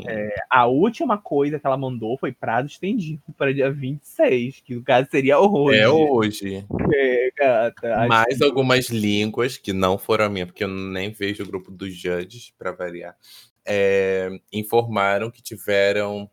A 0.50 0.68
última 0.68 1.18
coisa 1.18 1.60
que 1.60 1.68
ela 1.68 1.76
mandou 1.76 2.18
foi 2.18 2.32
prazo 2.32 2.68
estendido 2.70 3.22
para 3.38 3.54
dia 3.54 3.70
26, 3.70 4.62
que 4.62 4.74
no 4.74 4.82
caso 4.84 5.10
seria 5.12 5.38
hoje. 5.38 5.80
É 5.80 5.90
hoje. 5.90 6.66
É, 6.96 7.30
gata. 7.38 8.08
Mais 8.08 8.38
que- 8.38 8.44
algumas 8.46 8.88
línguas 8.90 9.58
que 9.58 9.74
não 9.74 9.98
foram 9.98 10.24
a 10.26 10.30
minha, 10.30 10.46
porque 10.46 10.64
eu 10.64 10.70
nem 10.70 11.12
vejo 11.12 11.44
o 11.44 11.48
grupo 11.48 11.70
dos 11.70 11.94
judges, 11.94 12.54
para 12.58 12.72
variar, 12.72 13.18
é, 13.66 14.30
informaram 14.52 15.30
que 15.32 15.42
tiveram 15.42 16.30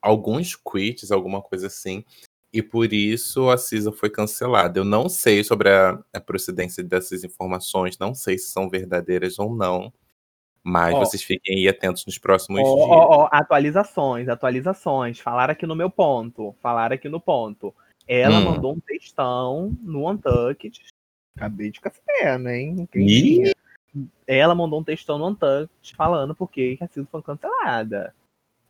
alguns 0.00 0.54
quits, 0.56 1.10
alguma 1.10 1.42
coisa 1.42 1.66
assim. 1.66 2.04
E 2.52 2.62
por 2.62 2.92
isso 2.92 3.50
a 3.50 3.58
CISA 3.58 3.92
foi 3.92 4.08
cancelada. 4.08 4.80
Eu 4.80 4.84
não 4.84 5.08
sei 5.08 5.44
sobre 5.44 5.68
a, 5.68 6.02
a 6.12 6.20
procedência 6.20 6.82
dessas 6.82 7.22
informações, 7.24 7.98
não 7.98 8.14
sei 8.14 8.38
se 8.38 8.50
são 8.50 8.70
verdadeiras 8.70 9.38
ou 9.38 9.54
não. 9.54 9.92
Mas 10.62 10.94
Ó. 10.94 10.98
vocês 11.00 11.22
fiquem 11.22 11.56
aí 11.58 11.68
atentos 11.68 12.04
nos 12.06 12.18
próximos 12.18 12.60
Ó, 12.62 12.74
dias. 12.74 12.88
ó, 12.90 13.24
ó, 13.24 13.28
atualizações, 13.30 14.28
atualizações. 14.28 15.18
Falaram 15.18 15.52
aqui 15.52 15.66
no 15.66 15.76
meu 15.76 15.90
ponto. 15.90 16.54
Falaram 16.60 16.94
aqui 16.94 17.08
no 17.08 17.20
ponto. 17.20 17.74
Ela 18.06 18.38
Hum. 18.38 18.44
mandou 18.44 18.72
um 18.74 18.80
textão 18.80 19.76
no 19.82 20.10
Untucked. 20.10 20.80
Acabei 21.36 21.70
de 21.70 21.78
ficar 21.78 21.92
sabendo, 21.92 22.48
hein? 22.48 22.88
Quem? 22.90 23.52
Ela 24.26 24.54
mandou 24.54 24.80
um 24.80 24.84
textão 24.84 25.18
no 25.18 25.28
Untucked 25.28 25.94
falando 25.96 26.34
por 26.34 26.50
que 26.50 26.76
que 26.76 26.84
a 26.84 26.88
CISO 26.88 27.08
foi 27.10 27.22
cancelada. 27.22 28.14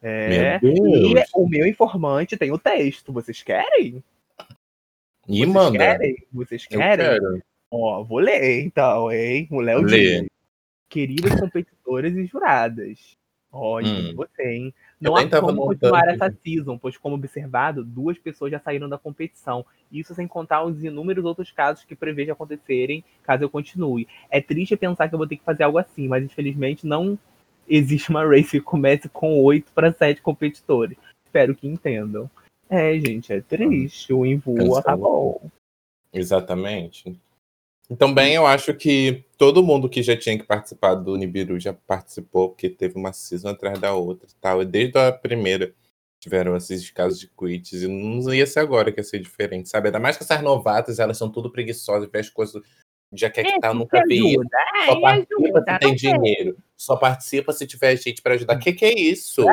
É. 0.00 0.60
E 0.62 1.14
o 1.34 1.48
meu 1.48 1.66
informante 1.66 2.36
tem 2.36 2.52
o 2.52 2.58
texto. 2.58 3.12
Vocês 3.12 3.42
querem? 3.42 4.02
E 5.26 5.38
Vocês 5.40 5.48
manda. 5.48 5.76
querem? 5.78 6.16
Vocês 6.32 6.66
querem? 6.66 7.20
Ó, 7.70 8.02
vou 8.04 8.18
ler 8.18 8.62
então, 8.62 9.10
hein? 9.12 9.46
O 9.50 9.60
Léo 9.60 9.84
diz. 9.84 10.26
Queridas 10.88 11.38
competidoras 11.38 12.14
e 12.14 12.24
juradas. 12.24 13.16
Ó, 13.52 13.80
Hum. 13.80 14.14
você, 14.14 14.42
hein? 14.54 14.74
Não 15.00 15.16
há 15.16 15.28
como 15.28 15.66
continuar 15.66 16.08
essa 16.08 16.32
season, 16.42 16.76
pois, 16.76 16.96
como 16.96 17.14
observado, 17.14 17.84
duas 17.84 18.18
pessoas 18.18 18.50
já 18.50 18.58
saíram 18.58 18.88
da 18.88 18.98
competição. 18.98 19.64
Isso 19.92 20.14
sem 20.14 20.26
contar 20.26 20.64
os 20.64 20.82
inúmeros 20.82 21.24
outros 21.24 21.52
casos 21.52 21.84
que 21.84 21.94
prevejo 21.94 22.32
acontecerem 22.32 23.04
caso 23.22 23.44
eu 23.44 23.50
continue. 23.50 24.08
É 24.28 24.40
triste 24.40 24.76
pensar 24.76 25.08
que 25.08 25.14
eu 25.14 25.18
vou 25.18 25.28
ter 25.28 25.36
que 25.36 25.44
fazer 25.44 25.62
algo 25.62 25.78
assim, 25.78 26.08
mas 26.08 26.24
infelizmente 26.24 26.86
não 26.86 27.16
existe 27.68 28.10
uma 28.10 28.24
race 28.26 28.50
que 28.50 28.60
comece 28.60 29.08
com 29.08 29.40
8 29.40 29.70
para 29.72 29.92
7 29.92 30.20
competidores. 30.20 30.98
Espero 31.24 31.54
que 31.54 31.68
entendam. 31.68 32.28
É, 32.68 32.98
gente, 32.98 33.32
é 33.32 33.40
triste. 33.40 34.12
O 34.12 34.26
Invu 34.26 34.76
acabou. 34.76 35.40
Exatamente. 36.12 37.18
Então, 37.90 38.12
bem, 38.12 38.34
eu 38.34 38.46
acho 38.46 38.74
que 38.74 39.24
todo 39.38 39.62
mundo 39.62 39.88
que 39.88 40.02
já 40.02 40.14
tinha 40.16 40.38
que 40.38 40.44
participar 40.44 40.94
do 40.94 41.16
Nibiru 41.16 41.58
já 41.58 41.72
participou, 41.72 42.50
porque 42.50 42.68
teve 42.68 42.98
uma 42.98 43.14
season 43.14 43.48
atrás 43.48 43.78
da 43.78 43.94
outra 43.94 44.28
e 44.30 44.34
tal. 44.40 44.60
E 44.60 44.66
desde 44.66 44.98
a 44.98 45.10
primeira 45.10 45.74
tiveram 46.20 46.54
esses 46.56 46.90
casos 46.90 47.18
de 47.18 47.28
quits. 47.28 47.82
E 47.82 47.88
não 47.88 48.34
ia 48.34 48.46
ser 48.46 48.60
agora 48.60 48.92
que 48.92 49.00
ia 49.00 49.04
ser 49.04 49.20
diferente, 49.20 49.68
sabe? 49.70 49.88
Ainda 49.88 50.00
mais 50.00 50.16
que 50.16 50.22
essas 50.22 50.42
novatas, 50.42 50.98
elas 50.98 51.16
são 51.16 51.30
tudo 51.30 51.50
preguiçosas, 51.50 52.08
vê 52.12 52.18
as 52.18 52.28
coisas. 52.28 52.62
Já 53.12 53.30
quer 53.30 53.44
que 53.44 53.58
tá, 53.58 53.72
nunca 53.72 54.02
vi 54.06 54.34
isso. 54.34 54.44
Só 54.86 55.00
participa 55.00 55.60
se 55.60 55.78
tem 55.78 55.94
dinheiro. 55.94 56.56
Só 56.76 56.96
participa 56.96 57.52
se 57.54 57.66
tiver 57.66 57.96
gente 57.96 58.20
pra 58.20 58.34
ajudar. 58.34 58.58
Que 58.58 58.72
que 58.72 58.84
é 58.84 58.92
isso? 58.92 59.46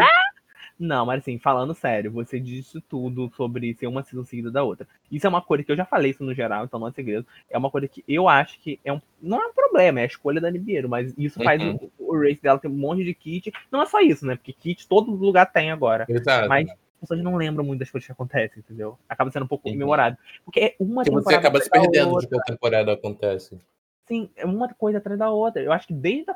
Não, 0.77 1.05
mas 1.05 1.19
assim, 1.19 1.39
falando 1.39 1.73
sério, 1.73 2.11
você 2.11 2.39
disse 2.39 2.81
tudo 2.81 3.31
sobre 3.35 3.73
ser 3.75 3.87
uma 3.87 4.03
season 4.03 4.25
seguida 4.25 4.51
da 4.51 4.61
outra. 4.61 4.85
Isso 5.09 5.25
é 5.25 5.29
uma 5.29 5.41
coisa 5.41 5.63
que 5.63 5.71
eu 5.71 5.75
já 5.75 5.85
falei 5.85 6.11
isso 6.11 6.23
no 6.23 6.33
geral, 6.33 6.65
então 6.65 6.79
não 6.79 6.89
é 6.89 6.91
segredo. 6.91 7.25
É 7.49 7.57
uma 7.57 7.71
coisa 7.71 7.87
que 7.87 8.03
eu 8.07 8.27
acho 8.27 8.59
que 8.59 8.79
é 8.83 8.91
um, 8.91 9.01
não 9.21 9.41
é 9.41 9.47
um 9.47 9.53
problema, 9.53 10.01
é 10.01 10.03
a 10.03 10.07
escolha 10.07 10.41
da 10.41 10.51
Nibiru, 10.51 10.89
mas 10.89 11.13
isso 11.17 11.41
faz 11.41 11.61
Uhum. 11.61 11.89
o, 11.97 12.13
o 12.15 12.19
race 12.21 12.41
dela 12.41 12.59
ter 12.59 12.67
um 12.67 12.71
monte 12.71 13.05
de 13.05 13.13
kit. 13.13 13.53
Não 13.71 13.81
é 13.81 13.85
só 13.85 14.01
isso, 14.01 14.25
né? 14.25 14.35
Porque 14.35 14.51
kit 14.51 14.85
todo 14.87 15.11
lugar 15.11 15.45
tem 15.51 15.71
agora. 15.71 16.05
Exato. 16.09 16.49
Mas 16.49 16.69
as 16.69 16.75
pessoas 16.99 17.23
não 17.23 17.37
lembram 17.37 17.63
muito 17.63 17.79
das 17.79 17.89
coisas 17.89 18.05
que 18.05 18.11
acontecem, 18.11 18.59
entendeu? 18.59 18.97
Acaba 19.07 19.31
sendo 19.31 19.45
um 19.45 19.47
pouco 19.47 19.69
Uhum. 19.69 19.77
memorável. 19.77 20.17
Porque 20.43 20.59
é 20.59 20.75
uma 20.77 21.05
você 21.05 21.09
temporada 21.09 21.37
acaba 21.37 21.61
se 21.61 21.69
perdendo 21.69 22.19
de 22.19 22.27
qual 22.27 22.41
temporada 22.43 22.91
acontece. 22.91 23.57
Sim, 24.05 24.29
é 24.35 24.45
uma 24.45 24.67
coisa 24.73 24.97
atrás 24.97 25.17
da 25.17 25.31
outra. 25.31 25.61
Eu 25.61 25.71
acho 25.71 25.87
que 25.87 25.93
desde 25.93 26.29
a 26.31 26.35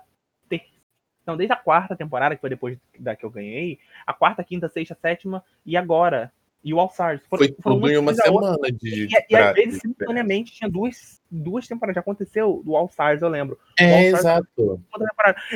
ter... 1.30 1.32
Não, 1.32 1.38
desde 1.38 1.54
a 1.54 1.58
quarta 1.58 1.96
temporada, 1.96 2.36
que 2.36 2.42
foi 2.42 2.50
depois 2.50 2.78
da 2.98 3.16
que 3.16 3.26
eu 3.26 3.30
ganhei, 3.30 3.80
a 4.06 4.14
quarta, 4.14 4.44
quinta, 4.44 4.68
sexta, 4.68 4.98
sétima 5.00 5.44
e 5.66 5.78
agora. 5.78 6.32
E 6.62 6.74
o 6.74 6.80
All 6.80 6.90
Stars. 6.90 7.22
Foram- 7.30 7.46
Foi 7.46 7.56
foram 7.62 7.76
tudo 7.80 7.90
em 7.90 7.98
uma 7.98 8.14
da 8.14 8.30
outra. 8.30 8.54
semana 8.54 8.72
de. 8.78 9.06
E, 9.06 9.10
e 9.30 9.36
às 9.36 9.56
vezes, 9.56 9.80
simultaneamente, 9.80 10.52
tinha 10.52 10.70
duas, 10.70 11.22
duas 11.32 11.66
temporadas. 11.68 11.96
Já 11.96 12.02
aconteceu 12.02 12.62
do 12.66 12.76
All 12.76 12.88
Stars, 12.88 13.22
eu 13.22 13.30
lembro. 13.30 13.58
É, 13.80 14.08
exato. 14.08 14.82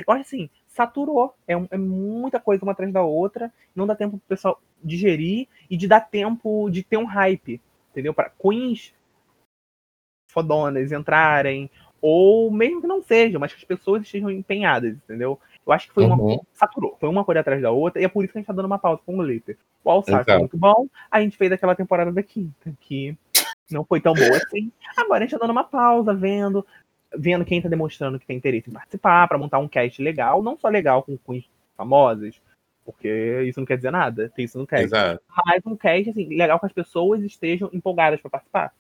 Acho 0.08 0.22
assim, 0.22 0.50
saturou. 0.66 1.36
É, 1.46 1.54
é 1.72 1.78
muita 1.78 2.40
coisa 2.40 2.64
uma 2.64 2.72
atrás 2.72 2.92
da 2.94 3.04
outra. 3.04 3.52
Não 3.76 3.86
dá 3.86 3.96
tempo 3.96 4.18
pro 4.18 4.28
pessoal 4.30 4.62
digerir 4.82 5.50
e 5.70 5.76
de 5.76 5.90
dar 5.90 6.00
tempo 6.00 6.70
de 6.70 6.84
ter 6.84 6.96
um 6.96 7.06
hype. 7.06 7.60
Entendeu? 7.92 8.14
Para 8.14 8.30
queens 8.30 8.94
fodonas 10.32 10.92
entrarem. 10.94 11.70
Ou 12.02 12.50
mesmo 12.50 12.82
que 12.82 12.88
não 12.88 13.02
sejam, 13.02 13.40
mas 13.40 13.54
que 13.54 13.60
as 13.60 13.64
pessoas 13.66 14.04
estejam 14.04 14.30
empenhadas, 14.32 14.96
entendeu? 14.96 15.40
Eu 15.66 15.74
acho 15.74 15.88
que 15.88 15.94
foi 15.94 16.04
uma. 16.04 16.16
Uhum. 16.16 16.40
Saturou. 16.54 16.98
Foi 17.00 17.08
uma 17.10 17.24
coisa 17.24 17.42
atrás 17.42 17.62
da 17.62 17.72
outra. 17.72 18.02
E 18.02 18.06
é 18.06 18.08
por 18.08 18.24
isso 18.24 18.34
que 18.34 18.40
a 18.40 18.42
gente 18.42 18.48
tá 18.48 18.54
dando 18.54 18.66
uma 18.66 18.80
pausa 18.80 19.02
com 19.06 19.16
o 19.16 19.18
Glitter. 19.18 19.58
O 19.84 19.90
All 19.90 20.02
Stars 20.02 20.26
foi 20.26 20.34
Exato. 20.34 20.40
muito 20.40 20.58
bom. 20.58 20.88
A 21.10 21.22
gente 21.22 21.38
fez 21.38 21.52
aquela 21.52 21.76
temporada 21.76 22.12
da 22.12 22.22
quinta, 22.22 22.74
que 22.82 23.18
não 23.72 23.86
foi 23.86 24.02
tão 24.02 24.14
boa 24.14 24.38
assim. 24.38 24.72
Agora 24.98 25.24
a 25.24 25.28
gente 25.28 25.32
tá 25.32 25.38
dando 25.38 25.52
uma 25.52 25.64
pausa, 25.64 26.14
vendo 26.14 26.66
vendo 27.16 27.46
quem 27.46 27.62
tá 27.62 27.70
demonstrando 27.70 28.20
que 28.20 28.26
tem 28.26 28.38
interesse 28.38 28.70
em 28.70 28.74
participar, 28.74 29.28
pra 29.28 29.38
montar 29.38 29.60
um 29.60 29.68
cast 29.68 30.02
legal, 30.02 30.42
não 30.42 30.58
só 30.58 30.68
legal 30.68 31.04
com 31.04 31.18
queens 31.18 31.50
famosas, 31.78 32.42
porque 32.84 33.44
isso 33.48 33.60
não 33.60 33.66
quer 33.66 33.78
dizer 33.78 33.92
nada, 33.92 34.30
tem 34.30 34.46
isso 34.46 34.58
no 34.58 34.68
cast, 34.68 34.86
Exato. 34.86 35.22
mas 35.46 35.62
um 35.66 35.76
cast 35.76 36.10
assim, 36.10 36.28
legal 36.36 36.60
que 36.60 36.66
as 36.66 36.74
pessoas 36.74 37.22
estejam 37.24 37.70
empolgadas 37.72 38.20
pra 38.20 38.32
participar. 38.32 38.74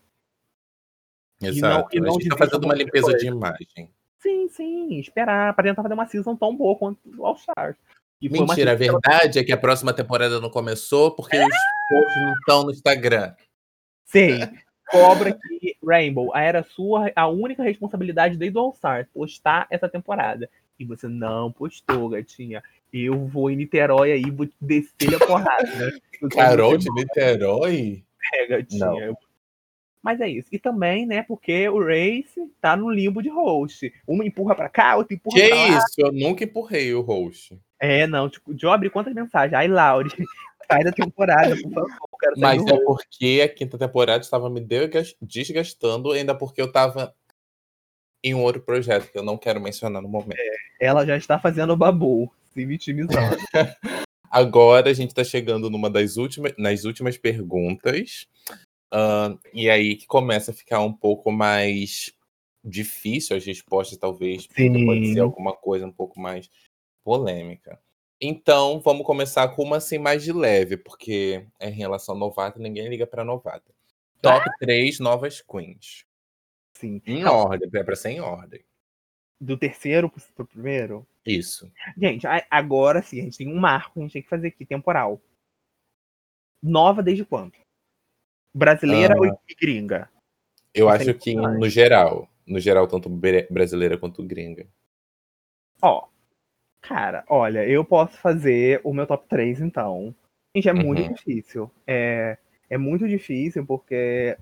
Exato. 1.41 1.95
e 1.95 1.99
não 1.99 2.09
a 2.09 2.13
gente 2.13 2.29
tá 2.29 2.37
fazendo 2.37 2.63
uma 2.63 2.73
limpeza 2.73 3.05
coisa. 3.05 3.19
de 3.19 3.27
imagem. 3.27 3.89
Sim, 4.23 4.47
sim, 4.47 4.99
esperar 4.99 5.53
pra 5.53 5.65
tentar 5.65 5.83
fazer 5.83 5.93
uma 5.93 6.07
season 6.07 6.33
tão 6.33 6.55
boa 6.55 6.77
quanto 6.77 6.97
o 7.17 7.25
All 7.25 7.35
Stars. 7.35 7.75
E 8.21 8.29
Mentira, 8.29 8.71
a 8.71 8.75
verdade 8.75 9.37
é 9.37 9.43
que 9.43 9.51
a 9.51 9.57
próxima 9.57 9.91
temporada 9.91 10.39
não 10.39 10.49
começou 10.49 11.11
porque 11.11 11.37
os 11.37 11.55
posts 11.89 12.23
não 12.23 12.33
estão 12.33 12.63
no 12.63 12.71
Instagram. 12.71 13.33
Sim. 14.05 14.39
Cobra 14.89 15.33
que 15.33 15.75
Rainbow, 15.85 16.33
a 16.33 16.41
era 16.41 16.63
sua, 16.63 17.11
a 17.13 17.27
única 17.27 17.63
responsabilidade 17.63 18.37
desde 18.37 18.57
o 18.57 18.61
All 18.61 18.71
Stars, 18.73 19.07
postar 19.13 19.67
essa 19.69 19.89
temporada. 19.89 20.49
E 20.79 20.85
você 20.85 21.07
não 21.09 21.51
postou, 21.51 22.07
gatinha. 22.07 22.63
Eu 22.93 23.27
vou 23.27 23.51
em 23.51 23.57
Niterói 23.57 24.13
aí, 24.13 24.31
vou 24.31 24.47
descer 24.61 25.15
a 25.15 25.25
porrada. 25.25 25.63
né? 25.75 25.91
Carol 26.31 26.77
de 26.77 26.89
Niterói? 26.93 28.05
É, 28.35 28.47
gatinha. 28.47 28.85
Não. 28.85 28.99
Eu- 29.01 29.17
Mas 30.03 30.19
é 30.19 30.27
isso. 30.27 30.49
E 30.51 30.59
também, 30.59 31.05
né, 31.05 31.23
porque 31.23 31.67
o 31.69 31.79
Race 31.79 32.35
tá 32.59 32.75
no 32.75 32.91
limbo 32.91 33.21
de 33.23 33.29
host. 33.29 33.91
Uma 34.05 34.25
empurra 34.25 34.53
pra 34.53 34.67
cá, 34.67 34.97
outra 34.97 35.15
empurra 35.15 35.39
Que 35.39 35.47
pra 35.47 35.57
lá. 35.57 35.67
isso? 35.69 35.93
Eu 35.97 36.11
nunca 36.11 36.43
empurrei 36.43 36.93
o 36.93 37.01
host. 37.01 37.57
É, 37.79 38.05
não, 38.05 38.29
tipo, 38.29 38.53
Job, 38.53 38.89
quantas 38.89 39.13
mensagens? 39.13 39.53
Ai, 39.53 39.67
Laure, 39.69 40.09
sai 40.69 40.83
da 40.83 40.91
temporada, 40.91 41.55
por 41.55 41.71
favor. 41.73 41.89
Mas 42.37 42.65
é 42.67 42.77
porque 42.85 43.41
a 43.43 43.47
quinta 43.49 43.77
temporada 43.77 44.21
estava 44.21 44.49
me 44.49 44.59
desgas- 44.59 45.15
desgastando, 45.21 46.11
ainda 46.11 46.35
porque 46.35 46.61
eu 46.61 46.69
tava 46.71 47.13
em 48.23 48.33
um 48.33 48.41
outro 48.41 48.61
projeto 48.61 49.09
que 49.11 49.17
eu 49.17 49.23
não 49.23 49.37
quero 49.37 49.59
mencionar 49.61 50.01
no 50.01 50.07
momento. 50.09 50.37
Ela 50.81 51.05
já 51.05 51.15
está 51.17 51.39
fazendo 51.39 51.73
o 51.73 51.77
babu, 51.77 52.29
se 52.53 52.65
vitimizando. 52.65 53.37
Agora 54.29 54.89
a 54.89 54.93
gente 54.93 55.13
tá 55.13 55.23
chegando 55.23 55.69
numa 55.69 55.89
das 55.89 56.17
últimas, 56.17 56.53
nas 56.57 56.83
últimas 56.85 57.17
perguntas. 57.17 58.25
Ahn, 58.93 59.37
e 59.51 59.69
aí 59.69 59.95
que 59.95 60.05
começa 60.05 60.51
a 60.51 60.53
ficar 60.53 60.79
um 60.81 60.93
pouco 60.93 61.31
mais 61.31 62.13
difícil 62.63 63.35
as 63.35 63.45
respostas, 63.45 63.97
talvez, 63.97 64.47
porque 64.47 64.69
pode 64.85 65.07
ser 65.07 65.13
Sim. 65.15 65.19
alguma 65.19 65.53
coisa 65.53 65.85
um 65.85 65.91
pouco 65.91 66.19
mais 66.19 66.49
polêmica. 67.03 67.81
Então, 68.21 68.79
vamos 68.79 69.05
começar 69.05 69.49
com 69.49 69.63
uma 69.63 69.77
assim 69.77 69.97
mais 69.97 70.23
de 70.23 70.31
leve, 70.31 70.77
porque 70.77 71.45
é 71.59 71.69
em 71.69 71.73
relação 71.73 72.15
a 72.15 72.17
novata, 72.17 72.59
ninguém 72.59 72.87
liga 72.87 73.05
pra 73.05 73.25
novata. 73.25 73.73
Top 74.21 74.49
3 74.59 74.99
novas 74.99 75.41
queens. 75.41 76.05
Sim. 76.73 77.01
Em 77.05 77.23
Não. 77.23 77.35
ordem, 77.35 77.69
é 77.73 77.83
pra 77.83 77.95
ser 77.95 78.11
em 78.11 78.21
ordem. 78.21 78.63
Do 79.41 79.57
terceiro 79.57 80.09
pro, 80.09 80.47
primeiro. 80.47 81.05
Isso. 81.25 81.69
Gente, 81.97 82.25
agora 82.49 83.01
sim, 83.01 83.19
a 83.19 83.23
gente 83.23 83.37
tem 83.37 83.47
um 83.49 83.59
marco 83.59 83.93
que 83.95 83.99
a 83.99 84.01
gente 84.03 84.13
tem 84.13 84.21
que 84.21 84.29
fazer 84.29 84.47
aqui, 84.47 84.65
temporal. 84.65 85.21
Nova 86.61 87.03
desde 87.03 87.25
quando? 87.25 87.53
Brasileira 88.53 89.15
Ah. 89.15 89.19
ou 89.21 89.39
gringa? 89.59 90.09
Eu 90.73 90.89
acho 90.89 91.13
que 91.15 91.35
mais. 91.35 91.59
no 91.59 91.69
geral, 91.69 92.27
no 92.47 92.59
geral, 92.59 92.87
tanto 92.87 93.09
brasileira 93.49 93.97
quanto 93.97 94.23
gringa. 94.23 94.67
Ó, 95.81 96.07
cara, 96.81 97.23
olha, 97.27 97.67
eu 97.67 97.83
posso 97.85 98.17
fazer 98.17 98.81
o 98.83 98.93
meu 98.93 99.05
top 99.05 99.27
3, 99.27 99.59
então. 99.61 100.15
Gente, 100.55 100.69
é 100.69 100.73
muito 100.73 101.01
Uhum. 101.01 101.13
difícil. 101.13 101.71
É, 101.85 102.37
é 102.69 102.77
muito 102.77 103.07
difícil 103.07 103.65
porque 103.65 104.37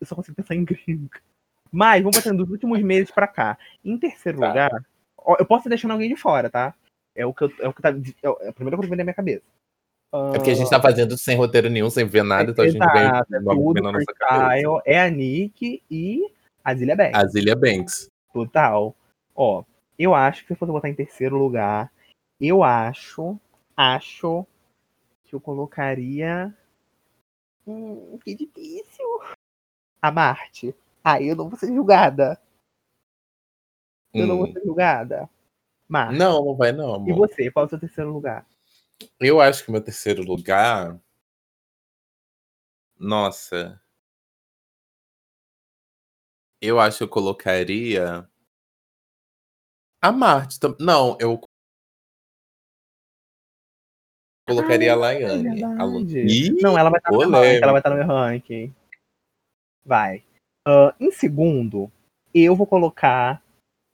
eu 0.00 0.06
só 0.06 0.14
consigo 0.14 0.36
pensar 0.36 0.54
em 0.54 0.64
gringa. 0.66 1.20
Mas, 1.70 2.02
vamos 2.02 2.16
botar 2.18 2.32
dos 2.36 2.50
últimos 2.50 2.80
meses 2.82 3.10
pra 3.10 3.26
cá. 3.26 3.56
Em 3.84 3.96
terceiro 3.98 4.38
Tá. 4.40 4.48
lugar, 4.48 4.84
ó, 5.16 5.36
eu 5.38 5.46
posso 5.46 5.60
estar 5.60 5.70
deixando 5.70 5.92
alguém 5.92 6.08
de 6.08 6.16
fora, 6.16 6.50
tá? 6.50 6.74
É 7.14 7.24
o 7.26 7.32
que, 7.32 7.44
eu, 7.44 7.52
é 7.60 7.68
o 7.68 7.72
que 7.72 7.80
tá. 7.82 7.90
É 7.90 8.46
é 8.46 8.48
a 8.48 8.52
primeira 8.52 8.76
coisa 8.76 8.82
que 8.82 8.90
vem 8.90 8.98
na 8.98 9.04
minha 9.04 9.14
cabeça. 9.14 9.42
É 10.14 10.32
porque 10.38 10.50
a 10.50 10.54
gente 10.54 10.68
tá 10.68 10.80
fazendo 10.80 11.16
sem 11.16 11.36
roteiro 11.36 11.70
nenhum, 11.70 11.88
sem 11.88 12.04
ver 12.06 12.22
nada, 12.22 12.50
então 12.50 12.64
a 12.64 12.68
gente 12.68 12.78
vem 12.78 13.02
Exato, 13.02 13.34
é 13.34 13.38
logo 13.38 13.72
vendo 13.72 13.84
na 13.84 13.92
nossa 13.92 14.04
cabeça. 14.12 14.46
freestyle, 14.50 14.82
é 14.84 15.00
a 15.00 15.08
Nick 15.10 15.82
e 15.90 16.30
a 16.62 16.74
Zilia 16.74 16.94
Banks. 16.96 17.14
A 17.14 17.26
Zilia 17.26 17.56
Banks. 17.56 18.10
Total. 18.32 18.94
Ó, 19.34 19.64
eu 19.98 20.14
acho 20.14 20.42
que 20.42 20.48
se 20.48 20.52
eu 20.52 20.56
fosse 20.58 20.70
botar 20.72 20.90
em 20.90 20.94
terceiro 20.94 21.38
lugar, 21.38 21.90
eu 22.38 22.62
acho, 22.62 23.38
acho 23.74 24.46
que 25.24 25.34
eu 25.34 25.40
colocaria. 25.40 26.54
Hum, 27.66 28.18
que 28.22 28.34
difícil. 28.34 29.06
A 30.02 30.10
Marte. 30.10 30.74
Aí 31.02 31.28
eu 31.28 31.36
não 31.36 31.48
vou 31.48 31.58
ser 31.58 31.68
julgada. 31.68 32.38
Eu 34.12 34.26
não 34.26 34.36
vou 34.36 34.46
Hum. 34.46 34.52
ser 34.52 34.62
julgada. 34.62 35.28
Marte. 35.88 36.18
Não, 36.18 36.44
não 36.44 36.54
vai 36.54 36.70
não, 36.72 37.06
E 37.06 37.12
amor. 37.12 37.28
você, 37.28 37.50
qual 37.50 37.64
é 37.64 37.66
o 37.66 37.68
seu 37.70 37.80
terceiro 37.80 38.12
lugar? 38.12 38.44
Eu 39.18 39.40
acho 39.40 39.64
que 39.64 39.70
meu 39.70 39.82
terceiro 39.82 40.22
lugar. 40.22 41.00
Nossa. 42.98 43.80
Eu 46.60 46.78
acho 46.78 46.98
que 46.98 47.04
eu 47.04 47.08
colocaria. 47.08 48.28
A 50.00 50.12
Marte. 50.12 50.58
Não, 50.78 51.16
eu. 51.20 51.40
Colocaria 54.48 54.92
a 54.92 54.96
Laiane. 54.96 55.62
A 55.62 55.84
Lu... 55.84 56.00
Ih, 56.02 56.50
Não, 56.60 56.78
ela 56.78 56.90
vai 56.90 56.98
estar 56.98 57.10
no 57.10 57.18
meu 57.18 57.30
ranking. 57.30 57.62
Ela 57.62 57.72
vai 57.72 57.80
estar 57.80 57.90
no 57.90 57.96
meu 57.96 58.06
ranking. 58.06 58.74
Vai. 59.84 60.24
Ah, 60.66 60.94
em 61.00 61.10
segundo, 61.10 61.90
eu 62.32 62.54
vou 62.54 62.66
colocar 62.66 63.42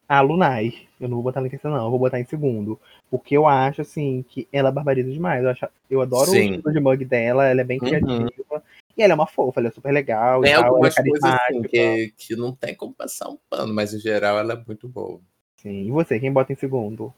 a 0.07 0.21
Lunai. 0.21 0.89
Eu 1.01 1.09
não 1.09 1.17
vou 1.17 1.25
botar 1.25 1.41
ela 1.41 1.47
em 1.47 1.51
terceiro, 1.51 1.77
não. 1.77 1.85
Eu 1.85 1.91
vou 1.91 1.99
botar 1.99 2.21
em 2.21 2.27
segundo. 2.27 2.81
Porque 3.11 3.37
eu 3.37 3.47
acho, 3.47 3.81
assim, 3.81 4.25
que 4.29 4.47
ela 4.53 4.71
barbariza 4.71 5.11
demais. 5.11 5.43
Eu, 5.43 5.51
acho, 5.51 5.67
eu 5.91 6.01
adoro 6.03 6.31
Sim. 6.31 6.51
o 6.51 6.55
estilo 6.57 6.73
de 6.73 6.81
mug 6.81 7.05
dela. 7.05 7.47
Ela 7.47 7.63
é 7.63 7.65
bem 7.65 7.79
Uhum. 7.81 7.87
criativa. 7.89 8.63
E 8.97 9.03
ela 9.03 9.13
é 9.13 9.15
uma 9.15 9.27
fofa. 9.27 9.61
Ela 9.61 9.69
é 9.69 9.73
super 9.73 9.93
legal. 9.93 10.43
Tem 10.43 10.53
tal, 10.53 10.63
é 10.63 10.67
algumas 10.67 10.95
coisas 10.95 11.25
assim, 11.25 11.63
que, 11.63 12.13
que 12.17 12.37
não 12.37 12.55
tem 12.55 12.75
como 12.75 12.93
passar 12.93 13.29
um 13.29 13.39
pano, 13.49 13.73
mas 13.73 13.95
em 13.95 13.99
geral 13.99 14.39
ela 14.39 14.53
é 14.55 14.63
muito 14.67 14.87
boa. 14.89 15.21
Sim. 15.57 15.87
E 15.87 15.91
você, 15.91 16.21
quem 16.21 16.33
bota 16.33 16.53
em 16.53 16.57
segundo? 16.57 17.13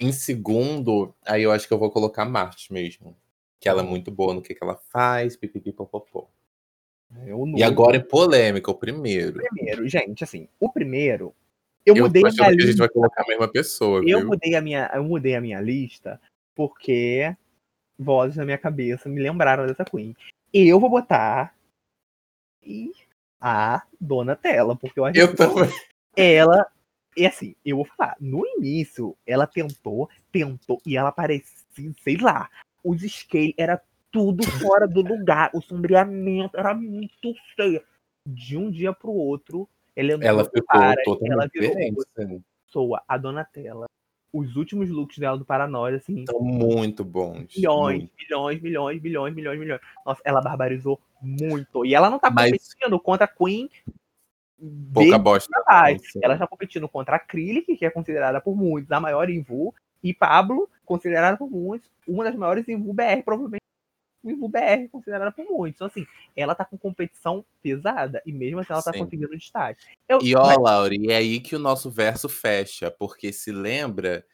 Em 0.00 0.12
segundo, 0.12 1.14
aí 1.24 1.42
eu 1.42 1.52
acho 1.52 1.66
que 1.68 1.72
eu 1.72 1.78
vou 1.78 1.90
colocar 1.90 2.22
a 2.22 2.28
Marte 2.28 2.72
mesmo. 2.72 3.16
Que 3.60 3.68
ela 3.68 3.82
é 3.82 3.84
muito 3.84 4.10
boa 4.10 4.34
no 4.34 4.42
que, 4.42 4.54
que 4.54 4.62
ela 4.62 4.74
faz, 4.90 5.36
pipipipopopô. 5.36 6.28
Eu 7.24 7.46
E 7.56 7.62
agora 7.62 7.96
é 7.96 8.00
polêmica, 8.00 8.70
o 8.70 8.74
primeiro. 8.74 9.34
primeiro, 9.40 9.88
gente, 9.88 10.24
assim, 10.24 10.48
o 10.60 10.70
primeiro. 10.70 11.32
Eu, 11.86 11.94
Eu 11.96 12.02
mudei 12.04 12.22
a 12.22 12.24
minha 12.24 12.34
que 12.36 12.42
a 12.42 12.50
gente 12.50 12.66
lista. 12.66 12.78
vai 12.82 12.88
colocar 12.88 13.22
a 13.22 13.26
mesma 13.28 13.48
pessoa, 13.48 13.98
Eu 13.98 14.18
viu? 14.18 14.26
mudei 14.26 14.56
a 14.56 14.60
minha, 14.60 14.90
eu 14.92 15.04
mudei 15.04 15.36
a 15.36 15.40
minha 15.40 15.60
lista 15.60 16.20
porque 16.54 17.36
vozes 17.98 18.36
na 18.36 18.44
minha 18.44 18.58
cabeça 18.58 19.08
me 19.08 19.22
lembraram 19.22 19.66
dessa 19.66 19.84
Queen. 19.84 20.16
E 20.52 20.66
eu 20.66 20.80
vou 20.80 20.90
botar 20.90 21.54
e 22.62 22.92
a 23.40 23.82
Donatella, 24.00 24.74
porque 24.74 24.98
eu 24.98 25.04
acho 25.04 25.18
Eu 25.18 25.28
que 25.28 25.36
também. 25.36 25.70
ela 26.16 26.66
e 27.16 27.24
assim, 27.24 27.54
eu 27.64 27.76
vou 27.76 27.86
falar, 27.86 28.16
no 28.20 28.44
início 28.58 29.16
ela 29.26 29.46
tentou, 29.46 30.10
tentou 30.30 30.80
e 30.84 30.96
ela 30.96 31.10
parecia, 31.12 31.92
sei 32.02 32.16
lá, 32.18 32.50
os 32.84 33.00
scale 33.02 33.54
era 33.56 33.80
tudo 34.10 34.42
fora 34.60 34.86
do 34.86 35.00
lugar, 35.02 35.50
o 35.54 35.62
sombreamento 35.62 36.56
era 36.58 36.74
muito 36.74 37.34
feio. 37.54 37.82
De 38.28 38.56
um 38.56 38.70
dia 38.70 38.92
pro 38.92 39.12
outro, 39.12 39.68
ela 39.96 40.12
entrou 40.12 40.28
Ela 40.28 40.44
ficou 40.44 40.62
totalmente 40.62 41.32
ela 41.32 41.48
virou 41.52 41.68
diferente. 41.70 41.96
outra 41.98 42.24
assim. 42.24 42.44
pessoa, 42.66 43.02
a 43.08 43.16
Donatella. 43.16 43.86
Os 44.32 44.54
últimos 44.56 44.90
looks 44.90 45.16
dela 45.18 45.38
do 45.38 45.44
Paranoia, 45.46 45.96
assim, 45.96 46.24
São 46.28 46.40
muito 46.40 47.02
bons. 47.04 47.54
milhões, 47.56 47.98
muito. 48.00 48.12
milhões, 48.18 48.60
milhões, 48.60 49.02
milhões, 49.02 49.34
milhões, 49.34 49.58
milhões. 49.58 49.80
Nossa, 50.04 50.20
ela 50.24 50.42
barbarizou 50.42 51.00
muito. 51.22 51.86
E 51.86 51.94
ela 51.94 52.10
não 52.10 52.18
tá 52.18 52.30
Mas- 52.30 52.50
competindo 52.50 53.00
contra 53.00 53.24
a 53.24 53.28
Queen 53.28 53.70
Pouca 54.92 55.18
bosta. 55.18 55.50
Ela 56.22 56.38
tá 56.38 56.46
competindo 56.46 56.88
contra 56.88 57.14
a 57.14 57.16
Acrylic, 57.16 57.76
que 57.76 57.84
é 57.84 57.90
considerada 57.90 58.40
por 58.40 58.56
muitos 58.56 58.90
a 58.90 58.98
maior 58.98 59.28
Invu, 59.28 59.74
e 60.02 60.14
Pablo, 60.14 60.68
considerada 60.84 61.36
por 61.36 61.50
muitos 61.50 61.90
uma 62.08 62.24
das 62.24 62.34
maiores 62.34 62.66
Invu 62.68 62.92
BR, 62.94 63.22
provavelmente 63.24 63.60
o 64.34 64.48
BR, 64.48 64.88
considerada 64.90 65.32
por 65.32 65.44
muitos. 65.44 65.76
Então, 65.76 65.86
assim, 65.86 66.06
ela 66.34 66.54
tá 66.54 66.64
com 66.64 66.76
competição 66.76 67.44
pesada, 67.62 68.22
e 68.24 68.32
mesmo 68.32 68.60
assim 68.60 68.72
ela 68.72 68.82
tá 68.82 68.92
Sim. 68.92 68.98
conseguindo 68.98 69.36
destaque. 69.36 69.84
Eu, 70.08 70.18
E 70.22 70.34
ó, 70.34 70.60
Lauri, 70.60 71.10
é 71.10 71.16
aí 71.16 71.40
que 71.40 71.54
o 71.54 71.58
nosso 71.58 71.90
verso 71.90 72.28
fecha, 72.28 72.90
porque 72.90 73.32
se 73.32 73.52
lembra 73.52 74.24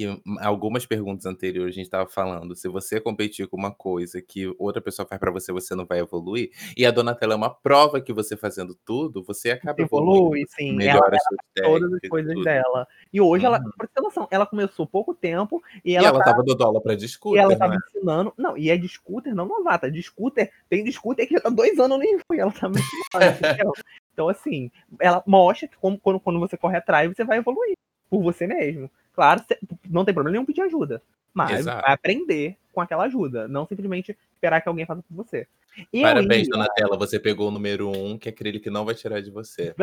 que 0.00 0.22
algumas 0.38 0.86
perguntas 0.86 1.26
anteriores 1.26 1.74
a 1.74 1.76
gente 1.76 1.84
estava 1.84 2.08
falando, 2.08 2.56
se 2.56 2.66
você 2.68 2.98
competir 2.98 3.46
com 3.46 3.58
uma 3.58 3.70
coisa 3.70 4.22
que 4.22 4.50
outra 4.58 4.80
pessoa 4.80 5.04
faz 5.06 5.18
pra 5.20 5.30
você, 5.30 5.52
você 5.52 5.74
não 5.74 5.84
vai 5.84 5.98
evoluir, 5.98 6.50
e 6.74 6.86
a 6.86 6.90
Donatella 6.90 7.34
é 7.34 7.36
uma 7.36 7.52
prova 7.52 8.00
que 8.00 8.10
você 8.10 8.34
fazendo 8.34 8.74
tudo, 8.86 9.22
você 9.22 9.50
acaba 9.50 9.82
evoluindo, 9.82 10.16
evolui, 10.16 10.44
sim. 10.48 10.68
Ela 10.70 10.76
melhora 10.78 11.16
as 11.16 11.22
suas 11.22 11.38
todas 11.66 11.92
as 11.92 12.00
e 12.02 12.08
coisas 12.08 12.32
tudo. 12.32 12.44
dela. 12.44 12.88
E 13.12 13.20
hoje 13.20 13.44
ela, 13.44 13.58
Uhum. 13.58 13.70
por 13.76 13.88
ter 13.88 14.00
noção, 14.00 14.26
ela 14.30 14.46
começou 14.46 14.86
pouco 14.86 15.12
tempo 15.14 15.62
e 15.84 15.90
E 15.92 15.96
ela, 15.96 16.08
ela 16.08 16.18
tá, 16.20 16.30
tava 16.30 16.42
dando 16.44 16.64
aula 16.64 16.80
pra 16.80 16.94
e 16.94 16.96
discutir, 16.96 17.38
ela 17.38 17.50
né? 17.50 17.56
tava 17.58 17.74
ensinando. 17.74 18.32
Não, 18.38 18.56
e 18.56 18.70
é 18.70 18.78
de 18.78 18.88
scooter, 18.88 19.34
não 19.34 19.46
novata. 19.46 19.90
De 19.90 20.02
scooter, 20.02 20.50
tem 20.70 20.82
de 20.82 20.92
scooter 20.92 21.28
que 21.28 21.34
já 21.34 21.40
tá 21.40 21.50
dois 21.50 21.78
anos 21.78 21.98
nem 21.98 22.18
foi. 22.26 22.38
Ela 22.38 22.52
tá 22.52 22.70
entendeu? 23.66 23.72
Então, 24.14 24.30
assim, 24.30 24.70
ela 24.98 25.22
mostra 25.26 25.68
que 25.68 25.76
como, 25.76 25.98
quando, 26.00 26.18
quando 26.20 26.40
você 26.40 26.56
corre 26.56 26.78
atrás, 26.78 27.14
você 27.14 27.22
vai 27.22 27.36
evoluir 27.36 27.74
por 28.08 28.22
você 28.22 28.46
mesmo. 28.46 28.90
Claro, 29.12 29.42
não 29.88 30.04
tem 30.04 30.14
problema 30.14 30.32
nenhum 30.32 30.46
pedir 30.46 30.62
ajuda. 30.62 31.02
Mas 31.32 31.60
Exato. 31.60 31.82
vai 31.82 31.94
aprender 31.94 32.56
com 32.72 32.80
aquela 32.80 33.04
ajuda, 33.04 33.46
não 33.46 33.66
simplesmente 33.66 34.16
esperar 34.34 34.60
que 34.60 34.68
alguém 34.68 34.86
faça 34.86 35.02
por 35.02 35.14
você. 35.14 35.46
Eu 35.92 36.02
Parabéns, 36.02 36.48
ia- 36.48 36.52
Donatella, 36.52 36.96
você 36.96 37.20
pegou 37.20 37.48
o 37.48 37.50
número 37.50 37.88
um, 37.90 38.18
que 38.18 38.28
é 38.28 38.32
aquele 38.32 38.58
que 38.58 38.70
não 38.70 38.84
vai 38.84 38.94
tirar 38.94 39.20
de 39.20 39.30
você. 39.30 39.74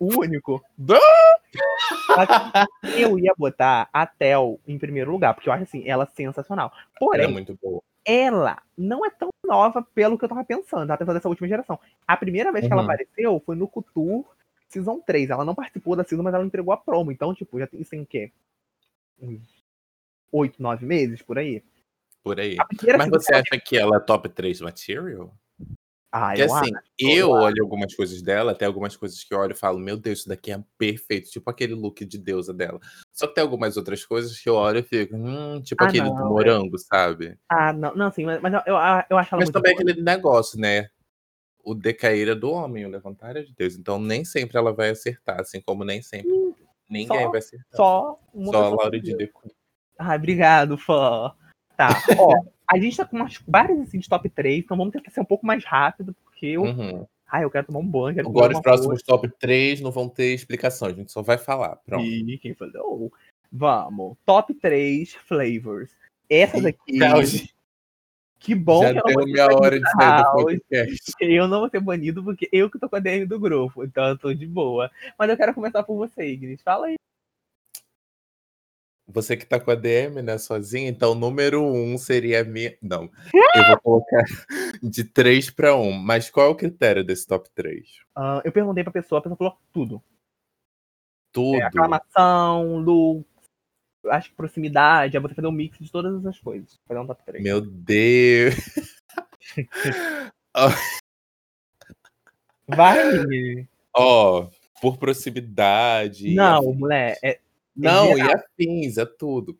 o 0.00 0.18
único. 0.18 0.62
eu 2.96 3.18
ia 3.18 3.32
botar 3.36 3.88
a 3.92 4.06
Tel 4.06 4.58
em 4.66 4.78
primeiro 4.78 5.10
lugar, 5.10 5.34
porque 5.34 5.48
eu 5.48 5.52
acho 5.52 5.64
assim, 5.64 5.88
ela 5.88 6.06
sensacional. 6.06 6.72
Ela 6.74 6.84
é 6.84 6.98
Porém, 6.98 7.32
muito 7.32 7.58
boa. 7.62 7.82
ela 8.04 8.60
não 8.76 9.04
é 9.06 9.10
tão 9.10 9.28
nova 9.44 9.82
pelo 9.94 10.18
que 10.18 10.24
eu 10.24 10.28
tava 10.28 10.44
pensando, 10.44 10.88
ela 10.90 10.96
pensando 10.98 11.14
dessa 11.14 11.28
última 11.28 11.48
geração. 11.48 11.78
A 12.06 12.16
primeira 12.16 12.52
vez 12.52 12.66
que 12.66 12.72
ela 12.72 12.82
Uhum. 12.82 12.88
apareceu 12.88 13.42
foi 13.46 13.56
no 13.56 13.68
Couture 13.68 14.24
Season 14.68 15.00
3. 15.00 15.30
Ela 15.30 15.44
não 15.44 15.54
participou 15.54 15.96
da 15.96 16.04
Season, 16.04 16.22
mas 16.22 16.34
ela 16.34 16.44
entregou 16.44 16.72
a 16.72 16.76
promo. 16.76 17.10
Então, 17.12 17.34
tipo, 17.34 17.58
já 17.58 17.66
tem, 17.66 17.80
isso 17.80 17.90
tem 17.90 18.02
o 18.02 18.06
quê? 18.06 18.30
Uns 19.20 19.42
8, 20.32 20.62
9 20.62 20.86
meses 20.86 21.22
por 21.22 21.38
aí. 21.38 21.62
Por 22.22 22.38
aí. 22.38 22.56
Mas 22.96 23.08
você 23.08 23.34
acha 23.34 23.60
que 23.64 23.76
ela 23.76 23.96
é 23.96 24.00
top 24.00 24.28
3 24.28 24.60
material? 24.60 25.34
Ah, 26.10 26.28
Porque 26.28 26.42
eu 26.42 26.54
assim, 26.54 26.74
acho. 26.74 26.84
eu 26.98 27.30
olho 27.30 27.62
algumas 27.62 27.94
coisas 27.94 28.22
dela, 28.22 28.52
até 28.52 28.64
algumas 28.64 28.96
coisas 28.96 29.22
que 29.22 29.34
eu 29.34 29.38
olho 29.38 29.52
e 29.52 29.56
falo, 29.58 29.78
meu 29.78 29.96
Deus, 29.96 30.20
isso 30.20 30.28
daqui 30.28 30.50
é 30.50 30.62
perfeito, 30.78 31.30
tipo 31.30 31.50
aquele 31.50 31.74
look 31.74 32.04
de 32.04 32.18
deusa 32.18 32.54
dela. 32.54 32.80
Só 33.12 33.26
que 33.26 33.34
tem 33.34 33.42
algumas 33.42 33.76
outras 33.76 34.04
coisas 34.06 34.38
que 34.38 34.48
eu 34.48 34.54
olho 34.54 34.78
e 34.78 34.82
fico, 34.82 35.14
hum, 35.14 35.60
tipo 35.60 35.82
Ah, 35.84 35.86
aquele 35.86 36.08
não, 36.08 36.14
do 36.14 36.22
é. 36.22 36.28
morango, 36.28 36.78
sabe? 36.78 37.38
Ah, 37.48 37.72
não, 37.72 37.94
não, 37.94 38.10
sim, 38.10 38.24
mas 38.24 38.40
mas 38.40 38.54
eu, 38.54 38.60
eu, 38.66 38.74
eu 39.10 39.18
acho 39.18 39.34
ela 39.34 39.42
Mas 39.42 39.50
também 39.50 39.74
boa. 39.74 39.82
aquele 39.82 40.02
negócio, 40.02 40.58
né? 40.58 40.88
O 41.62 41.74
decair 41.74 42.28
é 42.28 42.34
do 42.34 42.50
homem, 42.50 42.86
o 42.86 42.88
levantar 42.88 43.36
é 43.36 43.42
de 43.42 43.54
Deus. 43.54 43.76
Então 43.76 43.98
nem 43.98 44.24
sempre 44.24 44.56
ela 44.56 44.72
vai 44.72 44.90
acertar, 44.90 45.40
assim 45.40 45.60
como 45.60 45.84
nem 45.84 46.00
sempre 46.00 46.47
ninguém 46.88 47.06
só- 47.06 47.30
vai 47.30 47.38
acertar. 47.38 47.76
Só 47.76 48.20
uma 48.32 48.52
Só 48.52 48.64
a 48.64 48.68
Laura 48.68 49.00
de. 49.00 49.16
Deco. 49.16 49.50
Ai, 49.98 50.16
obrigado, 50.16 50.78
fã. 50.78 51.32
Tá, 51.76 51.88
ó, 52.18 52.34
a 52.66 52.78
gente 52.78 52.96
tá 52.96 53.04
com 53.04 53.16
umas 53.16 53.38
várias 53.46 53.80
assim 53.80 53.98
de 53.98 54.08
top 54.08 54.28
3, 54.28 54.64
então 54.64 54.76
vamos 54.76 54.92
tentar 54.92 55.10
ser 55.10 55.20
um 55.20 55.24
pouco 55.24 55.46
mais 55.46 55.64
rápido, 55.64 56.14
porque 56.24 56.46
eu. 56.46 56.62
Uhum. 56.62 57.06
Ai, 57.30 57.44
eu 57.44 57.50
quero 57.50 57.66
tomar 57.66 57.80
um 57.80 57.86
banho, 57.86 58.20
Agora 58.20 58.54
os 58.54 58.60
próximos 58.60 59.02
top 59.02 59.28
3 59.38 59.80
não 59.82 59.90
vão 59.90 60.08
ter 60.08 60.32
explicação, 60.32 60.88
a 60.88 60.92
gente 60.92 61.12
só 61.12 61.20
vai 61.20 61.36
falar. 61.36 61.76
Pronto. 61.76 62.02
E 62.04 62.38
quem 62.38 62.54
falou? 62.54 63.12
Vamos. 63.52 64.16
Top 64.24 64.52
3 64.54 65.14
flavors. 65.14 65.90
Essa 66.28 66.60
daqui. 66.60 66.98
Tchau, 66.98 67.22
gente. 67.24 67.54
Que 68.38 68.54
bom 68.54 68.82
Já 68.82 68.94
que 68.94 69.14
deu 69.14 69.24
minha 69.24 69.46
hora 69.46 69.78
de 69.78 69.90
sair 69.90 70.16
do 70.16 70.22
house. 70.22 70.42
podcast. 70.42 71.12
Eu 71.20 71.48
não 71.48 71.60
vou 71.60 71.68
ser 71.68 71.80
banido 71.80 72.22
porque 72.22 72.48
eu 72.52 72.70
que 72.70 72.78
tô 72.78 72.88
com 72.88 72.96
a 72.96 73.00
DM 73.00 73.26
do 73.26 73.38
grupo. 73.38 73.84
Então 73.84 74.08
eu 74.08 74.18
tô 74.18 74.32
de 74.32 74.46
boa. 74.46 74.90
Mas 75.18 75.28
eu 75.28 75.36
quero 75.36 75.52
começar 75.52 75.82
por 75.82 75.96
você, 75.96 76.26
Ignis. 76.26 76.62
Fala 76.62 76.86
aí. 76.86 76.94
Você 79.10 79.36
que 79.36 79.46
tá 79.46 79.58
com 79.58 79.70
a 79.70 79.74
DM, 79.74 80.20
né, 80.20 80.36
sozinha, 80.36 80.88
então 80.88 81.14
número 81.14 81.62
1 81.62 81.94
um 81.94 81.98
seria 81.98 82.42
a 82.42 82.44
minha. 82.44 82.76
Não, 82.82 83.10
eu 83.54 83.66
vou 83.68 83.80
colocar 83.80 84.22
de 84.82 85.02
3 85.02 85.50
para 85.50 85.74
1. 85.74 85.92
Mas 85.92 86.28
qual 86.28 86.48
é 86.48 86.50
o 86.50 86.54
critério 86.54 87.02
desse 87.02 87.26
top 87.26 87.48
3? 87.54 87.88
Ah, 88.14 88.42
eu 88.44 88.52
perguntei 88.52 88.84
pra 88.84 88.92
pessoa, 88.92 89.18
a 89.18 89.22
pessoa 89.22 89.38
falou 89.38 89.56
tudo. 89.72 90.02
Tudo. 91.32 91.56
É, 91.56 91.62
aclamação, 91.62 92.76
look, 92.78 93.26
acho 94.10 94.30
que 94.30 94.36
proximidade. 94.36 95.14
Eu 95.16 95.20
vou 95.20 95.30
fazer 95.30 95.46
um 95.46 95.52
mix 95.52 95.78
de 95.78 95.90
todas 95.90 96.18
essas 96.20 96.38
coisas. 96.38 96.78
Fazer 96.86 97.00
um 97.00 97.06
top 97.06 97.22
3. 97.24 97.42
Meu 97.42 97.60
Deus. 97.60 98.54
Vai. 102.66 103.66
Ó, 103.94 104.48
por 104.80 104.98
proximidade. 104.98 106.34
Não, 106.34 106.58
afins. 106.58 106.76
mulher. 106.78 107.18
É, 107.22 107.38
Não, 107.74 108.16
geral. 108.16 108.28
e 108.28 108.32
afins, 108.32 108.98
é 108.98 109.06
tudo. 109.06 109.58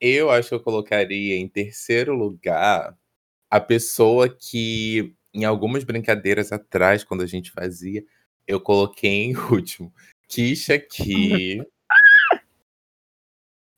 Eu 0.00 0.30
acho 0.30 0.48
que 0.50 0.54
eu 0.54 0.60
colocaria 0.60 1.36
em 1.36 1.48
terceiro 1.48 2.14
lugar 2.14 2.96
a 3.50 3.60
pessoa 3.60 4.28
que, 4.28 5.14
em 5.32 5.44
algumas 5.44 5.84
brincadeiras 5.84 6.52
atrás, 6.52 7.02
quando 7.04 7.22
a 7.22 7.26
gente 7.26 7.50
fazia, 7.50 8.04
eu 8.46 8.60
coloquei 8.60 9.10
em 9.24 9.34
último. 9.52 9.92
Kisha 10.28 10.74
aqui. 10.74 11.62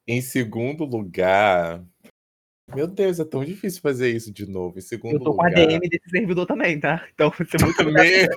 em 0.07 0.21
segundo 0.21 0.85
lugar, 0.85 1.85
Meu 2.75 2.87
Deus, 2.87 3.19
é 3.19 3.25
tão 3.25 3.45
difícil 3.45 3.81
fazer 3.83 4.15
isso 4.15 4.33
de 4.33 4.47
novo. 4.47 4.79
Em 4.79 4.83
segundo 4.83 5.15
Eu 5.15 5.19
tô 5.21 5.35
com 5.35 5.43
lugar. 5.43 5.53
a 5.53 5.67
DM 5.67 5.89
desse 5.89 6.09
servidor 6.09 6.47
também, 6.47 6.79
tá? 6.79 7.05
Então 7.13 7.33
ser 7.33 7.61
muito 7.65 7.85
Meu- 7.85 8.29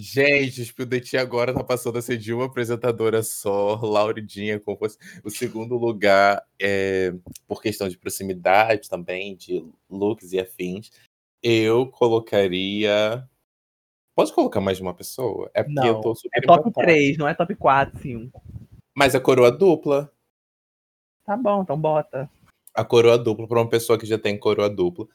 Gente, 0.00 0.60
o 0.60 0.64
Spildeti 0.64 1.16
agora 1.16 1.52
tá 1.54 1.62
passando 1.62 1.98
a 1.98 2.02
ser 2.02 2.16
de 2.18 2.32
uma 2.32 2.46
apresentadora 2.46 3.22
só, 3.22 3.76
Lauridinha 3.82 4.58
com 4.58 4.74
você. 4.76 4.96
O 5.24 5.30
segundo 5.30 5.76
lugar 5.76 6.44
é 6.60 7.12
por 7.46 7.60
questão 7.62 7.88
de 7.88 7.96
proximidade 7.98 8.88
também, 8.88 9.36
de 9.36 9.64
looks 9.88 10.32
e 10.32 10.40
afins. 10.40 10.90
Eu 11.42 11.86
colocaria. 11.88 13.24
Pode 14.16 14.32
colocar 14.32 14.60
mais 14.60 14.76
de 14.78 14.82
uma 14.82 14.94
pessoa? 14.94 15.48
É 15.54 15.62
porque 15.62 15.78
eu 15.78 15.94
Não, 15.94 16.00
tô 16.00 16.14
super 16.14 16.38
É 16.38 16.46
top 16.46 16.68
empatado. 16.68 16.86
3, 16.86 17.16
não 17.16 17.28
é 17.28 17.34
top 17.34 17.54
4, 17.54 18.00
5. 18.00 18.42
Mas 18.96 19.14
a 19.14 19.20
coroa 19.20 19.50
dupla. 19.52 20.12
Tá 21.28 21.36
bom, 21.36 21.60
então 21.60 21.78
bota. 21.78 22.26
A 22.74 22.82
coroa 22.82 23.18
dupla 23.18 23.46
pra 23.46 23.58
uma 23.58 23.68
pessoa 23.68 23.98
que 23.98 24.06
já 24.06 24.16
tem 24.16 24.38
coroa 24.38 24.70
dupla. 24.70 25.06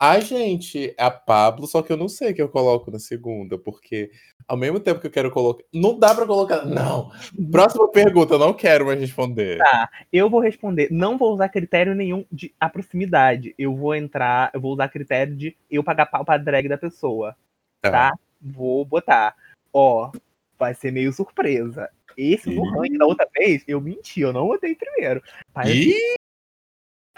Ai, 0.00 0.20
gente, 0.20 0.92
é 0.98 1.04
a 1.04 1.12
Pablo, 1.12 1.64
só 1.64 1.80
que 1.80 1.92
eu 1.92 1.96
não 1.96 2.08
sei 2.08 2.34
que 2.34 2.42
eu 2.42 2.48
coloco 2.48 2.90
na 2.90 2.98
segunda, 2.98 3.56
porque 3.56 4.10
ao 4.48 4.56
mesmo 4.56 4.80
tempo 4.80 4.98
que 5.00 5.06
eu 5.06 5.12
quero 5.12 5.30
colocar. 5.30 5.62
Não 5.72 5.96
dá 5.96 6.12
pra 6.12 6.26
colocar. 6.26 6.66
Não! 6.66 7.12
Próxima 7.52 7.88
pergunta, 7.88 8.34
eu 8.34 8.38
não 8.40 8.52
quero 8.52 8.84
mais 8.84 8.98
responder. 8.98 9.58
Tá. 9.58 9.88
Eu 10.12 10.28
vou 10.28 10.40
responder, 10.40 10.88
não 10.90 11.16
vou 11.16 11.32
usar 11.32 11.48
critério 11.48 11.94
nenhum 11.94 12.24
de 12.32 12.52
a 12.58 12.68
proximidade. 12.68 13.54
Eu 13.56 13.76
vou 13.76 13.94
entrar, 13.94 14.50
eu 14.52 14.60
vou 14.60 14.72
usar 14.72 14.88
critério 14.88 15.36
de 15.36 15.56
eu 15.70 15.84
pagar 15.84 16.06
pau 16.06 16.24
pra 16.24 16.36
drag 16.36 16.66
da 16.68 16.78
pessoa. 16.78 17.36
Tá. 17.80 17.90
Tá? 17.92 18.12
Vou 18.42 18.84
botar. 18.84 19.36
Ó, 19.72 20.10
vai 20.58 20.74
ser 20.74 20.90
meio 20.90 21.12
surpresa. 21.12 21.88
Esse 22.16 22.50
no 22.50 22.64
ranking 22.70 22.98
da 22.98 23.06
outra 23.06 23.28
vez, 23.36 23.62
eu 23.66 23.80
menti, 23.80 24.20
eu 24.20 24.32
não 24.32 24.46
botei 24.46 24.74
primeiro. 24.74 25.22
Parece- 25.52 26.16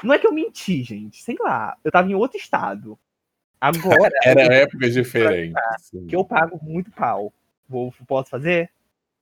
Não 0.03 0.14
é 0.14 0.18
que 0.18 0.26
eu 0.26 0.32
menti, 0.32 0.82
gente. 0.82 1.22
Sei 1.22 1.36
lá. 1.38 1.76
Eu 1.84 1.90
tava 1.90 2.11
em 2.11 2.14
outro 2.14 2.36
estado. 2.36 2.99
Agora, 3.61 4.11
era 4.24 4.40
épocas 4.55 4.93
diferentes. 4.95 5.55
que 6.09 6.16
eu 6.16 6.24
pago 6.24 6.59
muito 6.62 6.90
pau. 6.90 7.32
Vou, 7.68 7.93
posso 8.07 8.30
fazer? 8.30 8.70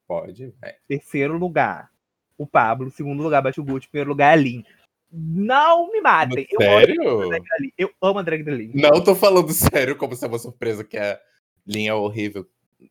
Pode. 0.09 0.53
Terceiro 0.89 1.37
lugar, 1.37 1.91
o 2.37 2.47
Pablo. 2.47 2.91
Segundo 2.91 3.23
lugar, 3.23 3.43
Bate 3.43 3.61
o 3.61 3.65
Gucci. 3.65 3.89
Primeiro 3.89 4.11
lugar, 4.11 4.33
a 4.33 4.37
Lin. 4.37 4.65
Não 5.13 5.91
me 5.93 6.01
matem. 6.01 6.47
Eu 6.51 6.61
amo 6.61 6.71
Sério? 6.81 7.31
Lin. 7.61 7.73
Eu 7.77 7.91
amo 8.01 8.19
a 8.19 8.23
drag 8.23 8.43
da 8.43 8.53
Lin. 8.53 8.73
Não 8.75 9.03
tô 9.05 9.15
falando 9.15 9.51
sério, 9.53 9.97
como 9.97 10.17
se 10.17 10.25
é 10.25 10.29
uma 10.29 10.39
surpresa 10.39 10.83
que 10.83 10.97
a 10.97 11.21
linha 11.67 11.91
é 11.91 11.95
horrível. 11.95 12.49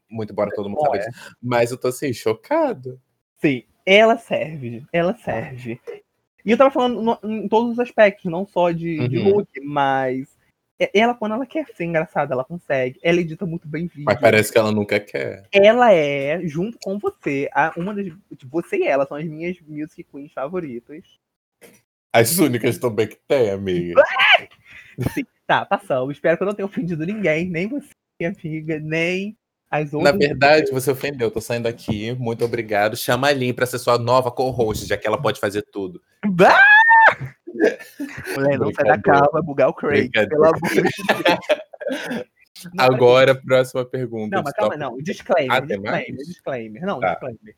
Muito 0.09 0.31
embora 0.33 0.51
todo 0.53 0.69
mundo 0.69 0.81
saiba 0.81 0.97
é. 0.97 0.99
disso. 1.09 1.35
Mas 1.41 1.71
eu 1.71 1.77
tô 1.77 1.87
assim, 1.87 2.13
chocado. 2.13 2.99
Sim, 3.37 3.63
ela 3.85 4.17
serve. 4.17 4.85
Ela 4.91 5.15
serve. 5.15 5.79
E 6.45 6.51
eu 6.51 6.57
tava 6.57 6.71
falando 6.71 7.01
no- 7.01 7.19
em 7.23 7.47
todos 7.47 7.73
os 7.73 7.79
aspectos, 7.79 8.25
não 8.25 8.45
só 8.45 8.71
de, 8.71 9.07
de 9.07 9.17
Uhum. 9.17 9.29
look, 9.35 9.49
mas 9.61 10.37
ela, 10.93 11.13
quando 11.13 11.35
ela 11.35 11.45
quer 11.45 11.65
ser 11.75 11.83
engraçada, 11.83 12.33
ela 12.33 12.45
consegue. 12.45 12.97
Ela 13.03 13.19
edita 13.19 13.45
muito 13.45 13.67
bem 13.67 13.87
vídeo. 13.87 14.05
Mas 14.05 14.19
parece 14.19 14.51
que 14.51 14.57
ela 14.57 14.71
nunca 14.71 14.99
quer. 14.99 15.45
Ela 15.51 15.93
é, 15.93 16.39
junto 16.47 16.77
com 16.79 16.97
você, 16.97 17.49
a, 17.53 17.73
uma 17.75 17.93
das. 17.93 18.07
Você 18.45 18.77
e 18.77 18.83
ela 18.87 19.05
são 19.05 19.17
as 19.17 19.25
minhas 19.25 19.59
music 19.61 20.05
queens 20.05 20.31
favoritas. 20.31 21.03
As 22.13 22.37
únicas 22.39 22.77
também 22.77 23.07
que 23.07 23.19
tem, 23.27 23.49
amiga. 23.49 24.01
Tá, 25.45 25.65
passamos. 25.65 26.15
Espero 26.15 26.37
que 26.37 26.43
eu 26.43 26.47
não 26.47 26.53
tenha 26.53 26.65
ofendido 26.65 27.03
ninguém, 27.03 27.49
nem 27.49 27.67
você, 27.67 27.89
minha 28.19 28.31
amiga, 28.31 28.79
nem 28.79 29.35
Na 30.01 30.11
verdade, 30.11 30.71
você 30.71 30.91
ofendeu. 30.91 31.29
Tô 31.29 31.39
saindo 31.39 31.67
aqui. 31.67 32.13
Muito 32.13 32.43
obrigado. 32.43 32.97
Chama 32.97 33.27
a 33.27 33.31
Lin 33.31 33.53
pra 33.53 33.65
ser 33.65 33.77
sua 33.79 33.97
nova 33.97 34.31
co-host, 34.31 34.85
já 34.87 34.97
que 34.97 35.07
ela 35.07 35.21
pode 35.21 35.39
fazer 35.39 35.61
tudo. 35.71 36.01
Bah! 36.27 36.59
Mulher, 38.35 38.59
não 38.59 38.73
sai 38.73 38.85
da 38.85 39.01
calma, 39.01 39.29
vai 39.31 39.41
bugar 39.41 39.69
o 39.69 39.73
Craig, 39.73 40.09
pelo 40.11 40.45
amor 40.45 40.59
de 40.69 40.81
Deus. 40.81 40.93
Agora, 42.77 43.35
próxima 43.35 43.85
pergunta. 43.85 44.35
Não, 44.35 44.43
mas 44.43 44.53
calma, 44.53 44.75
não. 44.75 44.97
Disclaimer, 44.97 45.55
Ah, 45.55 45.59
disclaimer, 45.59 46.25
disclaimer. 46.25 46.81
Não, 46.85 46.99
Tá. 46.99 47.11
disclaimer. 47.11 47.55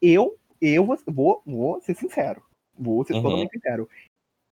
Eu, 0.00 0.36
eu 0.60 0.84
vou, 0.84 0.98
vou, 1.06 1.42
vou 1.46 1.80
ser 1.80 1.94
sincero. 1.94 2.42
Vou 2.78 3.04
ser 3.04 3.14
Uhum. 3.14 3.22
totalmente 3.22 3.50
sincero. 3.52 3.88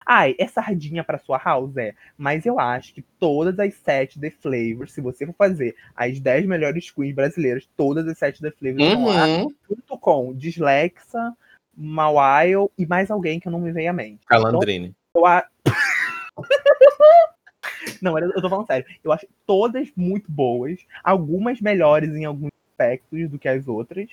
Ai, 0.06 0.34
é 0.38 0.46
sardinha 0.46 1.04
pra 1.04 1.18
sua 1.18 1.38
house? 1.38 1.76
É. 1.76 1.94
Mas 2.16 2.46
eu 2.46 2.58
acho 2.58 2.94
que 2.94 3.02
todas 3.18 3.58
as 3.58 3.74
sete 3.74 4.18
The 4.18 4.30
Flavors, 4.30 4.92
se 4.92 5.00
você 5.00 5.26
for 5.26 5.34
fazer 5.34 5.76
as 5.94 6.18
10 6.18 6.46
melhores 6.46 6.90
queens 6.90 7.14
brasileiras, 7.14 7.68
todas 7.76 8.06
as 8.08 8.18
sete 8.18 8.40
The 8.40 8.50
Flavors 8.50 8.82
estão 8.82 9.06
lá, 9.06 9.26
Uhum. 9.26 9.54
junto 9.68 9.98
com 9.98 10.34
Dislexa, 10.34 11.36
Mawile 11.76 12.68
e 12.76 12.86
mais 12.86 13.10
alguém 13.10 13.38
que 13.38 13.48
eu 13.48 13.52
não 13.52 13.60
me 13.60 13.72
veio 13.72 13.90
à 13.90 13.92
mente. 13.92 14.20
Calandrine. 14.26 14.94
Eu 15.14 15.26
a... 15.26 15.46
Não, 18.00 18.18
eu 18.18 18.32
tô 18.40 18.48
falando 18.48 18.66
sério. 18.66 18.86
Eu 19.04 19.12
acho 19.12 19.26
todas 19.46 19.90
muito 19.94 20.30
boas, 20.30 20.80
algumas 21.04 21.60
melhores 21.60 22.14
em 22.14 22.24
alguns 22.24 22.50
aspectos 22.70 23.28
do 23.28 23.38
que 23.38 23.48
as 23.48 23.68
outras. 23.68 24.08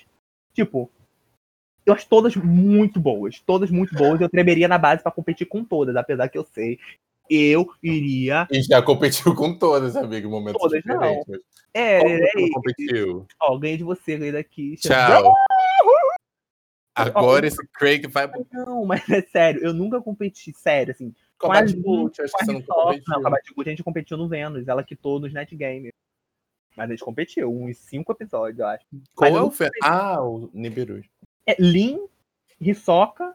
Tipo, 0.53 0.91
eu 1.87 1.93
acho 1.93 2.07
todas 2.09 2.35
muito 2.35 2.99
boas, 2.99 3.39
todas 3.39 3.71
muito 3.71 3.95
boas. 3.95 4.19
Eu 4.19 4.27
tremeria 4.27 4.67
na 4.67 4.77
base 4.77 5.01
pra 5.01 5.11
competir 5.11 5.47
com 5.47 5.63
todas, 5.63 5.95
apesar 5.95 6.27
que 6.27 6.37
eu 6.37 6.43
sei. 6.43 6.77
Eu 7.29 7.67
iria. 7.81 8.45
E 8.51 8.61
já 8.61 8.81
competiu 8.81 9.33
com 9.33 9.57
todas, 9.57 9.95
amigo, 9.95 10.27
em 10.27 10.31
momentos 10.31 10.61
Todas 10.61 10.83
não. 10.85 10.95
diferentes. 10.97 11.25
mas 11.27 11.39
É, 11.73 11.99
Como 11.99 12.11
é, 12.11 12.19
não 12.19 12.45
é, 12.45 12.49
competiu? 12.53 13.27
ó, 13.41 13.57
ganhei 13.57 13.77
de 13.77 13.83
você, 13.85 14.17
ganhei 14.17 14.33
daqui. 14.33 14.75
Tchau. 14.75 15.33
Agora 16.93 17.45
esse 17.45 17.65
Craig 17.73 18.07
vai 18.07 18.29
Não, 18.51 18.85
mas 18.85 19.07
é 19.09 19.21
sério, 19.21 19.63
eu 19.63 19.73
nunca 19.73 20.01
competi, 20.01 20.51
sério, 20.53 20.91
assim. 20.91 21.13
com 21.37 21.51
a 21.51 21.61
Batboot, 21.61 22.21
acho 22.21 22.33
que 22.35 22.45
você 22.45 22.51
não 22.51 22.61
competiu. 22.61 23.03
Não, 23.07 23.21
com 23.21 23.27
a 23.29 23.39
a 23.61 23.69
gente 23.69 23.83
competiu 23.83 24.17
no 24.17 24.27
Vênus, 24.27 24.67
ela 24.67 24.83
quitou 24.83 25.19
nos 25.19 25.31
Net 25.31 25.55
Games. 25.55 25.91
Mas 26.75 26.89
a 26.89 26.93
gente 26.93 27.03
competiu, 27.03 27.51
uns 27.51 27.77
cinco 27.77 28.11
episódios, 28.11 28.59
eu 28.59 28.67
acho. 28.67 28.85
Qual 29.15 29.31
mas 29.31 29.61
é 29.61 29.65
o. 29.65 29.69
Ah, 29.83 30.23
o 30.23 30.49
Nibiru. 30.53 31.01
É 31.47 31.55
Lin, 31.59 31.99
Hisoka 32.59 33.33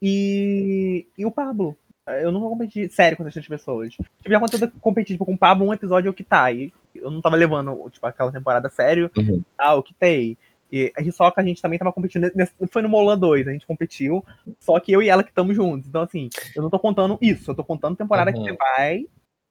e, 0.00 1.06
e 1.16 1.24
o 1.24 1.30
Pablo. 1.30 1.76
Eu 2.20 2.32
nunca 2.32 2.48
competi 2.48 2.88
sério 2.88 3.16
com 3.16 3.26
essas 3.26 3.46
pessoas. 3.46 3.92
Tipo, 3.94 4.04
já 4.26 4.36
aconteceu 4.36 4.66
de 4.66 4.72
competir 4.80 5.14
tipo, 5.14 5.24
com 5.24 5.34
o 5.34 5.38
Pablo 5.38 5.66
um 5.66 5.72
episódio 5.72 6.08
eu 6.08 6.14
que 6.14 6.24
tá. 6.24 6.50
E 6.50 6.72
eu 6.94 7.10
não 7.10 7.20
tava 7.20 7.36
levando 7.36 7.88
tipo, 7.90 8.04
aquela 8.06 8.32
temporada 8.32 8.68
sério. 8.68 9.10
Uhum. 9.16 9.42
Ah, 9.56 9.74
eu 9.74 9.82
quitei. 9.82 10.36
E 10.70 10.92
a 10.96 11.02
Hisoka 11.02 11.40
a 11.40 11.44
gente 11.44 11.62
também 11.62 11.78
tava 11.78 11.92
competindo. 11.92 12.30
nesse- 12.34 12.54
Foi 12.70 12.82
no 12.82 12.88
Molan 12.88 13.16
2, 13.18 13.46
a 13.46 13.52
gente 13.52 13.66
competiu. 13.66 14.24
Só 14.58 14.80
que 14.80 14.90
eu 14.90 15.00
e 15.02 15.08
ela 15.08 15.22
que 15.22 15.30
estamos 15.30 15.54
juntos. 15.54 15.88
Então, 15.88 16.02
assim, 16.02 16.28
eu 16.56 16.62
não 16.62 16.70
tô 16.70 16.78
contando 16.78 17.16
isso. 17.20 17.50
Eu 17.50 17.54
tô 17.54 17.62
contando 17.62 17.96
temporada 17.96 18.30
Uhum. 18.32 18.42
que 18.42 18.50
você 18.50 18.56
vai 18.56 19.06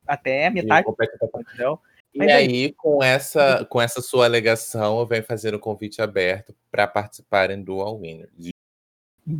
até 0.05 0.47
a 0.47 0.51
metade, 0.51 0.83
compete 0.85 1.13
entendeu? 1.23 1.79
E 2.13 2.17
Mas 2.19 2.27
é 2.27 2.33
aí, 2.33 2.73
com 2.73 3.01
essa, 3.01 3.65
com 3.65 3.81
essa 3.81 4.01
sua 4.01 4.25
alegação, 4.25 4.99
eu 4.99 5.05
venho 5.05 5.23
fazer 5.23 5.55
um 5.55 5.59
convite 5.59 6.01
aberto 6.01 6.53
para 6.69 6.85
participarem 6.87 7.63
do 7.63 7.79
All 7.81 7.99
Winners. 7.99 8.49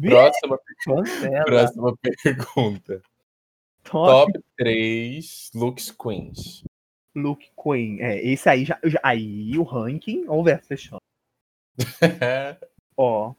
Próxima, 0.01 0.59
próxima 1.45 1.97
pergunta. 2.23 3.01
Top 3.83 4.31
Top 4.31 4.43
3 4.57 5.51
looks 5.55 5.91
queens. 5.91 6.63
Luke 7.15 7.51
Queen. 7.61 7.99
É, 8.01 8.23
esse 8.25 8.47
aí 8.47 8.63
já, 8.63 8.79
já- 8.85 8.99
Aí 9.03 9.57
o 9.57 9.63
ranking, 9.63 10.25
ou 10.29 10.43
verso 10.43 10.67
fechando. 10.67 11.01
Ó. 12.95 13.33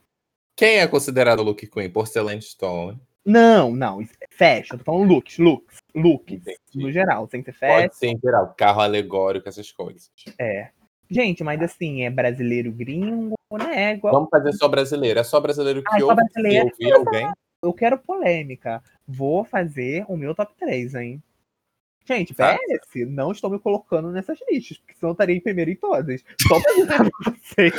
Quem 0.56 0.78
é 0.78 0.86
considerado 0.86 1.42
look 1.42 1.66
queen? 1.66 1.90
Porcelain 1.90 2.40
Stone. 2.40 3.00
Não, 3.24 3.70
não. 3.74 4.00
é 4.02 4.06
Fashion. 4.30 4.78
Tô 4.78 4.84
falando 4.84 5.08
looks, 5.08 5.38
looks, 5.38 5.76
looks. 5.94 6.32
Entendi. 6.34 6.58
No 6.74 6.90
geral, 6.90 7.28
sem 7.30 7.42
ser 7.42 7.52
fashion. 7.52 7.80
Pode 7.82 7.96
ser 7.96 8.06
em 8.08 8.18
geral, 8.18 8.54
carro 8.56 8.80
alegórico, 8.80 9.48
essas 9.48 9.70
coisas. 9.70 10.10
É. 10.38 10.70
Gente, 11.08 11.44
mas 11.44 11.60
assim, 11.62 12.02
é 12.04 12.10
brasileiro 12.10 12.72
gringo, 12.72 13.34
né? 13.52 13.94
Igual. 13.94 14.14
Vamos 14.14 14.30
fazer 14.30 14.52
só 14.54 14.66
brasileiro. 14.66 15.20
É 15.20 15.24
só 15.24 15.38
brasileiro 15.40 15.82
que 15.82 15.94
Ah, 15.94 15.98
é 16.00 16.02
ouve. 16.04 16.16
brasileiro. 16.16 16.74
Se 16.74 16.84
ouvir 16.84 16.92
alguém. 16.94 17.32
Eu 17.62 17.72
quero 17.72 17.98
polêmica. 17.98 18.82
Vou 19.06 19.44
fazer 19.44 20.04
o 20.08 20.16
meu 20.16 20.34
top 20.34 20.54
3, 20.58 20.94
hein? 20.94 21.22
Gente, 22.04 22.34
Tá. 22.34 22.56
PS, 22.56 23.06
não 23.08 23.30
estou 23.30 23.48
me 23.50 23.60
colocando 23.60 24.10
nessas 24.10 24.38
listas, 24.50 24.78
porque 24.78 24.94
senão 24.94 25.10
eu 25.10 25.12
estaria 25.12 25.36
em 25.36 25.40
primeiro 25.40 25.70
em 25.70 25.76
todas. 25.76 26.24
Só 26.40 26.58
pra 26.60 26.96
pra 26.96 27.32
vocês 27.36 27.72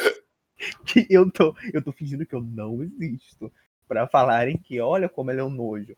que 0.86 1.06
eu 1.10 1.30
tô, 1.30 1.54
eu 1.74 1.84
tô 1.84 1.92
fingindo 1.92 2.26
que 2.26 2.34
eu 2.36 2.42
não 2.42 2.82
existo. 2.84 3.52
Pra 3.88 4.08
falarem 4.08 4.58
que, 4.58 4.80
olha 4.80 5.10
como 5.10 5.32
ela 5.32 5.42
é 5.42 5.44
um 5.44 5.50
nojo. 5.50 5.96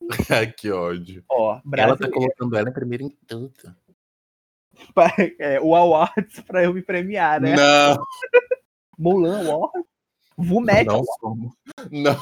Ai, 0.30 0.52
que 0.52 0.70
ódio. 0.70 1.24
Ó, 1.28 1.60
Ela 1.76 1.96
tá 1.96 2.10
colocando 2.10 2.56
ela 2.56 2.70
em 2.70 2.72
primeiro 2.72 3.04
em 3.04 3.10
tudo. 3.26 3.76
é, 5.38 5.60
o 5.60 5.74
Awards 5.74 6.40
pra 6.40 6.62
eu 6.64 6.72
me 6.72 6.82
premiar, 6.82 7.40
né? 7.40 7.56
Não, 7.56 7.98
Mulan 8.98 9.48
Awards, 9.48 9.84
Vumet 10.36 10.86
não 10.86 11.02
somos. 11.20 11.52
Não. 11.90 12.16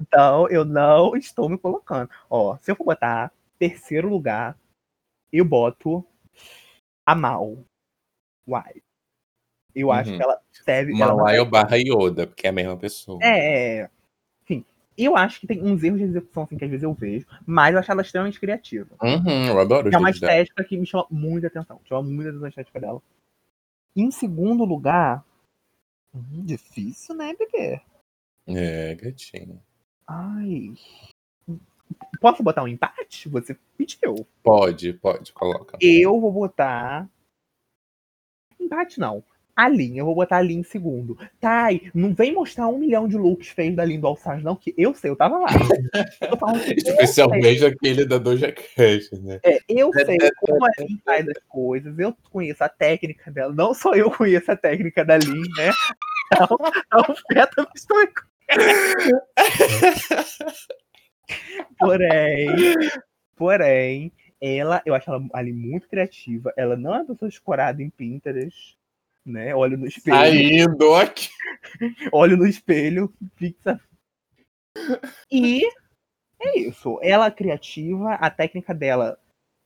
Então, 0.00 0.48
eu 0.48 0.64
não 0.64 1.14
estou 1.16 1.48
me 1.48 1.56
colocando. 1.56 2.10
Ó, 2.28 2.56
se 2.58 2.70
eu 2.70 2.76
for 2.76 2.84
botar 2.84 3.32
terceiro 3.58 4.08
lugar, 4.08 4.58
eu 5.32 5.44
boto 5.44 6.04
a 7.06 7.14
Mal. 7.14 7.64
Eu 9.74 9.90
acho 9.92 10.10
Uhum. 10.10 10.16
que 10.16 10.22
ela 10.22 10.40
deve. 10.66 10.92
Malaio 10.94 11.44
barra 11.44 11.76
Yoda, 11.76 12.26
porque 12.26 12.46
é 12.46 12.50
a 12.50 12.52
mesma 12.52 12.76
pessoa. 12.76 13.18
É, 13.22 13.80
é. 13.82 13.90
Enfim, 14.42 14.64
eu 14.98 15.16
acho 15.16 15.40
que 15.40 15.46
tem 15.46 15.62
uns 15.62 15.82
erros 15.82 15.98
de 15.98 16.04
execução 16.06 16.42
assim, 16.44 16.56
que 16.58 16.64
às 16.64 16.70
vezes 16.70 16.84
eu 16.84 16.92
vejo, 16.94 17.26
mas 17.46 17.72
eu 17.74 17.80
acho 17.80 17.90
ela 17.90 18.02
extremamente 18.02 18.40
criativa. 18.40 18.94
Uhum, 19.02 19.46
eu 19.48 19.60
adoro 19.60 19.88
É 19.92 19.96
uma 19.98 20.06
vídeos 20.08 20.20
dela. 20.20 20.32
estética 20.42 20.64
que 20.64 20.76
me 20.76 20.86
chama 20.86 21.06
muita 21.10 21.46
atenção. 21.46 21.80
Chama 21.84 22.02
muita 22.02 22.30
atenção 22.30 22.46
a 22.46 22.48
estética 22.48 22.80
dela. 22.80 23.02
Em 23.96 24.10
segundo 24.10 24.64
lugar. 24.64 25.24
hum, 26.14 26.44
difícil, 26.44 27.14
né, 27.14 27.34
bebê? 27.38 27.80
É, 28.46 28.94
gatinho. 28.96 29.62
Ai. 30.08 30.74
Posso 32.20 32.42
botar 32.42 32.62
um 32.64 32.68
empate? 32.68 33.28
Você 33.28 33.56
pediu. 33.76 34.26
Pode, 34.42 34.92
pode, 34.94 35.32
coloca. 35.32 35.78
Eu 35.80 36.20
vou 36.20 36.32
botar. 36.32 37.08
Empate 38.58 38.98
não. 39.00 39.22
A 39.56 39.68
Lin, 39.68 39.96
eu 39.96 40.04
vou 40.04 40.14
botar 40.14 40.38
a 40.38 40.42
Lin 40.42 40.60
em 40.60 40.62
segundo. 40.62 41.18
Thay, 41.40 41.90
não 41.94 42.14
vem 42.14 42.32
mostrar 42.32 42.68
um 42.68 42.78
milhão 42.78 43.06
de 43.08 43.16
looks 43.16 43.48
feios 43.48 43.76
da 43.76 43.84
Lin 43.84 44.00
do 44.00 44.06
Alçaz, 44.06 44.42
não, 44.42 44.56
que 44.56 44.74
eu 44.76 44.94
sei, 44.94 45.10
eu 45.10 45.16
tava 45.16 45.38
lá. 45.38 45.48
Eu 46.20 46.36
eu. 46.70 46.76
Especialmente 46.76 47.64
aquele 47.64 48.04
da 48.04 48.18
Doja 48.18 48.52
Cat, 48.52 49.08
né? 49.20 49.40
É, 49.42 49.58
eu 49.68 49.90
sei 49.92 50.18
como 50.40 50.64
a 50.64 50.70
Lin 50.78 51.00
faz 51.04 51.28
as 51.28 51.38
coisas, 51.48 51.98
eu 51.98 52.14
conheço 52.30 52.64
a 52.64 52.68
técnica 52.68 53.30
dela. 53.30 53.52
Não 53.52 53.74
só 53.74 53.94
eu 53.94 54.10
conheço 54.10 54.50
a 54.50 54.56
técnica 54.56 55.04
da 55.04 55.16
Lin, 55.16 55.42
né? 55.56 55.70
Então, 56.32 56.56
não 56.92 57.00
afeta 57.00 57.62
a 57.62 57.72
história. 57.74 58.12
Porém, 61.78 62.48
porém, 63.36 64.12
ela, 64.40 64.82
eu 64.86 64.94
acho 64.94 65.10
ela 65.10 65.22
ali 65.34 65.52
muito 65.52 65.88
criativa. 65.88 66.52
Ela 66.56 66.76
não 66.76 66.94
é 66.94 66.98
uma 66.98 67.06
pessoa 67.06 67.28
escorada 67.28 67.82
em 67.82 67.90
Pinterest, 67.90 68.76
né? 69.24 69.54
Olha 69.54 69.76
no 69.76 69.86
espelho, 69.86 70.16
Saindo 70.16 70.94
aqui. 70.94 71.28
olha 72.12 72.36
no 72.36 72.46
espelho, 72.46 73.12
fixa. 73.36 73.80
E 75.30 75.62
é 76.40 76.58
isso. 76.58 76.98
Ela 77.02 77.26
é 77.26 77.30
criativa, 77.30 78.14
a 78.14 78.30
técnica 78.30 78.74
dela 78.74 79.18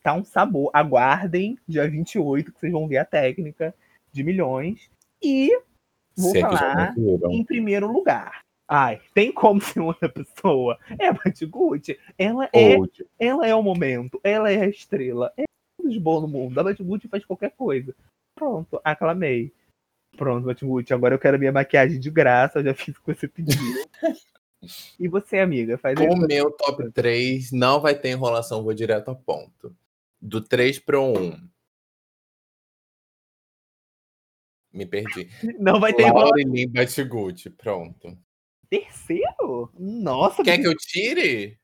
tá 0.03 0.13
um 0.15 0.25
sabor. 0.25 0.71
Aguardem 0.73 1.59
dia 1.67 1.89
28 1.89 2.53
que 2.53 2.61
vocês 2.61 2.73
vão 2.73 2.89
ver 2.89 2.99
a 2.99 3.05
técnica 3.05 3.75
de 4.13 4.23
milhões. 4.23 4.91
E 5.23 5.51
vou 6.17 6.33
Se 6.33 6.41
falar 6.41 6.95
em 7.31 7.45
primeiro 7.45 7.91
lugar. 7.91 8.45
Ai, 8.67 9.01
tem 9.13 9.31
como 9.31 9.61
ser 9.61 9.81
outra 9.81 10.09
pessoa? 10.09 10.79
É 10.99 11.09
a 11.09 11.13
Batiguti. 11.13 11.99
Ela 12.17 12.49
é, 12.53 12.77
Old. 12.77 13.07
ela 13.19 13.47
é 13.47 13.55
o 13.55 13.63
momento. 13.63 14.19
Ela 14.25 14.51
é 14.51 14.63
a 14.63 14.69
estrela. 14.69 15.33
É 15.37 15.45
tudo 15.77 15.91
de 15.91 16.01
bom 16.01 16.21
no 16.21 16.29
mundo. 16.29 16.59
A 16.59 16.65
Batiguti 16.65 17.07
faz 17.09 17.25
qualquer 17.25 17.51
coisa. 17.51 17.95
Pronto, 18.35 18.81
aclamei. 18.85 19.53
Pronto, 20.17 20.47
Batiguti. 20.47 20.93
Agora 20.95 21.15
eu 21.15 21.19
quero 21.19 21.39
minha 21.39 21.53
maquiagem 21.53 21.99
de 21.99 22.11
graça. 22.11 22.59
Eu 22.61 22.65
já 22.65 22.75
fiz 22.75 22.97
o 22.97 23.03
que 23.03 23.15
você 23.15 23.29
pediu. 23.29 23.59
e 24.99 25.09
você, 25.09 25.39
amiga? 25.39 25.77
Faz. 25.79 25.99
O 25.99 26.17
meu 26.17 26.51
top 26.53 26.91
3 26.93 27.51
não 27.53 27.81
vai 27.81 27.99
ter 27.99 28.11
enrolação, 28.11 28.63
vou 28.63 28.75
direto 28.75 29.09
ao 29.09 29.17
ponto. 29.17 29.77
Do 30.21 30.41
3 30.41 30.79
pro 30.79 31.03
1. 31.03 31.49
Me 34.73 34.87
perdi. 34.87 35.29
Não 35.61 35.79
vai 35.79 35.93
ter 35.95 36.11
Laura 36.11 36.41
e 36.41 36.45
Lim 36.45 36.69
Batiguti, 36.69 37.49
pronto. 37.49 38.19
terceiro? 38.69 39.71
Nossa, 39.79 40.43
Quer 40.43 40.59
que 40.59 40.67
eu 40.67 40.75
tire? 40.77 41.59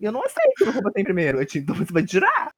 eu 0.00 0.10
não 0.10 0.24
aceito 0.24 0.54
que 0.56 0.64
eu 0.64 0.72
vou 0.72 0.82
botar 0.82 1.00
em 1.00 1.04
primeiro. 1.04 1.40
Eu 1.40 1.46
te- 1.46 1.58
Então 1.60 1.76
você 1.76 1.92
vai 1.92 2.04
tirar. 2.04 2.52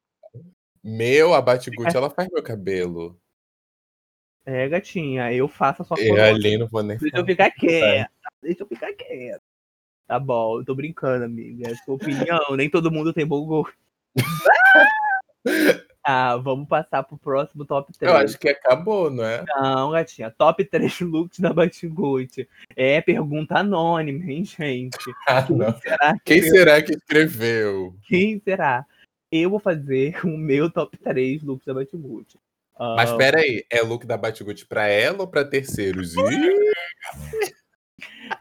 Meu, 0.85 1.32
a 1.32 1.41
Batiguti, 1.41 1.97
ela 1.97 2.11
faz 2.11 2.28
meu 2.30 2.43
cabelo. 2.43 3.18
É, 4.45 4.68
gatinha, 4.68 5.32
eu 5.32 5.49
faço 5.49 5.80
a 5.80 5.85
sua 5.87 5.99
E 5.99 6.09
coroa. 6.09 6.26
ali 6.26 6.59
não 6.59 6.68
vou 6.68 6.82
nem 6.82 6.99
Deixa 6.99 7.16
eu 7.16 7.24
ficar 7.24 7.51
quieta. 7.57 8.11
Deixa 8.43 8.62
eu 8.62 8.66
ficar 8.66 8.93
quieta. 8.93 9.41
Tá 10.07 10.18
bom, 10.18 10.61
eu 10.61 10.64
tô 10.66 10.74
brincando, 10.74 11.24
amiga. 11.24 11.70
É 11.70 11.74
sua 11.76 11.95
opinião. 11.95 12.55
Nem 12.55 12.68
todo 12.68 12.91
mundo 12.91 13.14
tem 13.14 13.24
bom 13.26 13.47
gosto. 13.47 13.74
Ah, 16.05 16.37
vamos 16.37 16.68
passar 16.68 17.03
pro 17.03 17.16
próximo 17.16 17.64
top 17.64 17.91
3. 17.99 18.12
Eu 18.12 18.18
acho 18.18 18.39
que 18.39 18.51
acabou, 18.51 19.11
não 19.11 19.24
é? 19.24 19.43
Não, 19.57 19.93
gatinha. 19.93 20.30
Top 20.30 20.62
3 20.62 21.01
looks 21.01 21.41
da 21.41 21.55
Batiguti. 21.55 22.47
É 22.76 23.01
pergunta 23.01 23.57
anônima, 23.61 24.30
hein, 24.30 24.45
gente? 24.45 24.99
Ah, 25.26 25.43
Quem 25.43 25.62
será 25.80 26.12
que 26.12 26.20
Quem 26.26 26.43
será 26.43 26.82
que 26.82 26.93
escreveu? 26.93 27.97
Quem 28.07 28.39
será? 28.45 28.85
Eu 29.37 29.51
vou 29.51 29.59
fazer 29.59 30.14
o 30.24 30.39
meu 30.39 30.70
top 30.70 30.97
3 30.97 31.43
looks 31.43 31.66
da 31.66 31.74
Batiguti. 31.74 32.39
Ah, 32.76 32.95
Mas 32.97 33.12
pera 33.14 33.41
aí, 33.41 33.66
é 33.68 33.82
look 33.82 34.07
da 34.07 34.16
Batiguti 34.16 34.64
pra 34.64 34.87
ela 34.87 35.22
ou 35.22 35.28
pra 35.28 35.45
terceiros? 35.45 36.14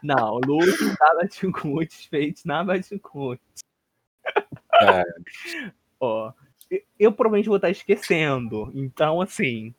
Não, 0.02 0.38
looks 0.38 0.96
da 0.96 1.14
Batiguti 1.16 2.08
feitos 2.08 2.44
na 2.44 2.62
Batiguti. 2.62 3.42
cara. 4.70 5.04
Ó, 5.98 6.32
eu, 6.70 6.82
eu 6.96 7.12
provavelmente 7.12 7.48
vou 7.48 7.56
estar 7.56 7.70
esquecendo. 7.70 8.70
Então, 8.72 9.20
assim, 9.20 9.74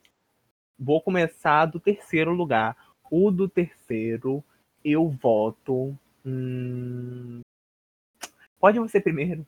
vou 0.78 1.00
começar 1.00 1.64
do 1.64 1.80
terceiro 1.80 2.32
lugar. 2.32 2.76
O 3.10 3.30
do 3.30 3.48
terceiro, 3.48 4.44
eu 4.84 5.08
voto. 5.08 5.96
hum, 6.26 7.40
Pode 8.60 8.78
você 8.78 9.00
primeiro. 9.00 9.46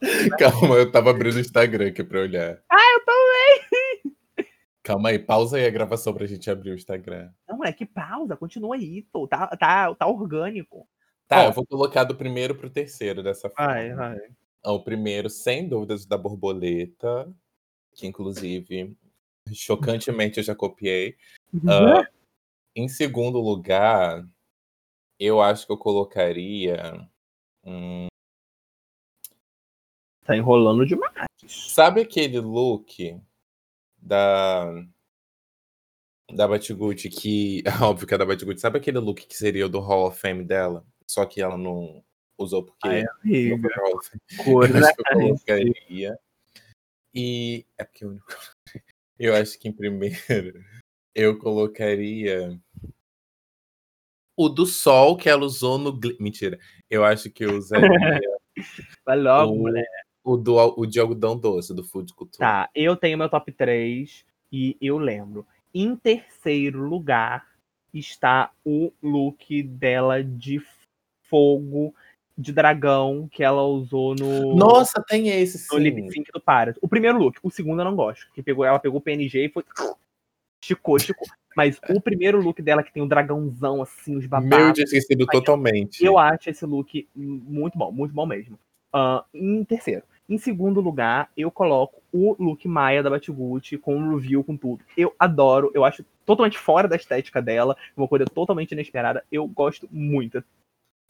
Calma, 0.38 0.76
eu 0.76 0.90
tava 0.90 1.10
abrindo 1.10 1.36
o 1.36 1.40
Instagram 1.40 1.88
aqui 1.88 2.04
pra 2.04 2.20
olhar. 2.20 2.62
Ah, 2.70 2.76
eu 2.94 3.04
também! 3.04 4.16
Calma 4.82 5.08
aí, 5.08 5.18
pausa 5.18 5.56
aí 5.56 5.66
a 5.66 5.70
gravação 5.70 6.14
pra 6.14 6.26
gente 6.26 6.48
abrir 6.50 6.70
o 6.70 6.74
Instagram. 6.74 7.30
Não, 7.48 7.64
é 7.64 7.72
que 7.72 7.84
pausa, 7.84 8.36
continua 8.36 8.76
aí, 8.76 9.02
pô. 9.12 9.26
Tá, 9.26 9.48
tá, 9.56 9.92
tá 9.94 10.06
orgânico. 10.06 10.88
Tá, 11.26 11.42
Ó. 11.42 11.44
eu 11.46 11.52
vou 11.52 11.66
colocar 11.66 12.04
do 12.04 12.14
primeiro 12.14 12.54
pro 12.54 12.70
terceiro 12.70 13.20
dessa 13.22 13.50
forma. 13.50 13.72
Vai, 13.72 13.92
vai. 13.94 14.18
Ah, 14.64 14.72
O 14.72 14.84
primeiro, 14.84 15.28
sem 15.28 15.68
dúvidas, 15.68 16.06
da 16.06 16.16
borboleta, 16.16 17.28
que 17.94 18.06
inclusive, 18.06 18.96
chocantemente 19.52 20.38
eu 20.38 20.44
já 20.44 20.54
copiei. 20.54 21.16
Ah, 21.68 22.06
em 22.76 22.86
segundo 22.88 23.40
lugar, 23.40 24.24
eu 25.18 25.40
acho 25.40 25.66
que 25.66 25.72
eu 25.72 25.78
colocaria. 25.78 27.08
hum, 27.64 28.06
Tá 30.26 30.36
enrolando 30.36 30.84
demais. 30.84 31.12
sabe 31.46 32.00
aquele 32.00 32.40
look 32.40 33.20
da. 33.96 34.84
Da 36.32 36.48
Batiguti 36.48 37.08
que. 37.08 37.62
Óbvio 37.80 38.06
que 38.06 38.14
é 38.14 38.18
da 38.18 38.26
Batiguti. 38.26 38.60
Sabe 38.60 38.78
aquele 38.78 38.98
look 38.98 39.24
que 39.26 39.36
seria 39.36 39.66
o 39.66 39.68
do 39.68 39.78
Hall 39.78 40.08
of 40.08 40.18
Fame 40.18 40.44
dela? 40.44 40.84
Só 41.06 41.24
que 41.24 41.40
ela 41.40 41.56
não 41.56 42.02
usou 42.36 42.64
porque. 42.64 42.88
Ai, 42.88 43.04
amiga. 43.22 43.70
E. 47.14 47.64
É 47.78 47.84
porque 47.84 48.04
o 48.04 48.10
único. 48.10 48.26
Eu 49.18 49.34
acho 49.34 49.58
que 49.58 49.68
em 49.68 49.72
primeiro 49.72 50.14
eu 51.14 51.38
colocaria. 51.38 52.60
O 54.36 54.50
do 54.50 54.66
sol 54.66 55.16
que 55.16 55.26
ela 55.26 55.46
usou 55.46 55.78
no. 55.78 55.98
Mentira. 56.20 56.58
Eu 56.90 57.02
acho 57.02 57.30
que 57.30 57.42
eu 57.42 57.56
usaria 57.56 58.20
Vai 59.04 59.18
logo, 59.18 59.54
o, 59.54 59.58
mulher. 59.58 60.05
O, 60.26 60.36
do, 60.36 60.56
o 60.76 60.84
de 60.84 60.98
algodão 60.98 61.38
doce, 61.38 61.72
do 61.72 61.84
Food 61.84 62.12
Culture. 62.12 62.40
Tá, 62.40 62.68
eu 62.74 62.96
tenho 62.96 63.16
meu 63.16 63.28
top 63.28 63.52
3 63.52 64.24
e 64.52 64.76
eu 64.80 64.98
lembro. 64.98 65.46
Em 65.72 65.94
terceiro 65.94 66.82
lugar 66.82 67.46
está 67.94 68.50
o 68.64 68.92
look 69.00 69.62
dela 69.62 70.22
de 70.24 70.60
fogo 71.30 71.94
de 72.36 72.52
dragão 72.52 73.28
que 73.30 73.42
ela 73.42 73.62
usou 73.62 74.14
no, 74.14 74.54
Nossa, 74.56 75.02
tem 75.06 75.28
esse 75.28 75.72
no 75.72 75.78
lip 75.78 76.02
sim. 76.02 76.10
sync 76.10 76.32
do 76.32 76.40
Paras. 76.40 76.76
O 76.82 76.88
primeiro 76.88 77.18
look, 77.18 77.38
o 77.42 77.50
segundo 77.50 77.80
eu 77.80 77.84
não 77.84 77.94
gosto. 77.94 78.26
Que 78.34 78.42
pegou, 78.42 78.64
ela 78.64 78.80
pegou 78.80 78.98
o 78.98 79.00
PNG 79.00 79.46
e 79.46 79.48
foi. 79.48 79.64
Esticou, 80.60 80.96
esticou. 80.96 81.28
Mas 81.56 81.78
o 81.88 82.00
primeiro 82.00 82.40
look 82.40 82.60
dela, 82.60 82.82
que 82.82 82.92
tem 82.92 83.02
o 83.02 83.06
dragãozão, 83.06 83.80
assim, 83.80 84.16
os 84.16 84.26
babados. 84.26 84.58
Meu, 84.58 84.66
eu 84.68 84.72
tinha 84.72 84.84
esquecido 84.84 85.24
totalmente. 85.26 86.04
Eu 86.04 86.18
acho 86.18 86.50
esse 86.50 86.66
look 86.66 87.06
muito 87.14 87.78
bom, 87.78 87.92
muito 87.92 88.12
bom 88.12 88.26
mesmo. 88.26 88.58
Ah, 88.92 89.24
em 89.32 89.62
terceiro. 89.62 90.02
Em 90.28 90.38
segundo 90.38 90.80
lugar, 90.80 91.30
eu 91.36 91.50
coloco 91.50 92.02
o 92.12 92.34
look 92.42 92.66
Maia 92.66 93.02
da 93.02 93.10
Batiguti, 93.10 93.78
com 93.78 93.96
o 93.96 94.16
review, 94.16 94.42
com 94.42 94.56
tudo. 94.56 94.84
Eu 94.96 95.14
adoro, 95.18 95.70
eu 95.72 95.84
acho 95.84 96.04
totalmente 96.24 96.58
fora 96.58 96.88
da 96.88 96.96
estética 96.96 97.40
dela, 97.40 97.76
uma 97.96 98.08
coisa 98.08 98.24
totalmente 98.24 98.72
inesperada. 98.72 99.24
Eu 99.30 99.46
gosto 99.46 99.88
muito. 99.90 100.42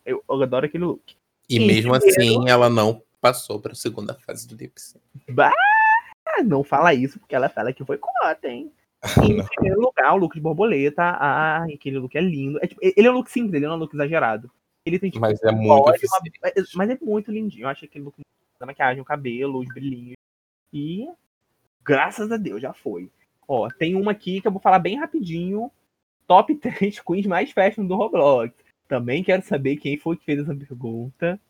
Eu, 0.04 0.22
eu 0.28 0.42
adoro 0.42 0.66
aquele 0.66 0.84
look. 0.84 1.16
E 1.48 1.56
Em 1.56 1.66
mesmo 1.66 1.92
primeiro- 1.98 2.20
assim, 2.20 2.48
ela 2.48 2.68
não 2.68 3.02
passou 3.20 3.58
pra 3.58 3.74
segunda 3.74 4.14
fase 4.14 4.46
do 4.46 4.54
lip 4.54 4.78
sync. 4.78 5.02
Ah, 5.38 6.42
não 6.44 6.62
fala 6.62 6.92
isso, 6.92 7.18
porque 7.18 7.34
ela 7.34 7.48
fala 7.48 7.72
que 7.72 7.84
foi 7.84 7.96
cota, 7.96 8.48
hein? 8.48 8.70
Em 9.40 9.46
primeiro 9.46 9.80
lugar, 9.80 10.12
o 10.12 10.16
look 10.18 10.34
de 10.34 10.40
borboleta. 10.40 11.02
Ah, 11.02 11.64
aquele 11.72 11.98
look 11.98 12.14
é 12.16 12.20
lindo. 12.20 12.58
É, 12.62 12.66
tipo, 12.66 12.80
ele 12.82 13.06
é 13.06 13.10
um 13.10 13.14
look 13.14 13.30
simples, 13.30 13.54
ele 13.54 13.64
não 13.66 13.74
é 13.74 13.76
um 13.76 13.80
look 13.80 13.94
exagerado. 13.94 14.50
Ele 14.84 14.98
tem, 14.98 15.10
tipo, 15.10 15.20
Mas 15.22 15.42
é 15.42 15.50
muito 15.50 15.84
uma- 15.84 15.94
é- 16.44 16.52
mas 16.74 16.90
é 16.90 16.98
muito 17.00 17.30
lindinho. 17.32 17.64
Eu 17.64 17.68
acho 17.68 17.84
aquele 17.86 18.04
look 18.04 18.20
da 18.58 18.66
maquiagem, 18.66 19.00
o 19.00 19.04
cabelo, 19.04 19.60
os 19.60 19.68
brilhinhos. 19.68 20.16
E 20.72 21.08
graças 21.84 22.30
a 22.30 22.36
Deus 22.36 22.60
já 22.60 22.72
foi. 22.72 23.10
Ó, 23.48 23.68
tem 23.68 23.94
uma 23.94 24.12
aqui 24.12 24.40
que 24.40 24.48
eu 24.48 24.52
vou 24.52 24.60
falar 24.60 24.78
bem 24.78 24.98
rapidinho. 24.98 25.70
top 26.26 26.54
3 26.56 27.00
queens 27.00 27.26
mais 27.26 27.50
fashion 27.52 27.86
do 27.86 27.96
Roblox. 27.96 28.54
Também 28.88 29.22
quero 29.22 29.42
saber 29.42 29.76
quem 29.76 29.96
foi 29.96 30.16
que 30.16 30.24
fez 30.24 30.40
essa 30.40 30.54
pergunta. 30.54 31.40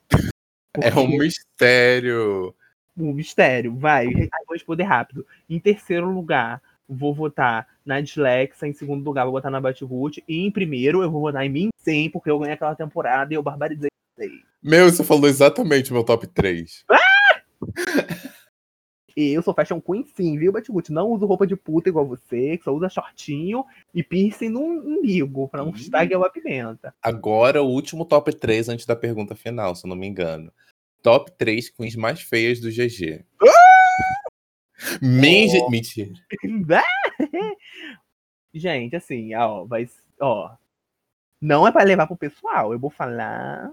É 0.80 0.94
um 0.94 1.08
mistério. 1.08 2.54
Um 2.96 3.12
mistério. 3.12 3.74
Vai, 3.76 4.06
vou 4.46 4.54
responder 4.54 4.84
rápido. 4.84 5.26
Em 5.48 5.58
terceiro 5.58 6.10
lugar, 6.10 6.62
vou 6.88 7.14
votar 7.14 7.66
na 7.84 8.00
Dislexa. 8.00 8.66
Em 8.66 8.72
segundo 8.72 9.04
lugar, 9.04 9.24
vou 9.24 9.32
votar 9.32 9.50
na 9.50 9.60
Batirut. 9.60 10.22
E 10.26 10.46
em 10.46 10.50
primeiro, 10.50 11.02
eu 11.02 11.10
vou 11.10 11.22
votar 11.22 11.44
em 11.44 11.50
mim 11.50 11.68
sim, 11.78 12.10
porque 12.10 12.30
eu 12.30 12.38
ganhei 12.38 12.54
aquela 12.54 12.74
temporada 12.74 13.32
e 13.32 13.36
eu 13.36 13.42
barbarizei. 13.42 13.90
Meu, 14.62 14.90
você 14.90 15.04
falou 15.04 15.28
exatamente 15.28 15.90
o 15.90 15.94
meu 15.94 16.04
top 16.04 16.26
3. 16.26 16.84
Ah! 16.90 16.96
E 19.16 19.32
eu 19.32 19.42
sou 19.42 19.54
fashion 19.54 19.80
queen 19.80 20.04
sim, 20.04 20.38
viu, 20.38 20.52
Batgut? 20.52 20.92
Não 20.92 21.08
uso 21.08 21.24
roupa 21.24 21.46
de 21.46 21.56
puta 21.56 21.88
igual 21.88 22.06
você, 22.06 22.58
que 22.58 22.64
só 22.64 22.72
usa 22.74 22.90
shortinho 22.90 23.64
e 23.94 24.02
piercing 24.02 24.50
no 24.50 24.60
umbigo, 24.60 25.48
pra 25.48 25.64
não 25.64 25.70
estragar 25.70 26.22
a 26.22 26.28
pimenta. 26.28 26.94
Agora 27.02 27.62
o 27.62 27.66
último 27.66 28.04
top 28.04 28.34
3 28.34 28.68
antes 28.68 28.84
da 28.84 28.94
pergunta 28.94 29.34
final, 29.34 29.74
se 29.74 29.86
eu 29.86 29.88
não 29.88 29.96
me 29.96 30.06
engano. 30.06 30.52
Top 31.02 31.32
3 31.38 31.70
queens 31.70 31.96
mais 31.96 32.20
feias 32.20 32.60
do 32.60 32.68
GG. 32.70 33.24
Ah! 33.42 33.46
Oh. 35.02 35.70
Mentira. 35.70 36.12
Gente, 38.52 38.96
assim, 38.96 39.34
ó, 39.34 39.64
vai. 39.64 39.88
Ó. 40.20 40.54
Não 41.40 41.66
é 41.66 41.72
pra 41.72 41.84
levar 41.84 42.06
pro 42.06 42.16
pessoal. 42.16 42.72
Eu 42.72 42.78
vou 42.78 42.90
falar. 42.90 43.70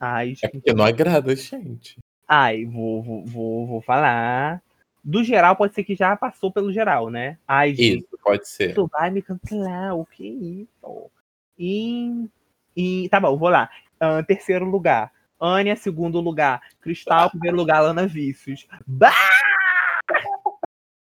Ai, 0.00 0.30
gente. 0.30 0.44
É 0.44 0.48
porque 0.48 0.72
não 0.72 0.84
agrada, 0.84 1.34
gente. 1.34 1.98
Ai, 2.26 2.64
vou, 2.64 3.02
vou, 3.02 3.24
vou, 3.24 3.66
vou 3.66 3.82
falar 3.82 4.62
do 5.04 5.22
geral 5.22 5.54
pode 5.54 5.74
ser 5.74 5.84
que 5.84 5.94
já 5.94 6.16
passou 6.16 6.50
pelo 6.50 6.72
geral, 6.72 7.10
né? 7.10 7.36
Ai, 7.46 7.74
gente, 7.74 7.98
isso, 7.98 8.18
pode 8.22 8.48
ser. 8.48 8.70
Isso 8.70 8.88
vai 8.90 9.10
me 9.10 9.20
cancelar, 9.20 9.94
o 9.94 10.06
que 10.06 10.26
isso? 10.26 11.10
E, 11.58 12.26
e 12.74 13.08
tá 13.10 13.20
bom, 13.20 13.36
vou 13.36 13.50
lá. 13.50 13.68
Uh, 13.96 14.24
terceiro 14.26 14.64
lugar, 14.64 15.12
Ania, 15.38 15.76
segundo 15.76 16.18
lugar, 16.20 16.62
Cristal, 16.80 17.28
primeiro 17.30 17.56
lugar, 17.56 17.80
Lana 17.82 18.06
Vícios. 18.06 18.66
Bah! 18.86 19.12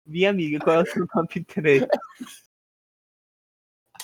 Minha 0.05 0.31
amiga, 0.31 0.59
qual 0.59 0.77
é 0.77 0.81
o 0.81 0.85
seu 0.85 1.07
top 1.07 1.43
3? 1.43 1.85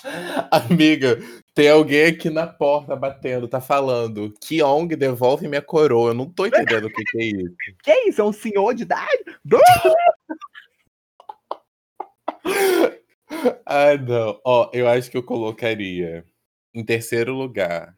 Amiga, 0.51 1.19
tem 1.53 1.69
alguém 1.69 2.05
aqui 2.05 2.29
na 2.29 2.47
porta 2.47 2.95
batendo, 2.95 3.47
tá 3.47 3.61
falando. 3.61 4.33
Kyong, 4.39 4.95
devolve 4.95 5.47
minha 5.47 5.61
coroa. 5.61 6.11
Eu 6.11 6.13
não 6.13 6.29
tô 6.29 6.45
entendendo 6.45 6.85
o 6.85 6.89
que, 6.89 7.03
que 7.03 7.17
é 7.17 7.25
isso. 7.25 7.55
Que 7.83 7.91
é 7.91 8.09
isso? 8.09 8.21
É 8.21 8.23
um 8.23 8.33
senhor 8.33 8.73
de 8.73 8.83
idade? 8.83 9.23
ah, 13.65 13.97
não. 14.01 14.39
Ó, 14.45 14.69
eu 14.73 14.87
acho 14.87 15.09
que 15.09 15.17
eu 15.17 15.23
colocaria 15.23 16.25
em 16.73 16.83
terceiro 16.83 17.33
lugar. 17.33 17.95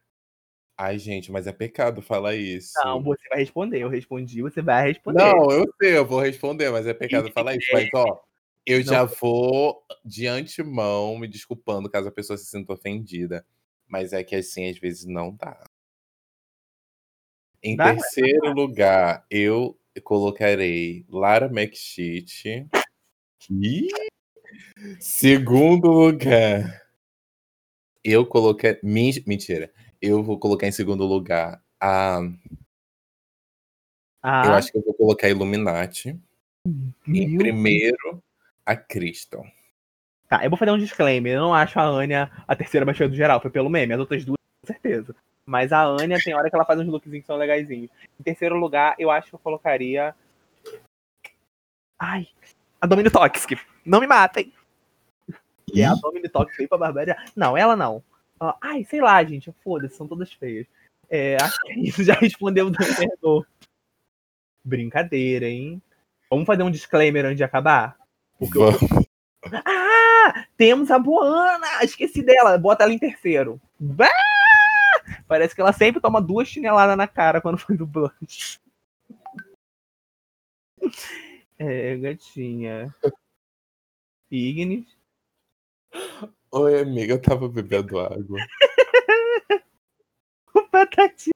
Ai, 0.75 0.97
gente, 0.97 1.31
mas 1.31 1.45
é 1.45 1.51
pecado 1.51 2.01
falar 2.01 2.35
isso. 2.35 2.71
Não, 2.83 3.01
você 3.01 3.21
vai 3.29 3.39
responder. 3.39 3.79
Eu 3.79 3.89
respondi, 3.89 4.41
você 4.41 4.61
vai 4.61 4.87
responder. 4.87 5.19
Não, 5.19 5.51
eu 5.51 5.65
sei, 5.81 5.95
eu 5.95 6.05
vou 6.05 6.19
responder, 6.19 6.71
mas 6.71 6.87
é 6.87 6.93
pecado 6.93 7.31
falar 7.31 7.55
isso. 7.55 7.67
Mas, 7.71 7.87
ó, 7.93 8.19
eu 8.65 8.79
não. 8.79 8.85
já 8.85 9.03
vou 9.03 9.83
de 10.03 10.27
antemão 10.27 11.17
me 11.17 11.27
desculpando 11.27 11.89
caso 11.89 12.07
a 12.07 12.11
pessoa 12.11 12.37
se 12.37 12.45
sinta 12.45 12.73
ofendida. 12.73 13.45
Mas 13.87 14.13
é 14.13 14.23
que 14.23 14.35
assim, 14.35 14.69
às 14.69 14.77
vezes 14.77 15.05
não 15.05 15.35
dá. 15.35 15.63
Em 17.61 17.75
dá, 17.75 17.93
terceiro 17.93 18.53
lugar, 18.53 19.25
eu 19.29 19.79
colocarei 20.03 21.05
Lara 21.09 21.45
McSheet. 21.45 22.67
E 23.49 23.87
segundo 24.99 25.89
lugar, 25.91 26.83
eu 28.03 28.25
coloquei. 28.25 28.79
Mentira. 28.83 29.71
Eu 30.01 30.23
vou 30.23 30.37
colocar 30.37 30.67
em 30.67 30.71
segundo 30.71 31.05
lugar 31.05 31.63
a. 31.79 32.19
Ah. 34.21 34.43
Eu 34.45 34.53
acho 34.53 34.71
que 34.71 34.77
eu 34.77 34.83
vou 34.83 34.93
colocar 34.93 35.29
Illuminati. 35.29 36.19
Em 37.05 37.37
primeiro, 37.37 38.23
a 38.65 38.75
Crystal. 38.75 39.45
Tá, 40.27 40.43
eu 40.43 40.49
vou 40.49 40.57
fazer 40.57 40.71
um 40.71 40.77
disclaimer. 40.77 41.33
Eu 41.33 41.41
não 41.41 41.53
acho 41.53 41.79
a 41.79 41.83
Anya 41.83 42.31
a 42.47 42.55
terceira 42.55 42.85
baixinha 42.85 43.09
do 43.09 43.15
geral. 43.15 43.39
Foi 43.41 43.51
pelo 43.51 43.69
meme. 43.69 43.93
As 43.93 43.99
outras 43.99 44.25
duas, 44.25 44.37
com 44.61 44.67
certeza. 44.67 45.15
Mas 45.45 45.71
a 45.71 45.83
Anya 45.83 46.17
tem 46.23 46.33
hora 46.33 46.49
que 46.49 46.55
ela 46.55 46.65
faz 46.65 46.79
uns 46.79 46.87
lookzinhos 46.87 47.21
que 47.21 47.27
são 47.27 47.37
legaisinhos. 47.37 47.91
Em 48.19 48.23
terceiro 48.23 48.55
lugar, 48.55 48.95
eu 48.97 49.11
acho 49.11 49.29
que 49.29 49.35
eu 49.35 49.39
colocaria. 49.39 50.15
Ai. 51.99 52.27
A 52.81 52.87
Domini 52.87 53.09
Toxic. 53.09 53.59
Não 53.85 53.99
me 53.99 54.07
matem. 54.07 54.51
E 55.73 55.81
é 55.81 55.85
a 55.85 55.93
Domini 55.93 56.29
Toxic 56.29 56.67
pra 56.67 56.77
Barbária. 56.77 57.17
Não, 57.35 57.57
ela 57.57 57.75
não. 57.75 58.03
Ai, 58.61 58.83
sei 58.85 59.01
lá, 59.01 59.23
gente. 59.23 59.53
Foda-se, 59.63 59.95
são 59.95 60.07
todas 60.07 60.33
feias. 60.33 60.65
É, 61.09 61.35
acho 61.35 61.61
que 61.61 61.71
é 61.71 61.79
isso 61.79 62.03
já 62.03 62.13
respondeu 62.13 62.71
o 63.21 63.45
Brincadeira, 64.65 65.47
hein? 65.47 65.81
Vamos 66.29 66.45
fazer 66.45 66.63
um 66.63 66.71
disclaimer 66.71 67.25
antes 67.25 67.37
de 67.37 67.43
acabar? 67.43 67.97
Porque 68.43 68.59
Vamos. 68.59 68.81
Eu... 68.81 69.07
Ah! 69.65 70.45
Temos 70.57 70.91
a 70.91 70.99
Boana! 70.99 71.83
Esqueci 71.83 72.21
dela. 72.21 72.57
Bota 72.57 72.83
ela 72.83 72.93
em 72.93 72.99
terceiro. 72.99 73.59
Parece 75.27 75.55
que 75.55 75.61
ela 75.61 75.73
sempre 75.73 76.01
toma 76.01 76.21
duas 76.21 76.47
chineladas 76.47 76.97
na 76.97 77.07
cara 77.07 77.41
quando 77.41 77.57
foi 77.57 77.75
do 77.75 77.85
blush. 77.85 78.59
É, 81.57 81.97
gatinha. 81.97 82.93
Ignis. 84.29 84.97
Oi, 86.51 86.81
amiga, 86.81 87.13
eu 87.13 87.21
tava 87.21 87.47
bebendo 87.47 87.99
água. 87.99 88.39
o 90.53 90.67
Batatinha. 90.69 91.32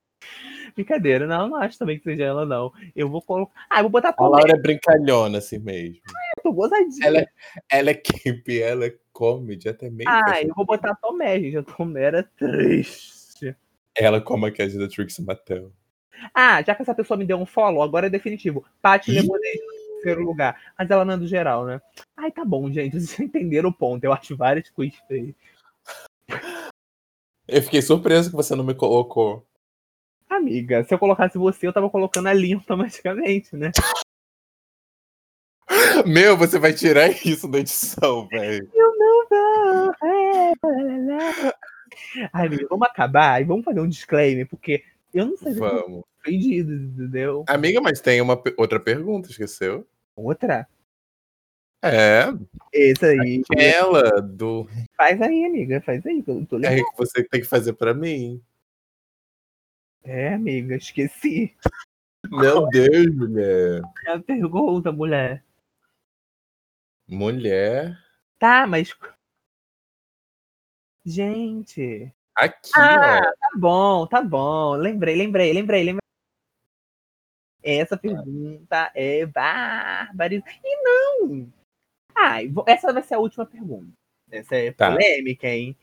Brincadeira, 0.76 1.26
não, 1.26 1.50
não 1.50 1.58
acho 1.58 1.78
também 1.78 1.98
que 1.98 2.04
seja 2.04 2.24
ela, 2.24 2.46
não. 2.46 2.72
Eu 2.96 3.10
vou 3.10 3.22
colocar. 3.22 3.54
Ah, 3.70 3.80
eu 3.80 3.84
vou 3.84 3.92
botar 3.92 4.14
A 4.18 4.28
Laura 4.28 4.54
é 4.54 4.58
brincalhona 4.58 5.40
assim 5.40 5.58
mesmo. 5.58 6.02
Ah, 6.08 6.32
eu 6.38 6.44
tô 6.44 6.54
gozadinha. 6.54 7.08
Ela, 7.08 7.20
é, 7.20 7.28
ela 7.72 7.90
é 7.90 7.94
camp, 7.94 8.50
ela 8.50 8.86
é 8.86 8.96
comedy, 9.12 9.70
até 9.70 9.90
meio. 9.90 10.08
Ah, 10.08 10.42
eu 10.42 10.54
vou 10.54 10.66
botar 10.66 10.96
Tomé, 10.96 11.40
gente. 11.40 11.58
A 11.58 11.64
Tomé 11.64 12.04
era 12.04 12.24
triste. 12.24 13.56
Ela 13.98 14.22
como 14.22 14.46
a 14.46 14.52
Cat 14.52 14.78
da 14.78 14.88
Trixie 14.88 15.24
Mattel. 15.24 15.72
Ah, 16.34 16.62
já 16.62 16.76
que 16.76 16.82
essa 16.82 16.94
pessoa 16.94 17.18
me 17.18 17.26
deu 17.26 17.38
um 17.38 17.46
follow, 17.46 17.82
agora 17.82 18.08
é 18.08 18.10
definitivo. 18.10 18.64
Paty 18.82 19.12
Lemonade 19.12 19.60
no 19.60 19.94
terceiro 19.96 20.22
lugar. 20.24 20.60
Mas 20.78 20.90
ela 20.90 21.06
não 21.06 21.16
é 21.16 21.18
do 21.18 21.28
geral, 21.28 21.66
né? 21.66 21.82
Ai, 22.16 22.32
tá 22.32 22.46
bom, 22.46 22.72
gente. 22.72 23.00
Vocês 23.00 23.20
entenderam 23.20 23.70
o 23.70 23.74
ponto. 23.74 24.04
Eu 24.04 24.14
acho 24.14 24.36
várias 24.36 24.70
coisas 24.70 24.98
feias. 25.08 25.36
Eu 27.48 27.62
fiquei 27.62 27.82
surpreso 27.82 28.30
que 28.30 28.36
você 28.36 28.56
não 28.56 28.64
me 28.64 28.76
colocou. 28.76 29.46
Amiga, 30.38 30.84
se 30.84 30.94
eu 30.94 31.00
colocasse 31.00 31.36
você, 31.36 31.68
eu 31.68 31.74
tava 31.74 31.90
colocando 31.90 32.28
a 32.28 32.34
linha 32.34 32.58
automaticamente, 32.58 33.56
né? 33.56 33.72
Meu, 36.06 36.38
você 36.38 36.60
vai 36.60 36.74
tirar 36.74 37.10
isso 37.26 37.48
da 37.48 37.58
edição, 37.60 38.28
velho. 38.28 38.70
Eu 38.74 38.98
não 38.98 39.28
vou. 39.28 39.94
Ai, 42.32 42.46
amiga, 42.46 42.68
vamos 42.70 42.88
acabar 42.88 43.42
e 43.42 43.46
vamos 43.46 43.66
fazer 43.66 43.82
um 43.82 43.88
disclaimer, 43.88 44.48
porque 44.48 44.84
eu 45.12 45.26
não 45.26 45.38
sei 45.38 45.54
se 45.54 45.60
vamos. 45.60 46.04
ofendido, 46.20 46.72
entendeu? 46.72 47.44
Amiga, 47.48 47.82
mas 47.82 48.00
tem 48.00 48.22
uma 48.22 48.42
outra 48.58 48.80
pergunta, 48.80 49.32
esqueceu? 49.32 49.88
Outra? 50.16 50.68
É. 51.84 52.26
Essa 52.74 53.08
aí. 53.08 53.42
Aquela 53.52 54.22
do. 54.22 54.68
Faz 54.96 55.20
aí, 55.20 55.46
amiga, 55.46 55.82
faz 55.82 56.06
aí, 56.06 56.22
que 56.22 56.30
eu 56.30 56.46
tô 56.46 56.58
É 56.60 56.76
que 56.76 56.98
você 56.98 57.24
tem 57.24 57.42
que 57.42 57.48
fazer 57.48 57.74
pra 57.74 57.94
mim. 57.94 58.42
É, 60.10 60.36
amiga, 60.36 60.78
esqueci. 60.78 61.54
Meu 62.32 62.66
Deus, 62.70 63.14
mulher. 63.14 63.82
É 64.06 64.12
a 64.14 64.20
pergunta, 64.22 64.90
mulher. 64.90 65.44
Mulher. 67.06 68.02
Tá, 68.40 68.66
mas. 68.66 68.96
Gente. 71.06 72.10
Aqui, 72.34 72.72
ah, 72.78 73.20
ó. 73.20 73.22
tá 73.22 73.50
bom, 73.58 74.08
tá 74.08 74.22
bom. 74.22 74.76
Lembrei, 74.76 75.14
lembrei, 75.14 75.52
lembrei, 75.52 75.84
lembrei. 75.84 76.00
Essa 77.62 77.98
pergunta 77.98 78.90
é 78.96 79.26
bárbara. 79.26 80.36
E 80.36 80.84
não! 80.84 81.52
Ah, 82.16 82.38
essa 82.66 82.94
vai 82.94 83.04
ser 83.04 83.16
a 83.16 83.20
última 83.20 83.46
pergunta. 83.46 83.92
Essa 84.32 84.56
é 84.56 84.72
tá. 84.72 84.90
polêmica, 84.90 85.48
hein? 85.48 85.78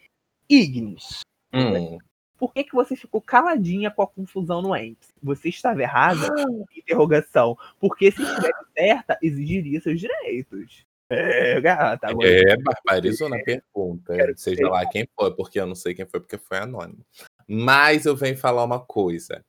Ignis. 0.48 1.20
Hum 1.52 1.98
por 2.44 2.52
que, 2.52 2.62
que 2.62 2.74
você 2.74 2.94
ficou 2.94 3.22
caladinha 3.22 3.90
com 3.90 4.02
a 4.02 4.06
confusão 4.06 4.60
no 4.60 4.76
ENPS? 4.76 5.14
Você 5.22 5.48
estava 5.48 5.80
errada? 5.80 6.28
Interrogação. 6.76 7.56
Porque 7.80 8.10
se 8.12 8.22
estivesse 8.22 8.64
certa, 8.76 9.18
exigiria 9.22 9.80
seus 9.80 9.98
direitos. 9.98 10.84
É, 11.08 11.58
gata. 11.58 12.08
É, 12.20 12.54
barbarizou 12.58 13.30
na 13.30 13.38
pergunta. 13.38 14.14
Quero 14.14 14.36
seja 14.36 14.58
ser. 14.58 14.68
lá 14.68 14.86
quem 14.86 15.08
foi, 15.18 15.34
porque 15.34 15.58
eu 15.58 15.64
não 15.64 15.74
sei 15.74 15.94
quem 15.94 16.04
foi, 16.04 16.20
porque 16.20 16.36
foi 16.36 16.58
anônimo. 16.58 17.02
Mas 17.48 18.04
eu 18.04 18.14
venho 18.14 18.36
falar 18.36 18.62
uma 18.62 18.78
coisa 18.78 19.42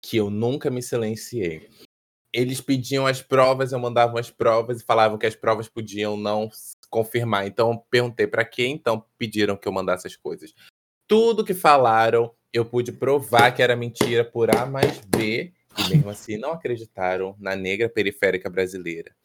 que 0.00 0.16
eu 0.16 0.30
nunca 0.30 0.70
me 0.70 0.80
silenciei. 0.80 1.68
Eles 2.32 2.60
pediam 2.60 3.04
as 3.04 3.20
provas, 3.20 3.72
eu 3.72 3.80
mandava 3.80 4.20
as 4.20 4.30
provas 4.30 4.80
e 4.80 4.84
falavam 4.84 5.18
que 5.18 5.26
as 5.26 5.34
provas 5.34 5.68
podiam 5.68 6.16
não 6.16 6.48
confirmar. 6.88 7.48
Então, 7.48 7.84
perguntei 7.90 8.28
para 8.28 8.44
que 8.44 8.64
então 8.64 9.04
pediram 9.18 9.56
que 9.56 9.66
eu 9.66 9.72
mandasse 9.72 10.06
as 10.06 10.14
coisas. 10.14 10.54
Tudo 11.08 11.44
que 11.44 11.54
falaram, 11.54 12.34
eu 12.52 12.66
pude 12.66 12.92
provar 12.92 13.50
que 13.52 13.62
era 13.62 13.74
mentira 13.74 14.24
por 14.24 14.54
A 14.54 14.66
mais 14.66 15.00
B, 15.00 15.54
e 15.78 15.88
mesmo 15.88 16.10
assim 16.10 16.36
não 16.36 16.52
acreditaram 16.52 17.34
na 17.38 17.56
negra 17.56 17.88
periférica 17.88 18.50
brasileira. 18.50 19.16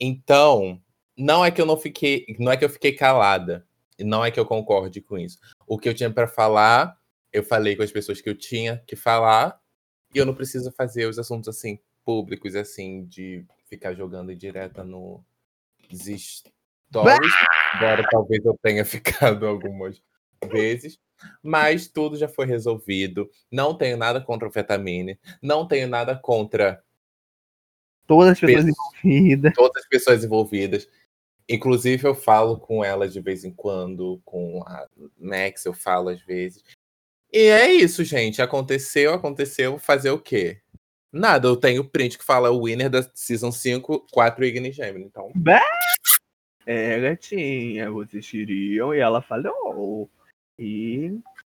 Então, 0.00 0.82
não 1.16 1.44
é 1.44 1.50
que 1.52 1.60
eu 1.60 1.66
não 1.66 1.76
fiquei, 1.76 2.26
não 2.40 2.50
é 2.50 2.56
que 2.56 2.64
eu 2.64 2.68
fiquei 2.68 2.92
calada, 2.92 3.64
não 4.00 4.24
é 4.24 4.32
que 4.32 4.40
eu 4.40 4.44
concorde 4.44 5.00
com 5.00 5.16
isso. 5.16 5.38
O 5.66 5.78
que 5.78 5.88
eu 5.88 5.94
tinha 5.94 6.10
para 6.10 6.26
falar, 6.26 6.98
eu 7.32 7.44
falei 7.44 7.76
com 7.76 7.84
as 7.84 7.92
pessoas 7.92 8.20
que 8.20 8.28
eu 8.28 8.36
tinha 8.36 8.82
que 8.86 8.96
falar, 8.96 9.58
e 10.12 10.18
eu 10.18 10.26
não 10.26 10.34
preciso 10.34 10.72
fazer 10.72 11.06
os 11.06 11.18
assuntos 11.20 11.48
assim 11.48 11.78
públicos 12.04 12.54
assim 12.56 13.04
de 13.04 13.44
ficar 13.68 13.94
jogando 13.94 14.34
direta 14.34 14.84
no 14.84 15.24
stories, 15.92 17.34
embora 17.76 18.06
talvez 18.10 18.44
eu 18.44 18.58
tenha 18.60 18.84
ficado 18.84 19.46
algumas 19.46 20.00
vezes, 20.44 20.98
mas 21.42 21.88
tudo 21.88 22.16
já 22.16 22.28
foi 22.28 22.46
resolvido. 22.46 23.30
Não 23.50 23.76
tenho 23.76 23.96
nada 23.96 24.20
contra 24.20 24.48
o 24.48 24.50
Fetamine, 24.50 25.18
não 25.42 25.66
tenho 25.66 25.88
nada 25.88 26.16
contra 26.16 26.82
todas 28.06 28.32
as 28.32 28.40
pessoas 28.40 28.66
envolvidas. 28.68 29.54
Todas 29.54 29.82
as 29.82 29.88
pessoas 29.88 30.24
envolvidas. 30.24 30.88
Inclusive, 31.48 32.06
eu 32.06 32.14
falo 32.14 32.58
com 32.58 32.84
ela 32.84 33.08
de 33.08 33.20
vez 33.20 33.44
em 33.44 33.52
quando, 33.52 34.20
com 34.24 34.62
a 34.66 34.86
Max, 35.16 35.64
eu 35.64 35.72
falo 35.72 36.08
às 36.08 36.20
vezes. 36.20 36.62
E 37.32 37.38
é 37.38 37.72
isso, 37.72 38.02
gente. 38.02 38.42
Aconteceu, 38.42 39.14
aconteceu. 39.14 39.78
Fazer 39.78 40.10
o 40.10 40.18
quê? 40.18 40.60
Nada, 41.12 41.48
eu 41.48 41.56
tenho 41.56 41.88
print 41.88 42.18
que 42.18 42.24
fala 42.24 42.50
o 42.50 42.64
winner 42.64 42.90
da 42.90 43.02
Season 43.14 43.52
5, 43.52 44.06
4 44.10 44.44
Igni 44.44 44.72
Gemini. 44.72 45.04
Então. 45.04 45.30
Bah! 45.34 45.60
É, 46.66 46.98
gatinha, 46.98 47.90
vocês 47.92 48.28
queriam 48.28 48.92
e 48.92 48.98
ela 48.98 49.22
falou. 49.22 50.10
E 50.58 51.18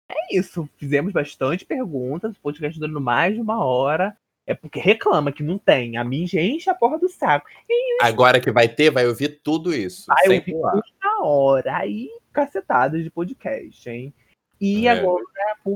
é 0.09 0.37
isso. 0.37 0.69
Fizemos 0.77 1.13
bastante 1.13 1.65
perguntas. 1.65 2.35
O 2.35 2.41
podcast 2.41 2.79
durando 2.79 3.01
mais 3.01 3.35
de 3.35 3.41
uma 3.41 3.63
hora. 3.63 4.15
É 4.45 4.53
porque 4.53 4.79
reclama 4.79 5.31
que 5.31 5.43
não 5.43 5.57
tem. 5.57 5.97
A 5.97 6.03
mim 6.03 6.25
enche 6.33 6.69
a 6.69 6.75
porra 6.75 6.97
do 6.97 7.09
saco. 7.09 7.47
E... 7.69 8.01
Agora 8.01 8.39
que 8.39 8.49
vai 8.49 8.69
ter, 8.69 8.89
vai 8.89 9.05
ouvir 9.05 9.41
tudo 9.43 9.73
isso. 9.73 10.05
Vai 10.07 10.37
ouvir 10.37 10.55
na 11.03 11.19
hora. 11.21 11.75
Aí, 11.77 12.09
cacetadas 12.31 13.03
de 13.03 13.09
podcast, 13.09 13.89
hein? 13.89 14.13
E 14.59 14.87
é. 14.87 14.91
agora, 14.91 15.23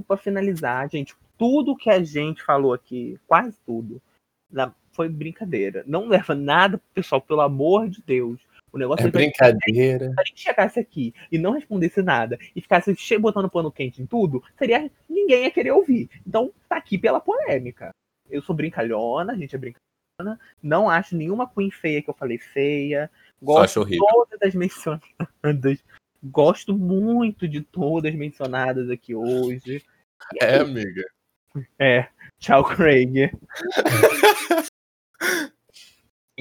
para 0.08 0.18
finalizar, 0.18 0.90
gente, 0.90 1.14
tudo 1.38 1.76
que 1.76 1.90
a 1.90 2.02
gente 2.02 2.42
falou 2.42 2.74
aqui, 2.74 3.20
quase 3.28 3.58
tudo, 3.66 4.02
foi 4.92 5.10
brincadeira. 5.10 5.84
Não 5.86 6.08
leva 6.08 6.34
nada, 6.34 6.82
pessoal, 6.94 7.22
pelo 7.22 7.42
amor 7.42 7.90
de 7.90 8.02
Deus. 8.02 8.40
O 8.72 8.78
negócio 8.78 9.06
é 9.06 9.12
brincadeira. 9.12 10.14
Se 10.14 10.20
a 10.20 10.24
gente 10.24 10.42
chegasse 10.42 10.80
aqui 10.80 11.14
e 11.32 11.38
não 11.38 11.52
respondesse 11.52 12.02
nada 12.02 12.38
e 12.56 12.62
ficasse 12.62 12.96
botando 13.20 13.50
pano 13.50 13.72
quente 13.72 14.02
em 14.02 14.06
tudo, 14.06 14.42
seria 14.58 14.90
ninguém 15.10 15.44
ia 15.44 15.52
querer 15.52 15.72
ouvir. 15.72 16.10
Então 16.26 16.54
tá 16.70 16.78
aqui 16.78 16.98
pela 16.98 17.20
polêmica 17.20 17.92
eu 18.32 18.42
sou 18.42 18.56
brincalhona, 18.56 19.34
a 19.34 19.38
gente 19.38 19.56
é 19.56 19.60
brincalhona. 19.60 20.40
Não 20.64 20.90
acho 20.90 21.16
nenhuma 21.16 21.50
Queen 21.50 21.70
feia 21.70 22.02
que 22.02 22.10
eu 22.10 22.14
falei 22.14 22.38
feia. 22.38 23.12
Gosto 23.42 23.86
de 23.86 23.98
todas 23.98 24.42
as 24.42 24.56
mencionadas. 24.56 25.84
Gosto 26.24 26.78
muito 26.78 27.48
de 27.48 27.62
todas 27.62 28.16
mencionadas 28.16 28.90
aqui 28.90 29.14
hoje. 29.14 29.84
É, 30.40 30.58
amiga. 30.58 31.04
É. 31.78 32.08
Tchau, 32.40 32.64
Craig. 32.64 33.32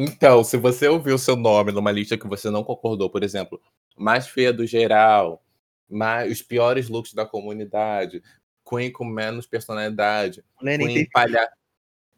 então, 0.00 0.42
se 0.42 0.56
você 0.56 0.88
ouviu 0.88 1.18
seu 1.18 1.36
nome 1.36 1.72
numa 1.72 1.92
lista 1.92 2.16
que 2.16 2.26
você 2.26 2.50
não 2.50 2.64
concordou, 2.64 3.10
por 3.10 3.22
exemplo, 3.22 3.60
mais 3.96 4.26
feia 4.26 4.52
do 4.52 4.66
geral, 4.66 5.44
mais, 5.88 6.32
os 6.32 6.42
piores 6.42 6.88
looks 6.88 7.12
da 7.12 7.26
comunidade, 7.26 8.22
Queen 8.68 8.90
com 8.90 9.04
menos 9.04 9.46
personalidade, 9.46 10.44
Lenny 10.62 10.84
Queen 10.84 10.96
tem... 10.96 11.10
palha... 11.10 11.50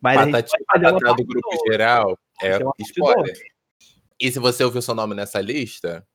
Patatá 0.00 1.12
do 1.12 1.24
grupo 1.24 1.48
geral 1.70 2.18
é 2.42 2.58
spoiler. 2.80 3.36
E 4.18 4.32
se 4.32 4.38
você 4.40 4.64
ouviu 4.64 4.82
seu 4.82 4.94
nome 4.96 5.14
nessa 5.14 5.40
lista, 5.40 6.06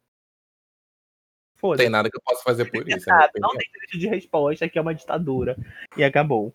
não 1.63 1.75
tem 1.75 1.89
nada 1.89 2.09
que 2.09 2.17
eu 2.17 2.21
possa 2.21 2.43
fazer 2.43 2.69
por 2.69 2.87
isso. 2.87 3.09
Nada, 3.09 3.31
não 3.39 3.49
tem 3.49 3.67
direito 3.71 3.97
de 3.97 4.07
resposta, 4.07 4.65
aqui 4.65 4.77
é 4.77 4.81
uma 4.81 4.93
ditadura. 4.93 5.57
E 5.95 6.03
acabou. 6.03 6.53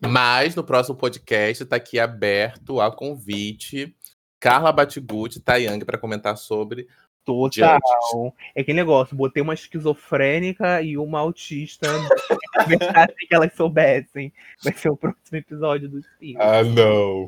Mas 0.00 0.54
no 0.54 0.62
próximo 0.62 0.96
podcast 0.96 1.62
está 1.62 1.76
aqui 1.76 1.98
aberto 1.98 2.80
a 2.80 2.94
convite 2.94 3.96
Carla 4.40 4.72
Batiguti 4.72 5.40
Tayang 5.40 5.84
para 5.84 5.98
comentar 5.98 6.36
sobre 6.36 6.86
Total. 7.28 8.34
É 8.54 8.62
aquele 8.62 8.78
negócio, 8.78 9.14
botei 9.14 9.42
uma 9.42 9.52
esquizofrênica 9.52 10.80
e 10.80 10.96
uma 10.96 11.20
autista 11.20 11.86
sem 12.66 13.28
que 13.28 13.34
elas 13.34 13.52
soubessem. 13.52 14.32
Vai 14.64 14.72
ser 14.72 14.88
o 14.88 14.96
próximo 14.96 15.36
episódio 15.36 15.90
do 15.90 15.98
Espírito. 15.98 16.40
Ah, 16.40 16.64
não. 16.64 17.26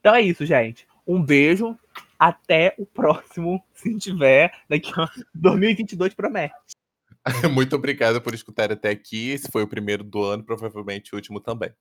Então 0.00 0.14
é 0.14 0.20
isso, 0.20 0.44
gente. 0.44 0.86
Um 1.06 1.22
beijo. 1.22 1.78
Até 2.18 2.74
o 2.78 2.84
próximo, 2.84 3.64
se 3.72 3.96
tiver, 3.98 4.52
daqui 4.68 4.92
a 4.96 5.10
2022 5.34 6.14
promete. 6.14 6.54
Muito 7.50 7.74
obrigado 7.74 8.20
por 8.20 8.34
escutar 8.34 8.70
até 8.70 8.90
aqui. 8.90 9.30
Esse 9.30 9.50
foi 9.50 9.62
o 9.62 9.68
primeiro 9.68 10.04
do 10.04 10.22
ano, 10.22 10.44
provavelmente 10.44 11.14
o 11.14 11.16
último 11.16 11.40
também. 11.40 11.72